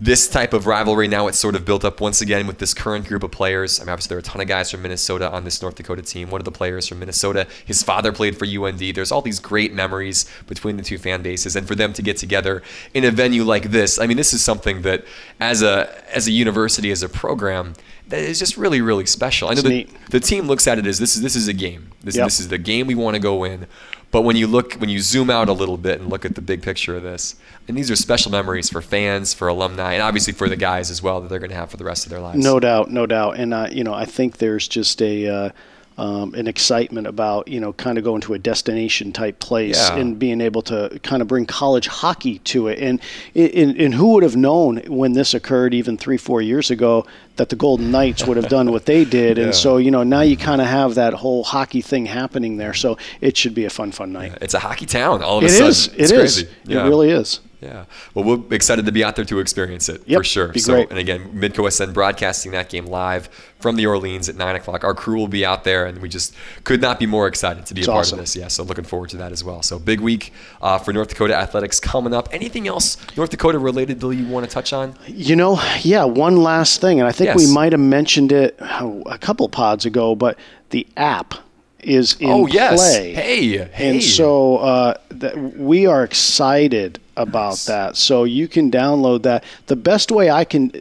this 0.00 0.28
type 0.28 0.54
of 0.54 0.66
rivalry. 0.66 1.06
Now 1.06 1.26
it's 1.26 1.38
sort 1.38 1.54
of 1.54 1.64
built 1.66 1.84
up 1.84 2.00
once 2.00 2.22
again 2.22 2.46
with 2.46 2.58
this 2.58 2.72
current 2.72 3.06
group 3.06 3.22
of 3.22 3.30
players. 3.30 3.78
I 3.78 3.84
mean, 3.84 3.90
obviously 3.90 4.08
there 4.08 4.18
are 4.18 4.20
a 4.20 4.22
ton 4.22 4.40
of 4.40 4.48
guys 4.48 4.70
from 4.70 4.80
Minnesota 4.82 5.30
on 5.30 5.44
this 5.44 5.60
North 5.60 5.74
Dakota 5.74 6.00
team. 6.02 6.30
One 6.30 6.40
of 6.40 6.46
the 6.46 6.50
players 6.52 6.88
from 6.88 7.00
Minnesota, 7.00 7.46
his 7.64 7.82
father 7.82 8.10
played 8.10 8.38
for 8.38 8.46
UND. 8.46 8.78
There's 8.78 9.12
all 9.12 9.20
these 9.20 9.38
great 9.38 9.74
memories 9.74 10.24
between 10.46 10.78
the 10.78 10.82
two 10.82 10.96
fan 10.96 11.22
bases, 11.22 11.54
and 11.54 11.68
for 11.68 11.74
them 11.74 11.92
to 11.92 12.02
get 12.02 12.16
together 12.16 12.62
in 12.94 13.04
a 13.04 13.10
venue 13.10 13.44
like 13.44 13.64
this, 13.64 13.98
I 13.98 14.06
mean, 14.06 14.16
this 14.16 14.32
is 14.32 14.42
something 14.42 14.82
that 14.82 15.04
as 15.38 15.62
a 15.62 16.02
as 16.14 16.26
a 16.26 16.32
university 16.32 16.90
as 16.90 17.02
a 17.02 17.08
program 17.08 17.74
that 18.08 18.20
is 18.20 18.38
just 18.38 18.56
really 18.56 18.80
really 18.80 19.06
special. 19.06 19.48
I 19.48 19.54
know 19.54 19.62
the, 19.62 19.86
the 20.08 20.20
team 20.20 20.46
looks 20.46 20.66
at 20.66 20.78
it 20.78 20.86
as 20.86 20.98
this 20.98 21.14
is 21.14 21.22
this 21.22 21.36
is 21.36 21.46
a 21.46 21.52
game. 21.52 21.90
This 22.02 22.16
Yep. 22.16 22.26
this 22.26 22.40
is 22.40 22.48
the 22.48 22.58
game 22.58 22.86
we 22.86 22.94
want 22.94 23.14
to 23.14 23.20
go 23.20 23.44
in. 23.44 23.66
But 24.10 24.22
when 24.22 24.36
you 24.36 24.46
look 24.46 24.74
when 24.74 24.90
you 24.90 25.00
zoom 25.00 25.30
out 25.30 25.48
a 25.48 25.52
little 25.52 25.76
bit 25.76 26.00
and 26.00 26.10
look 26.10 26.24
at 26.24 26.34
the 26.34 26.40
big 26.40 26.62
picture 26.62 26.96
of 26.96 27.02
this, 27.02 27.36
and 27.68 27.76
these 27.76 27.90
are 27.90 27.96
special 27.96 28.32
memories 28.32 28.68
for 28.68 28.82
fans, 28.82 29.32
for 29.34 29.46
alumni, 29.46 29.92
and 29.92 30.02
obviously 30.02 30.32
for 30.32 30.48
the 30.48 30.56
guys 30.56 30.90
as 30.90 31.02
well 31.02 31.20
that 31.20 31.28
they're 31.28 31.38
going 31.38 31.50
to 31.50 31.56
have 31.56 31.70
for 31.70 31.76
the 31.76 31.84
rest 31.84 32.06
of 32.06 32.10
their 32.10 32.20
lives. 32.20 32.42
No 32.42 32.58
doubt, 32.58 32.90
no 32.90 33.06
doubt. 33.06 33.38
And 33.38 33.54
uh, 33.54 33.68
you 33.70 33.84
know, 33.84 33.94
I 33.94 34.04
think 34.04 34.38
there's 34.38 34.66
just 34.66 35.00
a 35.00 35.28
uh, 35.28 35.50
um, 36.00 36.34
an 36.34 36.46
excitement 36.48 37.06
about 37.06 37.46
you 37.46 37.60
know 37.60 37.72
kind 37.74 37.98
of 37.98 38.04
going 38.04 38.22
to 38.22 38.32
a 38.34 38.38
destination 38.38 39.12
type 39.12 39.38
place 39.38 39.76
Yeah. 39.78 39.96
and 39.98 40.18
being 40.18 40.40
able 40.40 40.62
to 40.62 40.98
kind 41.02 41.20
of 41.22 41.28
bring 41.28 41.44
college 41.46 41.86
hockey 41.88 42.38
to 42.52 42.68
it. 42.68 42.78
And 42.78 43.00
and, 43.34 43.76
and 43.78 43.94
who 43.94 44.12
would 44.14 44.22
have 44.22 44.36
known 44.36 44.78
when 44.88 45.12
this 45.12 45.34
occurred 45.34 45.74
even 45.74 45.96
three 45.98 46.16
four 46.16 46.40
years 46.42 46.70
ago 46.70 47.06
that 47.36 47.48
the 47.50 47.56
Golden 47.56 47.90
Knights 47.90 48.26
would 48.26 48.36
have 48.36 48.48
done 48.48 48.70
what 48.72 48.86
they 48.86 49.04
did. 49.04 49.36
Yeah. 49.40 49.44
And 49.44 49.54
so 49.54 49.76
you 49.76 49.90
know 49.90 50.02
now 50.02 50.22
you 50.22 50.36
kind 50.36 50.60
of 50.60 50.66
have 50.66 50.94
that 50.94 51.12
whole 51.14 51.44
hockey 51.44 51.82
thing 51.82 52.06
happening 52.06 52.56
there. 52.56 52.74
So 52.74 52.96
it 53.20 53.36
should 53.36 53.54
be 53.54 53.64
a 53.66 53.70
fun 53.70 53.92
fun 53.92 54.12
night. 54.12 54.32
It's 54.40 54.54
a 54.54 54.58
hockey 54.60 54.86
town 54.86 55.22
all 55.22 55.38
of 55.38 55.44
a 55.44 55.46
It 55.46 55.50
sudden. 55.50 55.68
is. 55.68 55.86
It's 55.88 55.96
It 55.96 56.02
is. 56.02 56.12
crazy. 56.12 56.48
Yeah. 56.64 56.84
It 56.86 56.88
really 56.88 57.10
is. 57.10 57.40
Yeah. 57.60 57.84
Well, 58.14 58.24
we're 58.24 58.54
excited 58.54 58.86
to 58.86 58.92
be 58.92 59.04
out 59.04 59.16
there 59.16 59.24
to 59.26 59.38
experience 59.38 59.88
it 59.90 60.02
Yep, 60.06 60.18
for 60.20 60.24
sure. 60.24 60.54
so, 60.54 60.72
great. 60.74 60.90
and 60.90 60.98
again, 60.98 61.30
Midco 61.34 61.70
SN 61.70 61.92
broadcasting 61.92 62.52
that 62.52 62.70
game 62.70 62.86
live 62.86 63.28
from 63.58 63.76
the 63.76 63.84
Orleans 63.86 64.30
at 64.30 64.36
nine 64.36 64.56
o'clock. 64.56 64.82
Our 64.82 64.94
crew 64.94 65.18
will 65.18 65.28
be 65.28 65.44
out 65.44 65.64
there, 65.64 65.84
and 65.84 65.98
we 66.00 66.08
just 66.08 66.34
could 66.64 66.80
not 66.80 66.98
be 66.98 67.04
more 67.04 67.26
excited 67.26 67.66
to 67.66 67.74
be 67.74 67.80
It's 67.82 67.88
a 67.88 67.90
part 67.92 68.06
awesome. 68.06 68.18
of 68.18 68.22
this. 68.24 68.34
Yeah. 68.34 68.48
So, 68.48 68.62
looking 68.62 68.84
forward 68.84 69.10
to 69.10 69.18
that 69.18 69.30
as 69.30 69.44
well. 69.44 69.60
So, 69.62 69.78
big 69.78 70.00
week 70.00 70.32
uh, 70.62 70.78
for 70.78 70.92
North 70.94 71.08
Dakota 71.10 71.34
athletics 71.36 71.78
coming 71.80 72.14
up. 72.14 72.28
Anything 72.32 72.66
else 72.66 72.96
North 73.16 73.28
Dakota 73.30 73.58
related, 73.58 74.00
Bill, 74.00 74.12
you 74.12 74.26
want 74.26 74.46
to 74.46 74.50
touch 74.50 74.72
on? 74.72 74.94
You 75.06 75.36
know, 75.36 75.60
yeah, 75.82 76.04
one 76.04 76.38
last 76.38 76.80
thing, 76.80 76.98
and 76.98 77.06
I 77.06 77.12
think 77.12 77.26
Yes. 77.28 77.36
we 77.36 77.52
might 77.52 77.72
have 77.72 77.80
mentioned 77.80 78.32
it 78.32 78.56
oh, 78.60 79.02
a 79.04 79.18
couple 79.18 79.46
pods 79.50 79.84
ago, 79.84 80.14
but 80.14 80.38
the 80.70 80.86
app 80.96 81.34
is 81.80 82.14
in 82.20 82.28
oh, 82.30 82.46
yes. 82.46 82.78
play. 82.78 83.12
Hey. 83.14 83.56
Hey. 83.58 83.90
And 83.90 84.02
so 84.02 84.56
uh, 84.58 84.94
that 85.10 85.36
we 85.56 85.86
are 85.86 86.04
excited 86.04 86.98
about 87.20 87.58
that. 87.66 87.96
So 87.96 88.24
you 88.24 88.48
can 88.48 88.70
download 88.70 89.22
that. 89.22 89.44
The 89.66 89.76
best 89.76 90.10
way 90.10 90.30
I 90.30 90.44
can, 90.44 90.72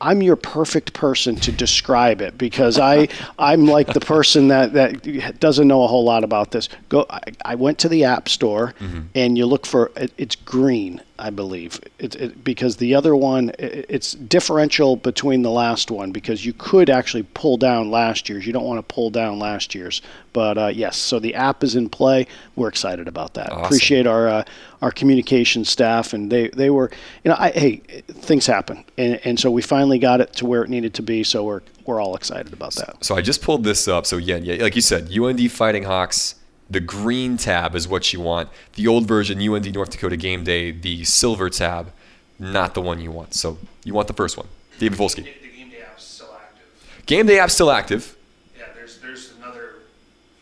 I'm 0.00 0.22
your 0.22 0.36
perfect 0.36 0.92
person 0.92 1.36
to 1.36 1.52
describe 1.52 2.20
it 2.20 2.36
because 2.36 2.78
I, 2.78 3.08
I'm 3.38 3.66
like 3.66 3.92
the 3.92 4.00
person 4.00 4.48
that, 4.48 4.72
that 4.74 5.40
doesn't 5.40 5.66
know 5.66 5.82
a 5.82 5.86
whole 5.86 6.04
lot 6.04 6.24
about 6.24 6.50
this. 6.50 6.68
Go. 6.88 7.06
I, 7.08 7.20
I 7.44 7.54
went 7.54 7.78
to 7.80 7.88
the 7.88 8.04
App 8.04 8.28
Store 8.28 8.74
Mm-hmm. 8.80 9.00
and 9.14 9.38
you 9.38 9.46
look 9.46 9.64
for 9.66 9.90
it, 9.96 10.12
it's 10.18 10.34
green, 10.34 11.00
I 11.18 11.30
believe, 11.30 11.80
it, 11.98 12.14
it, 12.14 12.44
because 12.44 12.76
the 12.76 12.94
other 12.94 13.16
one 13.16 13.50
it, 13.58 13.86
it's 13.88 14.12
differential 14.12 14.96
between 14.96 15.42
the 15.42 15.50
last 15.50 15.90
one 15.90 16.12
because 16.12 16.44
you 16.44 16.52
could 16.52 16.90
actually 16.90 17.24
pull 17.34 17.56
down 17.56 17.90
last 17.90 18.28
year's. 18.28 18.46
You 18.46 18.52
don't 18.52 18.64
want 18.64 18.86
to 18.86 18.94
pull 18.94 19.10
down 19.10 19.38
last 19.38 19.74
year's, 19.74 20.02
but 20.32 20.58
uh, 20.58 20.66
yes. 20.66 20.96
So 20.96 21.18
the 21.18 21.34
app 21.34 21.64
is 21.64 21.76
in 21.76 21.88
play. 21.88 22.26
We're 22.54 22.68
excited 22.68 23.08
about 23.08 23.34
that. 23.34 23.50
Awesome. 23.50 23.64
Appreciate 23.64 24.06
our 24.06 24.28
uh, 24.28 24.44
our 24.82 24.90
communication 24.90 25.64
staff, 25.64 26.12
and 26.12 26.30
they 26.30 26.48
they 26.48 26.70
were, 26.70 26.90
you 27.24 27.30
know, 27.30 27.36
I, 27.38 27.50
hey, 27.50 27.76
things 27.76 28.46
happen, 28.46 28.84
and 28.98 29.20
and 29.24 29.40
so 29.40 29.50
we 29.50 29.62
finally 29.62 29.98
got 29.98 30.20
it 30.20 30.32
to 30.34 30.46
where 30.46 30.62
it 30.62 30.70
needed 30.70 30.94
to 30.94 31.02
be. 31.02 31.24
So 31.24 31.44
we're 31.44 31.62
we're 31.86 32.00
all 32.00 32.16
excited 32.16 32.52
about 32.52 32.74
that. 32.74 33.04
So 33.04 33.14
I 33.14 33.22
just 33.22 33.42
pulled 33.42 33.64
this 33.64 33.88
up. 33.88 34.06
So 34.06 34.16
yeah, 34.16 34.36
yeah, 34.36 34.62
like 34.62 34.76
you 34.76 34.82
said, 34.82 35.10
UND 35.16 35.50
Fighting 35.50 35.84
Hawks. 35.84 36.34
The 36.68 36.80
green 36.80 37.36
tab 37.36 37.74
is 37.74 37.86
what 37.86 38.12
you 38.12 38.20
want. 38.20 38.48
The 38.74 38.88
old 38.88 39.06
version, 39.06 39.40
UND 39.40 39.72
North 39.72 39.90
Dakota 39.90 40.16
Game 40.16 40.42
Day, 40.42 40.72
the 40.72 41.04
silver 41.04 41.48
tab, 41.48 41.92
not 42.38 42.74
the 42.74 42.82
one 42.82 43.00
you 43.00 43.10
want. 43.10 43.34
So 43.34 43.58
you 43.84 43.94
want 43.94 44.08
the 44.08 44.14
first 44.14 44.36
one. 44.36 44.48
David 44.78 44.98
Volsky. 44.98 45.24
The, 45.24 45.32
game 45.56 45.70
day 45.70 45.80
app's 45.80 46.04
still 46.04 46.28
active. 46.34 47.06
Game 47.06 47.26
Day 47.26 47.38
app's 47.38 47.54
still 47.54 47.70
active. 47.70 48.16
Yeah, 48.58 48.64
there's 48.74 48.98
there's 48.98 49.32
another 49.38 49.74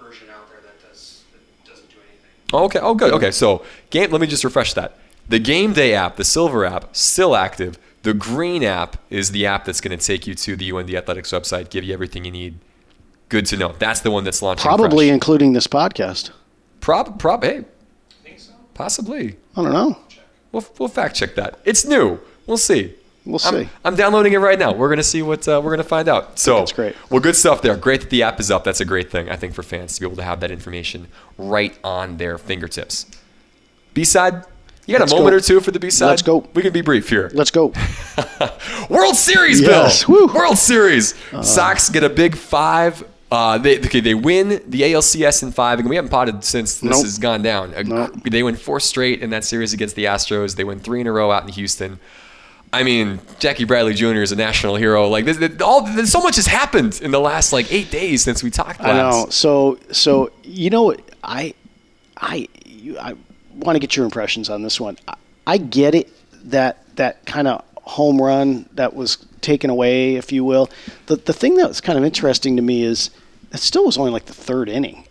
version 0.00 0.28
out 0.30 0.48
there 0.50 0.60
that 0.62 0.88
does 0.88 1.24
that 1.32 1.70
doesn't 1.70 1.88
do 1.90 1.96
anything. 1.96 2.30
Oh, 2.52 2.64
okay. 2.64 2.80
Oh, 2.80 2.94
good. 2.94 3.12
Okay. 3.12 3.30
So 3.30 3.64
game. 3.90 4.10
Let 4.10 4.20
me 4.20 4.26
just 4.26 4.44
refresh 4.44 4.72
that. 4.74 4.98
The 5.28 5.38
Game 5.38 5.72
Day 5.72 5.94
app, 5.94 6.16
the 6.16 6.24
silver 6.24 6.64
app, 6.64 6.96
still 6.96 7.37
active. 7.37 7.78
The 8.02 8.12
green 8.12 8.62
app 8.62 8.98
is 9.08 9.30
the 9.30 9.46
app 9.46 9.64
that's 9.64 9.80
going 9.80 9.96
to 9.96 10.04
take 10.04 10.26
you 10.26 10.34
to 10.34 10.56
the 10.56 10.70
UND 10.72 10.94
Athletics 10.94 11.32
website, 11.32 11.70
give 11.70 11.84
you 11.84 11.94
everything 11.94 12.26
you 12.26 12.30
need 12.30 12.58
Good 13.35 13.47
to 13.47 13.57
know. 13.57 13.75
That's 13.81 13.99
the 13.99 14.12
one 14.12 14.23
that's 14.23 14.42
launching. 14.42 14.62
Probably 14.62 15.09
fresh. 15.09 15.14
including 15.14 15.55
this 15.55 15.66
podcast. 15.66 16.31
Prob, 16.79 17.18
prob, 17.18 17.42
hey, 17.42 17.64
think 18.23 18.38
so. 18.38 18.53
possibly. 18.75 19.35
I 19.57 19.62
don't 19.64 19.73
know. 19.73 19.99
We'll, 20.53 20.64
we'll 20.79 20.88
fact 20.88 21.16
check 21.16 21.35
that. 21.35 21.59
It's 21.64 21.85
new. 21.85 22.20
We'll 22.47 22.59
see. 22.59 22.94
We'll 23.27 23.40
I'm, 23.44 23.64
see. 23.64 23.68
I'm 23.85 23.97
downloading 23.97 24.35
it 24.35 24.38
right 24.38 24.57
now. 24.57 24.73
We're 24.73 24.88
gonna 24.88 25.03
see 25.03 25.20
what 25.20 25.49
uh, 25.49 25.61
we're 25.64 25.73
gonna 25.73 25.83
find 25.83 26.09
out. 26.09 26.38
So 26.38 26.59
that's 26.59 26.70
great. 26.70 26.94
Well, 27.11 27.18
good 27.18 27.35
stuff 27.35 27.61
there. 27.61 27.77
Great 27.77 28.03
that 28.03 28.11
the 28.11 28.23
app 28.23 28.38
is 28.38 28.53
up. 28.53 28.62
That's 28.62 28.81
a 28.81 28.85
great 28.85 29.11
thing 29.11 29.29
I 29.29 29.35
think 29.35 29.53
for 29.53 29.64
fans 29.64 29.97
to 29.97 30.01
be 30.03 30.07
able 30.07 30.14
to 30.18 30.23
have 30.23 30.38
that 30.38 30.53
information 30.53 31.09
right 31.37 31.77
on 31.83 32.18
their 32.18 32.38
fingertips. 32.38 33.07
B 33.94 34.05
side. 34.05 34.44
You 34.87 34.92
got 34.92 35.01
Let's 35.01 35.12
a 35.12 35.16
moment 35.16 35.33
go. 35.33 35.37
or 35.38 35.40
two 35.40 35.61
for 35.61 35.73
the 35.73 35.81
B 35.81 35.90
side? 35.90 36.11
Let's 36.11 36.23
go. 36.23 36.47
We 36.55 36.62
can 36.62 36.73
be 36.73 36.83
brief 36.83 37.09
here. 37.09 37.33
Let's 37.35 37.51
go. 37.51 37.73
World 38.88 39.16
Series, 39.16 39.61
Yes. 39.61 40.05
Bill. 40.05 40.14
Woo. 40.29 40.29
Uh. 40.29 40.35
World 40.35 40.59
Series. 40.59 41.14
Sox 41.42 41.88
get 41.88 42.05
a 42.05 42.09
big 42.09 42.37
five. 42.37 43.03
Uh, 43.30 43.58
they 43.58 43.78
okay, 43.78 44.00
they 44.00 44.14
win 44.14 44.60
the 44.68 44.82
ALCS 44.82 45.42
in 45.42 45.50
five, 45.50 45.80
and 45.80 45.88
we 45.88 45.96
haven't 45.96 46.10
potted 46.10 46.44
since 46.44 46.74
this 46.78 46.90
Nope. 46.90 47.02
has 47.02 47.18
gone 47.18 47.42
down. 47.42 47.72
Nope. 47.87 48.12
They 48.24 48.42
win 48.42 48.54
four 48.56 48.78
straight 48.80 49.22
in 49.22 49.30
that 49.30 49.44
series 49.44 49.72
against 49.72 49.96
the 49.96 50.04
Astros. 50.04 50.54
They 50.56 50.64
win 50.64 50.78
three 50.78 51.00
in 51.00 51.06
a 51.06 51.12
row 51.12 51.30
out 51.32 51.42
in 51.42 51.48
Houston. 51.48 51.98
I 52.72 52.82
mean, 52.82 53.20
Jackie 53.38 53.64
Bradley 53.64 53.94
Jr. 53.94 54.22
is 54.22 54.32
a 54.32 54.37
national 54.37 54.74
hero. 54.76 55.08
Like, 55.08 55.24
this, 55.24 55.37
this- 55.37 55.60
all 55.62 55.82
this, 55.82 56.10
so 56.12 56.20
much 56.20 56.37
has 56.37 56.46
happened 56.46 57.00
in 57.02 57.10
the 57.12 57.20
last 57.20 57.52
like 57.52 57.72
eight 57.72 57.90
days 57.90 58.22
since 58.22 58.42
we 58.42 58.50
talked 58.50 58.80
last. 58.80 58.88
I 58.90 58.94
know. 58.96 59.26
So 59.30 59.78
so 59.90 60.30
you 60.42 60.70
know 60.70 60.94
I 61.22 61.54
I 62.16 62.48
you, 62.64 62.98
I 62.98 63.14
want 63.56 63.74
to 63.76 63.80
get 63.80 63.96
your 63.96 64.04
impressions 64.04 64.48
on 64.50 64.62
this 64.62 64.80
one. 64.80 64.96
I, 65.08 65.14
I 65.46 65.56
get 65.58 65.94
it 65.94 66.10
that 66.50 66.84
that 66.96 67.24
kind 67.26 67.48
of 67.48 67.64
home 67.85 68.20
run 68.20 68.68
that 68.75 68.94
was 68.94 69.16
taken 69.40 69.70
away, 69.70 70.16
if 70.16 70.33
you 70.33 70.44
will. 70.44 70.68
The 71.07 71.16
the 71.16 71.33
thing 71.33 71.57
that 71.57 71.68
was 71.68 71.81
kind 71.81 71.99
of 71.99 72.05
interesting 72.05 72.57
to 72.57 72.62
me 72.62 72.83
is 72.83 73.11
it 73.53 73.59
still 73.61 73.85
was 73.87 73.97
only 73.99 74.11
like 74.11 74.27
the 74.27 74.35
third 74.35 74.68
inning. 74.68 75.07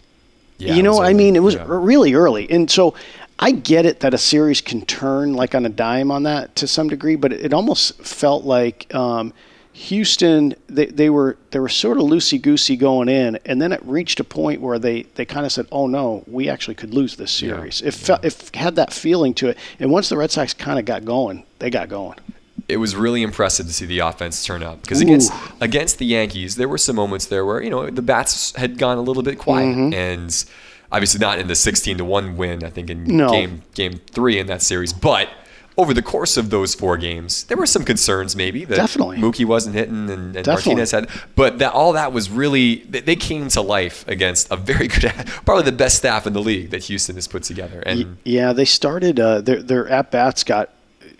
Yeah, 0.58 0.76
you 0.76 0.84
know, 0.84 1.00
I 1.00 1.06
early. 1.06 1.14
mean, 1.16 1.36
it 1.36 1.44
was 1.44 1.56
Yeah. 1.56 1.66
really 1.68 2.14
early, 2.14 2.50
and 2.50 2.70
so 2.70 2.94
I 3.40 3.52
get 3.52 3.86
it 3.86 4.00
that 4.02 4.14
a 4.14 4.18
series 4.18 4.62
can 4.62 4.86
turn 4.86 5.34
like 5.34 5.56
on 5.56 5.66
a 5.66 5.70
dime 5.70 6.12
on 6.12 6.24
that 6.24 6.56
to 6.58 6.68
some 6.68 6.88
degree, 6.88 7.16
but 7.16 7.34
it 7.34 7.54
almost 7.54 8.02
felt 8.04 8.44
like 8.46 8.94
um, 8.94 9.34
Houston 9.74 10.54
they, 10.68 10.86
they 10.86 11.10
were 11.10 11.36
they 11.52 11.60
were 11.60 11.70
sort 11.70 11.98
of 11.98 12.04
loosey 12.04 12.40
goosey 12.42 12.78
going 12.78 13.10
in, 13.10 13.38
and 13.46 13.62
then 13.62 13.72
it 13.72 13.82
reached 13.84 14.20
a 14.20 14.24
point 14.24 14.62
where 14.62 14.78
they, 14.80 15.04
they 15.16 15.26
kind 15.26 15.46
of 15.46 15.52
said, 15.52 15.66
"Oh 15.72 15.88
no, 15.88 16.24
we 16.28 16.48
actually 16.50 16.76
could 16.76 16.94
lose 16.94 17.16
this 17.18 17.32
series." 17.32 17.82
It 17.82 17.94
felt 17.94 18.24
it 18.24 18.52
had 18.56 18.76
that 18.76 18.94
feeling 18.94 19.34
to 19.36 19.50
it, 19.50 19.58
and 19.80 19.92
once 19.92 20.10
the 20.10 20.18
Red 20.18 20.32
Sox 20.32 20.54
kind 20.54 20.78
of 20.80 20.86
got 20.86 21.04
going, 21.06 21.44
they 21.60 21.70
got 21.70 21.90
going. 21.90 22.18
It 22.68 22.78
was 22.78 22.96
really 22.96 23.22
impressive 23.24 23.66
to 23.68 23.74
see 23.74 23.86
the 23.86 24.00
offense 24.00 24.46
turn 24.46 24.64
up 24.64 24.82
because 24.82 25.02
against 25.02 25.32
against 25.60 25.98
the 26.00 26.06
Yankees, 26.06 26.56
there 26.56 26.68
were 26.70 26.78
some 26.78 26.96
moments 26.96 27.26
there 27.26 27.46
where 27.46 27.62
you 27.62 27.70
know 27.70 27.90
the 27.90 28.02
bats 28.02 28.56
had 28.56 28.78
gone 28.78 28.98
a 28.98 29.02
little 29.02 29.24
bit 29.24 29.38
quiet, 29.38 29.76
Mm-hmm. 29.76 29.94
and 29.94 30.46
obviously 30.92 31.20
not 31.20 31.40
in 31.40 31.48
the 31.48 31.56
sixteen 31.56 31.98
to 31.98 32.06
one 32.06 32.38
win. 32.38 32.64
I 32.64 32.70
think 32.70 32.90
in 32.90 33.04
No. 33.06 33.30
game 33.32 33.62
game 33.76 34.00
three 34.12 34.40
in 34.40 34.48
that 34.48 34.62
series, 34.62 34.94
but 34.94 35.30
over 35.76 35.92
the 35.92 36.04
course 36.04 36.38
of 36.38 36.52
those 36.52 36.76
four 36.76 36.98
games, 36.98 37.46
there 37.46 37.58
were 37.58 37.66
some 37.66 37.84
concerns 37.84 38.36
maybe 38.36 38.64
that 38.64 38.76
Definitely. 38.76 39.18
Mookie 39.18 39.44
wasn't 39.44 39.74
hitting 39.74 40.08
and, 40.08 40.36
and 40.36 40.46
Martinez 40.46 40.92
had, 40.92 41.10
but 41.36 41.58
that 41.58 41.74
all 41.74 41.94
that 41.94 42.14
was 42.14 42.30
really 42.30 42.76
they, 42.88 43.00
they 43.02 43.16
came 43.16 43.48
to 43.50 43.62
life 43.62 44.08
against 44.08 44.52
a 44.52 44.56
very 44.56 44.88
good, 45.02 45.12
probably 45.46 45.64
the 45.64 45.72
best 45.72 45.98
staff 45.98 46.28
in 46.28 46.34
the 46.34 46.42
league 46.44 46.70
that 46.70 46.84
Houston 46.84 47.16
has 47.16 47.28
put 47.28 47.42
together, 47.42 47.82
and 47.88 48.18
Yeah, 48.24 48.54
they 48.54 48.66
started 48.66 49.20
uh, 49.20 49.42
their 49.42 49.64
their 49.64 49.90
at 49.90 50.12
bats 50.12 50.44
got 50.44 50.70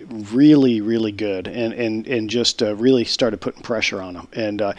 really 0.10 0.82
really 0.82 1.12
good 1.12 1.48
and 1.48 1.74
and 1.74 2.08
and 2.08 2.30
just 2.30 2.62
uh, 2.62 2.76
really 2.76 3.04
started 3.04 3.42
putting 3.42 3.62
pressure 3.62 4.02
on 4.02 4.14
them. 4.14 4.28
And 4.34 4.62
uh, 4.62 4.74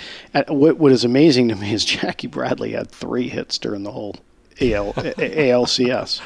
what 0.48 0.78
what 0.78 0.92
is 0.92 1.04
amazing 1.04 1.48
to 1.48 1.56
me 1.56 1.72
is 1.72 1.84
Jackie 1.84 2.26
Bradley 2.26 2.72
had 2.72 2.90
three 2.90 3.28
hits 3.28 3.58
during 3.58 3.82
the 3.82 3.92
whole 3.92 4.16
AL, 4.60 4.92
ALCS. 4.92 6.20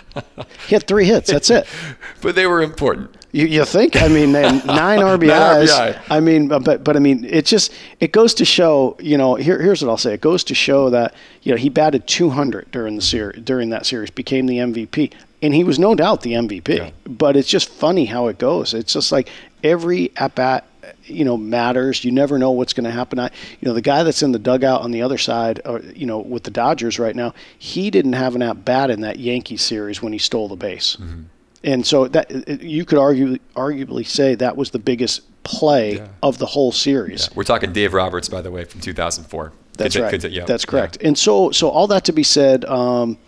He 0.66 0.74
had 0.74 0.86
three 0.86 1.06
hits. 1.06 1.30
That's 1.30 1.50
it. 1.50 1.66
but 2.20 2.34
they 2.34 2.46
were 2.46 2.60
important. 2.62 3.16
You, 3.32 3.46
you 3.46 3.64
think? 3.64 4.00
I 4.00 4.08
mean, 4.08 4.32
nine 4.32 4.60
RBIs. 5.00 5.68
RBI. 5.68 6.00
I 6.10 6.20
mean, 6.20 6.48
but 6.48 6.84
but 6.84 6.96
I 6.96 6.98
mean, 6.98 7.24
it 7.24 7.46
just 7.46 7.72
it 8.00 8.12
goes 8.12 8.34
to 8.34 8.44
show. 8.44 8.96
You 9.00 9.18
know, 9.18 9.34
here, 9.34 9.60
here's 9.60 9.82
what 9.82 9.90
I'll 9.90 9.98
say. 9.98 10.14
It 10.14 10.20
goes 10.20 10.44
to 10.44 10.54
show 10.54 10.90
that 10.90 11.14
you 11.42 11.52
know 11.52 11.58
he 11.58 11.68
batted 11.68 12.06
200 12.06 12.70
during 12.70 12.96
the 12.96 13.02
series 13.02 13.42
during 13.42 13.70
that 13.70 13.86
series, 13.86 14.10
became 14.10 14.46
the 14.46 14.58
MVP, 14.58 15.12
and 15.42 15.54
he 15.54 15.64
was 15.64 15.78
no 15.78 15.94
doubt 15.94 16.22
the 16.22 16.32
MVP. 16.32 16.68
Yeah. 16.76 16.90
But 17.06 17.36
it's 17.36 17.48
just 17.48 17.68
funny 17.68 18.04
how 18.06 18.28
it 18.28 18.38
goes. 18.38 18.74
It's 18.74 18.92
just 18.92 19.12
like 19.12 19.28
every 19.62 20.12
at 20.16 20.34
bat. 20.34 20.64
You 21.04 21.24
know, 21.26 21.36
matters. 21.36 22.02
You 22.02 22.12
never 22.12 22.38
know 22.38 22.50
what's 22.52 22.72
going 22.72 22.84
to 22.84 22.90
happen. 22.90 23.18
I, 23.18 23.26
you 23.60 23.68
know, 23.68 23.74
the 23.74 23.82
guy 23.82 24.02
that's 24.04 24.22
in 24.22 24.32
the 24.32 24.38
dugout 24.38 24.80
on 24.80 24.90
the 24.90 25.02
other 25.02 25.18
side, 25.18 25.60
or 25.66 25.80
you 25.80 26.06
know, 26.06 26.18
with 26.18 26.44
the 26.44 26.50
Dodgers 26.50 26.98
right 26.98 27.14
now, 27.14 27.34
he 27.58 27.90
didn't 27.90 28.14
have 28.14 28.34
an 28.34 28.40
at 28.40 28.64
bat 28.64 28.88
in 28.90 29.02
that 29.02 29.18
Yankee 29.18 29.58
series 29.58 30.00
when 30.00 30.14
he 30.14 30.18
stole 30.18 30.48
the 30.48 30.56
base. 30.56 30.96
Mm-hmm. 30.96 31.22
And 31.64 31.86
so 31.86 32.08
that 32.08 32.32
uh, 32.32 32.38
uh, 32.52 32.56
you 32.62 32.86
could 32.86 32.96
argue, 32.98 33.36
arguably 33.54 34.06
say 34.06 34.34
that 34.36 34.56
was 34.56 34.70
the 34.70 34.78
biggest 34.78 35.20
play 35.44 35.96
Yeah. 35.96 36.08
of 36.22 36.38
the 36.38 36.46
whole 36.46 36.72
series. 36.72 37.28
We're 37.34 37.44
talking 37.44 37.72
Dave 37.72 37.92
Roberts, 37.92 38.28
by 38.30 38.40
the 38.40 38.50
way, 38.50 38.64
from 38.64 38.80
2004. 38.80 39.52
That's 39.76 39.94
Conti- 39.94 40.02
right. 40.02 40.10
conti- 40.22 40.28
yeah, 40.36 40.44
That's 40.46 40.64
yeah. 40.64 40.70
correct. 40.70 40.98
And 41.02 41.18
so, 41.18 41.50
so 41.50 41.68
all 41.68 41.86
that 41.88 42.04
to 42.06 42.12
be 42.12 42.22
said, 42.22 42.64
um, 42.64 43.18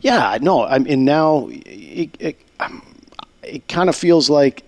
yeah, 0.00 0.38
no, 0.40 0.64
I 0.64 0.78
mean 0.78 1.04
now 1.04 1.48
it, 1.50 2.10
it, 2.20 2.38
um, 2.60 2.82
it 3.42 3.66
kind 3.68 3.88
of 3.88 3.96
feels 3.96 4.28
like 4.30 4.62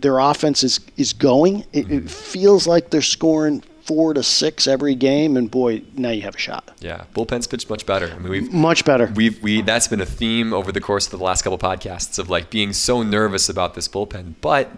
their 0.00 0.18
offense 0.18 0.62
is 0.64 0.80
is 0.96 1.12
going. 1.12 1.64
It, 1.72 1.86
Mm-hmm. 1.86 2.06
it 2.06 2.10
feels 2.10 2.66
like 2.66 2.90
they're 2.90 3.00
scoring 3.02 3.62
four 3.84 4.14
to 4.14 4.22
six 4.22 4.66
every 4.68 4.94
game, 4.94 5.36
and 5.36 5.50
boy, 5.50 5.82
now 5.96 6.10
you 6.10 6.22
have 6.22 6.34
a 6.36 6.38
shot. 6.38 6.70
Yeah, 6.80 7.04
bullpen's 7.14 7.46
pitched 7.48 7.68
much 7.68 7.84
better. 7.84 8.06
I 8.14 8.18
mean, 8.18 8.30
we've 8.30 8.52
Much 8.52 8.84
better. 8.84 9.06
we've 9.14 9.42
we 9.42 9.62
that's 9.62 9.88
been 9.88 10.00
a 10.00 10.06
theme 10.06 10.52
over 10.52 10.70
the 10.72 10.80
course 10.80 11.06
of 11.12 11.18
the 11.18 11.24
last 11.24 11.42
couple 11.42 11.58
podcasts 11.58 12.18
of 12.18 12.30
like 12.30 12.48
being 12.50 12.72
so 12.72 13.02
nervous 13.02 13.48
about 13.48 13.74
this 13.74 13.88
bullpen, 13.88 14.34
but 14.40 14.70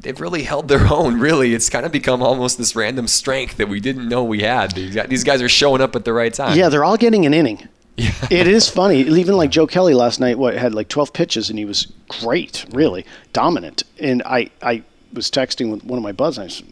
they've 0.00 0.20
really 0.20 0.42
held 0.44 0.68
their 0.68 0.86
own. 0.92 1.18
Really, 1.20 1.54
it's 1.54 1.68
kind 1.70 1.84
of 1.86 1.92
become 1.92 2.22
almost 2.22 2.58
this 2.58 2.74
random 2.76 3.06
strength 3.08 3.56
that 3.58 3.68
we 3.68 3.80
didn't 3.80 4.08
know 4.08 4.22
we 4.24 4.40
had. 4.42 4.72
These 4.72 4.94
guys, 4.94 5.08
these 5.08 5.24
guys 5.24 5.40
are 5.42 5.48
showing 5.48 5.80
up 5.80 5.94
at 5.96 6.04
the 6.04 6.12
right 6.12 6.32
time. 6.34 6.56
Yeah, 6.58 6.68
they're 6.68 6.84
all 6.84 6.96
getting 6.96 7.26
an 7.26 7.34
inning. 7.34 7.68
It 7.98 8.46
is 8.46 8.68
funny. 8.68 9.00
Even 9.00 9.36
like 9.36 9.50
Joe 9.50 9.66
Kelly 9.66 9.94
last 9.94 10.20
night, 10.20 10.38
what 10.38 10.54
had 10.54 10.74
like 10.74 10.88
12 10.88 11.12
pitches, 11.12 11.50
and 11.50 11.58
he 11.58 11.64
was 11.64 11.92
great, 12.08 12.64
really 12.70 13.04
dominant. 13.32 13.82
And 13.98 14.22
I, 14.24 14.50
I 14.62 14.82
was 15.12 15.30
texting 15.30 15.70
with 15.70 15.84
one 15.84 15.98
of 15.98 16.02
my 16.02 16.12
buds, 16.12 16.38
and 16.38 16.44
I 16.46 16.48
said, 16.48 16.66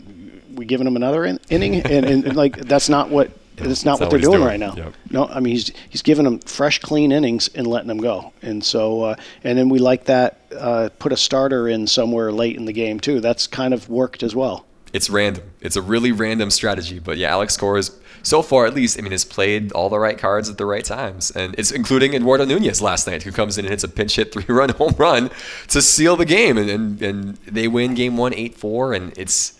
"We 0.55 0.65
giving 0.65 0.87
him 0.87 0.97
another 0.97 1.25
in- 1.25 1.41
inning?" 1.51 1.75
And, 1.85 2.05
and, 2.07 2.25
and, 2.27 2.37
like 2.37 2.57
that's 2.57 2.89
not 2.89 3.11
what 3.11 3.31
that's 3.57 3.85
not 3.87 3.99
That's 3.99 4.01
what 4.01 4.11
they're 4.11 4.21
doing, 4.21 4.39
doing. 4.41 4.45
right 4.47 4.61
now. 4.61 4.75
Yep. 4.77 4.95
No, 5.11 5.27
I 5.27 5.41
mean 5.41 5.55
he's 5.55 5.73
he's 5.89 6.03
giving 6.03 6.25
them 6.25 6.41
fresh, 6.41 6.79
clean 6.79 7.11
innings 7.11 7.49
and 7.55 7.67
letting 7.67 7.89
them 7.89 7.99
go. 7.99 8.33
And 8.43 8.63
so, 8.63 9.03
uh, 9.03 9.17
and 9.45 9.57
then 9.59 9.69
we 9.71 9.79
like 9.79 10.05
that. 10.05 10.41
Uh, 10.57 10.91
put 10.99 11.13
a 11.13 11.17
starter 11.17 11.67
in 11.69 11.87
somewhere 11.87 12.31
late 12.33 12.57
in 12.57 12.67
the 12.67 12.73
game 12.73 13.01
too. 13.01 13.21
That's 13.21 13.47
kind 13.47 13.73
of 13.73 13.89
worked 13.89 14.23
as 14.23 14.35
well. 14.35 14.66
It's 14.97 15.11
random. 15.11 15.45
It's 15.61 15.77
a 15.77 15.83
really 15.83 16.11
random 16.11 16.51
strategy. 16.51 16.99
But 16.99 17.19
yeah, 17.19 17.31
Alex 17.31 17.63
is 17.63 17.91
so 18.23 18.41
far 18.41 18.65
at 18.65 18.75
least. 18.75 18.99
I 18.99 19.03
mean, 19.03 19.13
has 19.13 19.27
played 19.27 19.71
all 19.73 19.91
the 19.91 19.99
right 19.99 20.17
cards 20.17 20.49
at 20.49 20.57
the 20.57 20.65
right 20.65 20.85
times, 20.85 21.31
and 21.31 21.55
it's 21.59 21.71
including 21.71 22.15
Eduardo 22.15 22.47
Nunez 22.47 22.81
last 22.81 23.07
night, 23.07 23.23
who 23.23 23.31
comes 23.31 23.59
in 23.59 23.67
and 23.67 23.71
hits 23.71 23.85
a 23.85 23.89
pinch 23.89 24.17
hit 24.17 24.33
three 24.33 24.47
run 24.49 24.71
home 24.71 24.95
run 24.97 25.31
to 25.69 25.83
seal 25.83 26.17
the 26.17 26.25
game, 26.25 26.57
and 26.57 26.71
and, 26.71 27.03
and 27.03 27.37
they 27.47 27.69
win 27.69 27.95
game 27.95 28.17
one 28.17 28.33
eight 28.33 28.55
four, 28.57 28.95
and 28.95 29.17
it's. 29.19 29.53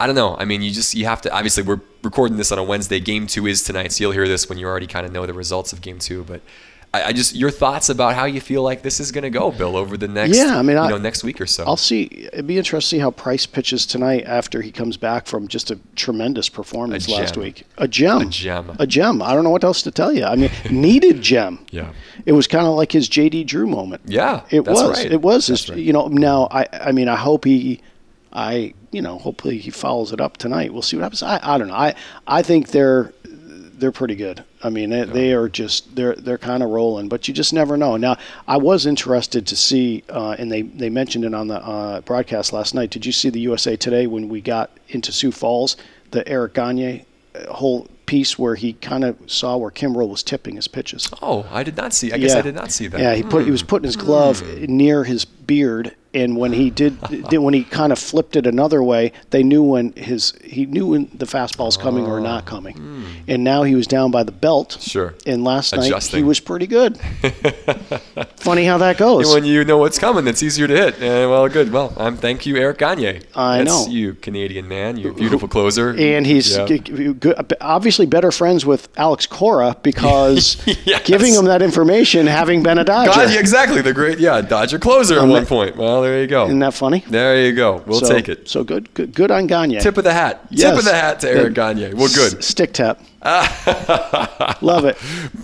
I 0.00 0.06
don't 0.06 0.14
know. 0.14 0.36
I 0.36 0.44
mean, 0.44 0.62
you 0.62 0.70
just 0.70 0.94
you 0.94 1.06
have 1.06 1.20
to. 1.22 1.32
Obviously, 1.34 1.64
we're 1.64 1.80
recording 2.02 2.36
this 2.36 2.50
on 2.52 2.58
a 2.58 2.62
Wednesday. 2.62 3.00
Game 3.00 3.26
two 3.26 3.46
is 3.46 3.62
tonight, 3.64 3.92
so 3.92 4.04
you'll 4.04 4.12
hear 4.12 4.28
this 4.28 4.48
when 4.48 4.56
you 4.56 4.66
already 4.66 4.86
kind 4.86 5.04
of 5.04 5.12
know 5.12 5.26
the 5.26 5.34
results 5.34 5.72
of 5.72 5.82
game 5.82 5.98
two. 5.98 6.22
But 6.22 6.40
I, 6.94 7.02
I 7.04 7.12
just 7.12 7.36
your 7.36 7.50
thoughts 7.50 7.90
about 7.90 8.14
how 8.14 8.24
you 8.24 8.40
feel 8.40 8.62
like 8.62 8.80
this 8.80 8.98
is 8.98 9.12
going 9.12 9.22
to 9.24 9.30
go, 9.30 9.50
Bill, 9.52 9.76
over 9.76 9.98
the 9.98 10.08
next 10.08 10.36
Yeah, 10.38 10.58
I 10.58 10.62
mean, 10.62 10.76
you 10.76 10.82
I- 10.82 10.88
know 10.88 10.96
next 10.96 11.22
week 11.22 11.38
or 11.38 11.46
so. 11.46 11.64
I'll 11.66 11.76
see. 11.76 12.04
It'd 12.32 12.46
be 12.46 12.56
interesting 12.56 12.96
to 12.96 12.96
see 12.96 13.00
how 13.00 13.10
Price 13.10 13.44
pitches 13.44 13.84
tonight 13.84 14.24
after 14.26 14.62
he 14.62 14.72
comes 14.72 14.96
back 14.96 15.26
from 15.26 15.48
just 15.48 15.70
a 15.70 15.78
tremendous 15.96 16.48
performance 16.48 17.06
A 17.06 17.10
last 17.12 17.36
week. 17.36 17.64
A 17.76 17.86
gem. 17.86 18.22
A 18.22 18.26
gem. 18.30 18.76
A 18.78 18.86
gem. 18.86 19.20
I 19.20 19.34
don't 19.34 19.44
know 19.44 19.50
what 19.50 19.64
else 19.64 19.82
to 19.82 19.90
tell 19.90 20.12
you. 20.14 20.24
I 20.24 20.34
mean, 20.36 20.50
needed 20.70 21.20
gem. 21.32 21.66
Yeah. 21.70 21.92
It 22.24 22.32
was 22.32 22.46
kind 22.46 22.66
of 22.66 22.74
like 22.74 22.90
his 22.92 23.08
JD 23.10 23.46
Drew 23.46 23.66
moment. 23.66 24.00
Yeah, 24.06 24.44
It 24.50 24.64
that's 24.64 24.80
was. 24.80 24.98
right. 24.98 25.12
It 25.12 25.20
was. 25.20 25.46
His, 25.48 25.68
right. 25.68 25.78
You 25.78 25.92
know. 25.92 26.08
Now, 26.08 26.48
I. 26.50 26.66
I 26.72 26.92
mean, 26.92 27.08
I 27.08 27.16
hope 27.16 27.44
he. 27.44 27.82
I. 28.32 28.72
You 28.92 29.02
know. 29.02 29.18
Hopefully, 29.18 29.58
he 29.58 29.70
follows 29.70 30.12
it 30.12 30.20
up 30.22 30.38
tonight. 30.38 30.72
We'll 30.72 30.80
see 30.82 30.96
what 30.96 31.02
happens. 31.02 31.22
I. 31.22 31.38
I 31.42 31.58
don't 31.58 31.68
know. 31.68 31.74
I. 31.74 31.94
I 32.26 32.40
think 32.42 32.68
they're. 32.70 33.12
They're 33.78 33.92
pretty 33.92 34.16
good. 34.16 34.44
I 34.62 34.70
mean, 34.70 34.90
they, 34.90 35.04
they 35.04 35.32
are 35.32 35.48
just 35.48 35.94
they're 35.94 36.14
they're 36.14 36.38
kind 36.38 36.62
of 36.62 36.70
rolling, 36.70 37.08
but 37.08 37.28
you 37.28 37.34
just 37.34 37.52
never 37.52 37.76
know. 37.76 37.96
Now, 37.96 38.16
I 38.46 38.56
was 38.56 38.86
interested 38.86 39.46
to 39.46 39.56
see, 39.56 40.02
uh, 40.08 40.36
and 40.38 40.50
they, 40.50 40.62
they 40.62 40.90
mentioned 40.90 41.24
it 41.24 41.32
on 41.32 41.48
the 41.48 41.56
uh, 41.56 42.00
broadcast 42.00 42.52
last 42.52 42.74
night. 42.74 42.90
Did 42.90 43.06
you 43.06 43.12
see 43.12 43.30
the 43.30 43.40
USA 43.40 43.76
Today 43.76 44.06
when 44.06 44.28
we 44.28 44.40
got 44.40 44.70
into 44.88 45.12
Sioux 45.12 45.30
Falls, 45.30 45.76
the 46.10 46.26
Eric 46.28 46.54
Gagne 46.54 47.04
uh, 47.34 47.52
whole 47.52 47.88
piece 48.08 48.38
where 48.38 48.54
he 48.54 48.72
kind 48.72 49.04
of 49.04 49.16
saw 49.30 49.56
where 49.58 49.70
Kimbrel 49.70 50.08
was 50.08 50.22
tipping 50.22 50.56
his 50.56 50.66
pitches? 50.66 51.08
Oh, 51.20 51.46
I 51.52 51.62
did 51.62 51.76
not 51.76 51.92
see. 51.92 52.10
I 52.12 52.16
guess 52.18 52.34
I 52.34 52.40
did 52.42 52.54
not 52.54 52.72
see 52.72 52.86
that. 52.88 52.98
Yeah, 53.00 53.14
he 53.14 53.22
put 53.22 53.44
he 53.44 53.50
was 53.50 53.62
putting 53.62 53.84
his 53.86 53.96
glove 53.96 54.42
near 54.68 55.04
his 55.04 55.24
beard, 55.26 55.94
and 56.14 56.36
when 56.36 56.52
he 56.54 56.70
did, 56.70 56.98
did 57.30 57.38
when 57.38 57.52
he 57.54 57.64
kind 57.64 57.92
of 57.92 57.98
flipped 57.98 58.34
it 58.36 58.46
another 58.46 58.82
way, 58.82 59.12
they 59.30 59.42
knew 59.42 59.62
when 59.62 59.92
his 59.92 60.32
he 60.42 60.64
knew 60.66 60.86
when 60.88 61.10
the 61.14 61.26
fastball's 61.26 61.76
coming 61.76 62.06
or 62.06 62.18
not 62.20 62.46
coming. 62.46 62.74
And 63.28 63.44
now 63.44 63.62
he 63.62 63.74
was 63.74 63.86
down 63.86 64.10
by 64.10 64.22
the 64.22 64.32
belt. 64.32 64.78
Sure. 64.80 65.14
And 65.26 65.44
last 65.44 65.74
night 65.76 65.86
Adjusting. 65.86 66.18
he 66.18 66.24
was 66.24 66.40
pretty 66.40 66.66
good. 66.66 66.98
Funny 68.36 68.64
how 68.64 68.78
that 68.78 68.96
goes. 68.96 69.32
when 69.34 69.44
you 69.44 69.64
know 69.64 69.76
what's 69.78 69.98
coming, 69.98 70.26
it's 70.26 70.42
easier 70.42 70.66
to 70.66 70.74
hit. 70.74 70.94
Uh, 70.96 71.28
well, 71.28 71.48
good. 71.48 71.70
Well, 71.72 71.92
um, 71.96 72.16
thank 72.16 72.46
you, 72.46 72.56
Eric 72.56 72.78
Gagne. 72.78 73.20
I 73.34 73.58
That's 73.58 73.86
know. 73.86 73.92
you, 73.92 74.14
Canadian 74.14 74.66
man. 74.68 74.96
You 74.96 75.12
beautiful 75.12 75.48
closer. 75.48 75.90
and 75.90 76.26
he's 76.26 76.56
Yeah. 76.56 76.66
good, 76.66 77.54
obviously 77.60 77.97
better 78.06 78.30
friends 78.32 78.64
with 78.66 78.88
Alex 78.96 79.26
Cora 79.26 79.76
because 79.82 80.56
Yes. 80.84 81.04
giving 81.06 81.34
him 81.34 81.44
that 81.46 81.62
information, 81.62 82.26
having 82.26 82.62
been 82.62 82.78
a 82.78 82.84
Dodger. 82.84 83.10
God, 83.10 83.36
exactly. 83.36 83.82
The 83.82 83.92
great, 83.92 84.18
yeah, 84.18 84.40
Dodger 84.40 84.78
closer 84.78 85.14
at 85.16 85.20
Um, 85.22 85.30
one 85.30 85.46
point. 85.46 85.76
Well, 85.76 86.02
there 86.02 86.20
you 86.20 86.26
go. 86.26 86.46
Isn't 86.46 86.58
that 86.60 86.74
funny? 86.74 87.04
There 87.08 87.44
you 87.44 87.52
go. 87.52 87.82
We'll 87.86 88.00
so, 88.00 88.12
take 88.12 88.28
it. 88.28 88.48
So 88.48 88.64
good, 88.64 88.92
good, 88.94 89.14
good 89.14 89.30
on 89.30 89.46
Gagne. 89.46 89.80
Tip 89.80 89.96
of 89.98 90.04
the 90.04 90.12
hat. 90.12 90.46
Yes. 90.50 90.70
Tip 90.70 90.78
of 90.78 90.84
the 90.84 90.94
hat 90.94 91.20
to 91.20 91.30
Eric. 91.30 91.54
Gagne. 91.54 91.94
Well, 91.94 92.08
good. 92.14 92.38
S- 92.38 92.46
stick 92.46 92.72
tap. 92.72 93.00
Love 94.62 94.84
it. 94.84 94.96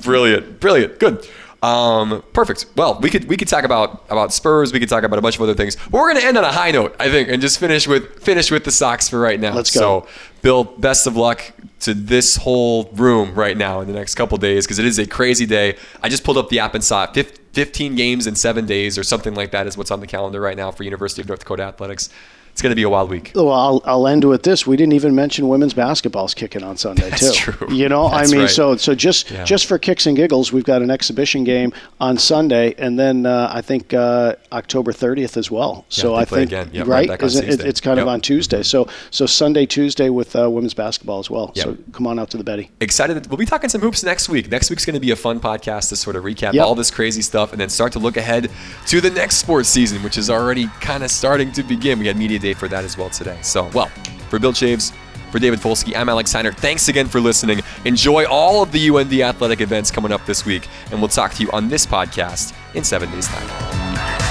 Brilliant, 0.02 0.60
brilliant, 0.60 0.98
good. 0.98 1.26
Um, 1.62 2.22
perfect. 2.34 2.66
Well, 2.76 2.98
we 3.00 3.08
could 3.08 3.24
we 3.24 3.38
could 3.38 3.48
talk 3.48 3.64
about 3.64 4.04
about 4.10 4.34
Spurs. 4.34 4.70
We 4.72 4.80
could 4.80 4.88
talk 4.90 5.02
about 5.02 5.18
a 5.18 5.22
bunch 5.22 5.36
of 5.36 5.42
other 5.42 5.54
things. 5.54 5.76
But 5.76 5.92
we're 5.92 6.10
going 6.10 6.20
to 6.20 6.26
end 6.26 6.36
on 6.36 6.44
a 6.44 6.52
high 6.52 6.70
note, 6.72 6.94
I 7.00 7.08
think, 7.10 7.30
and 7.30 7.40
just 7.40 7.58
finish 7.58 7.88
with 7.88 8.22
finish 8.22 8.50
with 8.50 8.64
the 8.64 8.70
Sox 8.70 9.08
for 9.08 9.18
right 9.18 9.40
now. 9.40 9.54
Let's 9.54 9.72
go. 9.72 9.80
So, 9.80 10.08
Bill, 10.42 10.64
best 10.64 11.06
of 11.06 11.16
luck 11.16 11.42
to 11.84 11.94
this 11.94 12.36
whole 12.36 12.90
room 12.94 13.34
right 13.34 13.56
now 13.56 13.80
in 13.80 13.86
the 13.86 13.92
next 13.92 14.14
couple 14.14 14.36
days 14.38 14.66
because 14.66 14.78
it 14.78 14.84
is 14.84 14.98
a 14.98 15.06
crazy 15.06 15.46
day. 15.46 15.76
I 16.02 16.08
just 16.08 16.24
pulled 16.24 16.38
up 16.38 16.48
the 16.48 16.58
app 16.58 16.74
and 16.74 16.82
saw 16.82 17.04
it. 17.04 17.40
15 17.52 17.94
games 17.94 18.26
in 18.26 18.34
seven 18.34 18.66
days 18.66 18.98
or 18.98 19.04
something 19.04 19.34
like 19.34 19.52
that 19.52 19.66
is 19.66 19.76
what's 19.76 19.92
on 19.92 20.00
the 20.00 20.06
calendar 20.08 20.40
right 20.40 20.56
now 20.56 20.72
for 20.72 20.82
University 20.82 21.22
of 21.22 21.28
North 21.28 21.40
Dakota 21.40 21.62
athletics. 21.62 22.08
It's 22.54 22.62
going 22.62 22.70
to 22.70 22.76
be 22.76 22.84
a 22.84 22.88
wild 22.88 23.10
week. 23.10 23.32
Well, 23.34 23.50
I'll, 23.50 23.82
I'll 23.84 24.06
end 24.06 24.22
with 24.22 24.44
this. 24.44 24.64
We 24.64 24.76
didn't 24.76 24.92
even 24.92 25.12
mention 25.16 25.48
women's 25.48 25.74
basketball's 25.74 26.34
kicking 26.34 26.62
on 26.62 26.76
Sunday 26.76 27.10
That's 27.10 27.34
too. 27.36 27.50
true. 27.50 27.74
You 27.74 27.88
know, 27.88 28.08
That's 28.08 28.30
I 28.30 28.32
mean, 28.32 28.42
right. 28.42 28.50
so 28.50 28.76
so 28.76 28.94
just 28.94 29.28
Yeah. 29.28 29.42
just 29.42 29.66
for 29.66 29.76
kicks 29.76 30.06
and 30.06 30.16
giggles, 30.16 30.52
we've 30.52 30.62
got 30.62 30.80
an 30.80 30.88
exhibition 30.88 31.42
game 31.42 31.72
on 32.00 32.16
Sunday, 32.16 32.72
and 32.78 32.96
then 32.96 33.26
uh, 33.26 33.50
I 33.52 33.60
think 33.60 33.92
uh, 33.92 34.36
October 34.52 34.92
30th 34.92 35.36
as 35.36 35.50
well. 35.50 35.84
so 35.88 36.10
they 36.12 36.18
I 36.18 36.24
think. 36.26 36.50
Yep, 36.52 36.68
right 36.72 36.86
right, 36.86 37.08
back 37.08 37.22
on 37.24 37.26
Isn't 37.26 37.48
it, 37.48 37.60
it's 37.62 37.80
kind 37.80 37.98
of 37.98 38.06
on 38.06 38.20
Tuesday. 38.20 38.62
So 38.62 38.86
so 39.10 39.26
Sunday, 39.26 39.66
Tuesday 39.66 40.08
with 40.08 40.36
uh, 40.36 40.48
women's 40.48 40.74
basketball 40.74 41.18
as 41.18 41.28
well. 41.28 41.50
Yep. 41.56 41.64
So 41.64 41.76
come 41.90 42.06
on 42.06 42.20
out 42.20 42.30
to 42.30 42.36
the 42.36 42.44
Betty. 42.44 42.70
excited. 42.80 43.14
that- 43.16 43.28
We'll 43.28 43.38
be 43.38 43.46
talking 43.46 43.68
some 43.68 43.80
hoops 43.80 44.04
next 44.04 44.28
week. 44.28 44.48
Next 44.48 44.70
week's 44.70 44.84
going 44.84 44.94
to 44.94 45.00
be 45.00 45.10
a 45.10 45.16
fun 45.16 45.40
podcast 45.40 45.88
to 45.88 45.96
sort 45.96 46.14
of 46.14 46.22
recap 46.22 46.52
Yep. 46.52 46.64
all 46.64 46.76
this 46.76 46.92
crazy 46.92 47.20
stuff 47.22 47.50
and 47.50 47.60
then 47.60 47.68
start 47.68 47.90
to 47.94 47.98
look 47.98 48.16
ahead 48.16 48.48
to 48.86 49.00
the 49.00 49.10
next 49.10 49.38
sports 49.38 49.68
season, 49.68 50.04
which 50.04 50.16
is 50.16 50.30
already 50.30 50.68
kind 50.80 51.02
of 51.02 51.10
starting 51.10 51.50
to 51.50 51.64
begin. 51.64 51.98
We 51.98 52.06
had 52.06 52.16
media 52.16 52.38
day 52.44 52.54
for 52.54 52.68
that 52.68 52.84
as 52.84 52.96
well 52.96 53.10
today. 53.10 53.38
So, 53.42 53.68
well, 53.74 53.86
for 54.28 54.38
Bill 54.38 54.52
Chaves, 54.52 54.92
for 55.32 55.40
David 55.40 55.58
Folsky, 55.58 55.96
I'm 55.96 56.08
Alex 56.08 56.30
Steiner. 56.30 56.52
Thanks 56.52 56.86
again 56.86 57.08
for 57.08 57.20
listening. 57.20 57.60
Enjoy 57.84 58.24
all 58.26 58.62
of 58.62 58.70
the 58.70 58.88
UND 58.88 59.12
athletic 59.14 59.60
events 59.60 59.90
coming 59.90 60.12
up 60.12 60.24
this 60.26 60.46
week, 60.46 60.68
and 60.92 61.00
we'll 61.00 61.08
talk 61.08 61.32
to 61.34 61.42
you 61.42 61.50
on 61.50 61.68
this 61.68 61.84
podcast 61.84 62.54
in 62.74 62.84
seven 62.84 63.10
days' 63.10 63.26
time. 63.26 64.23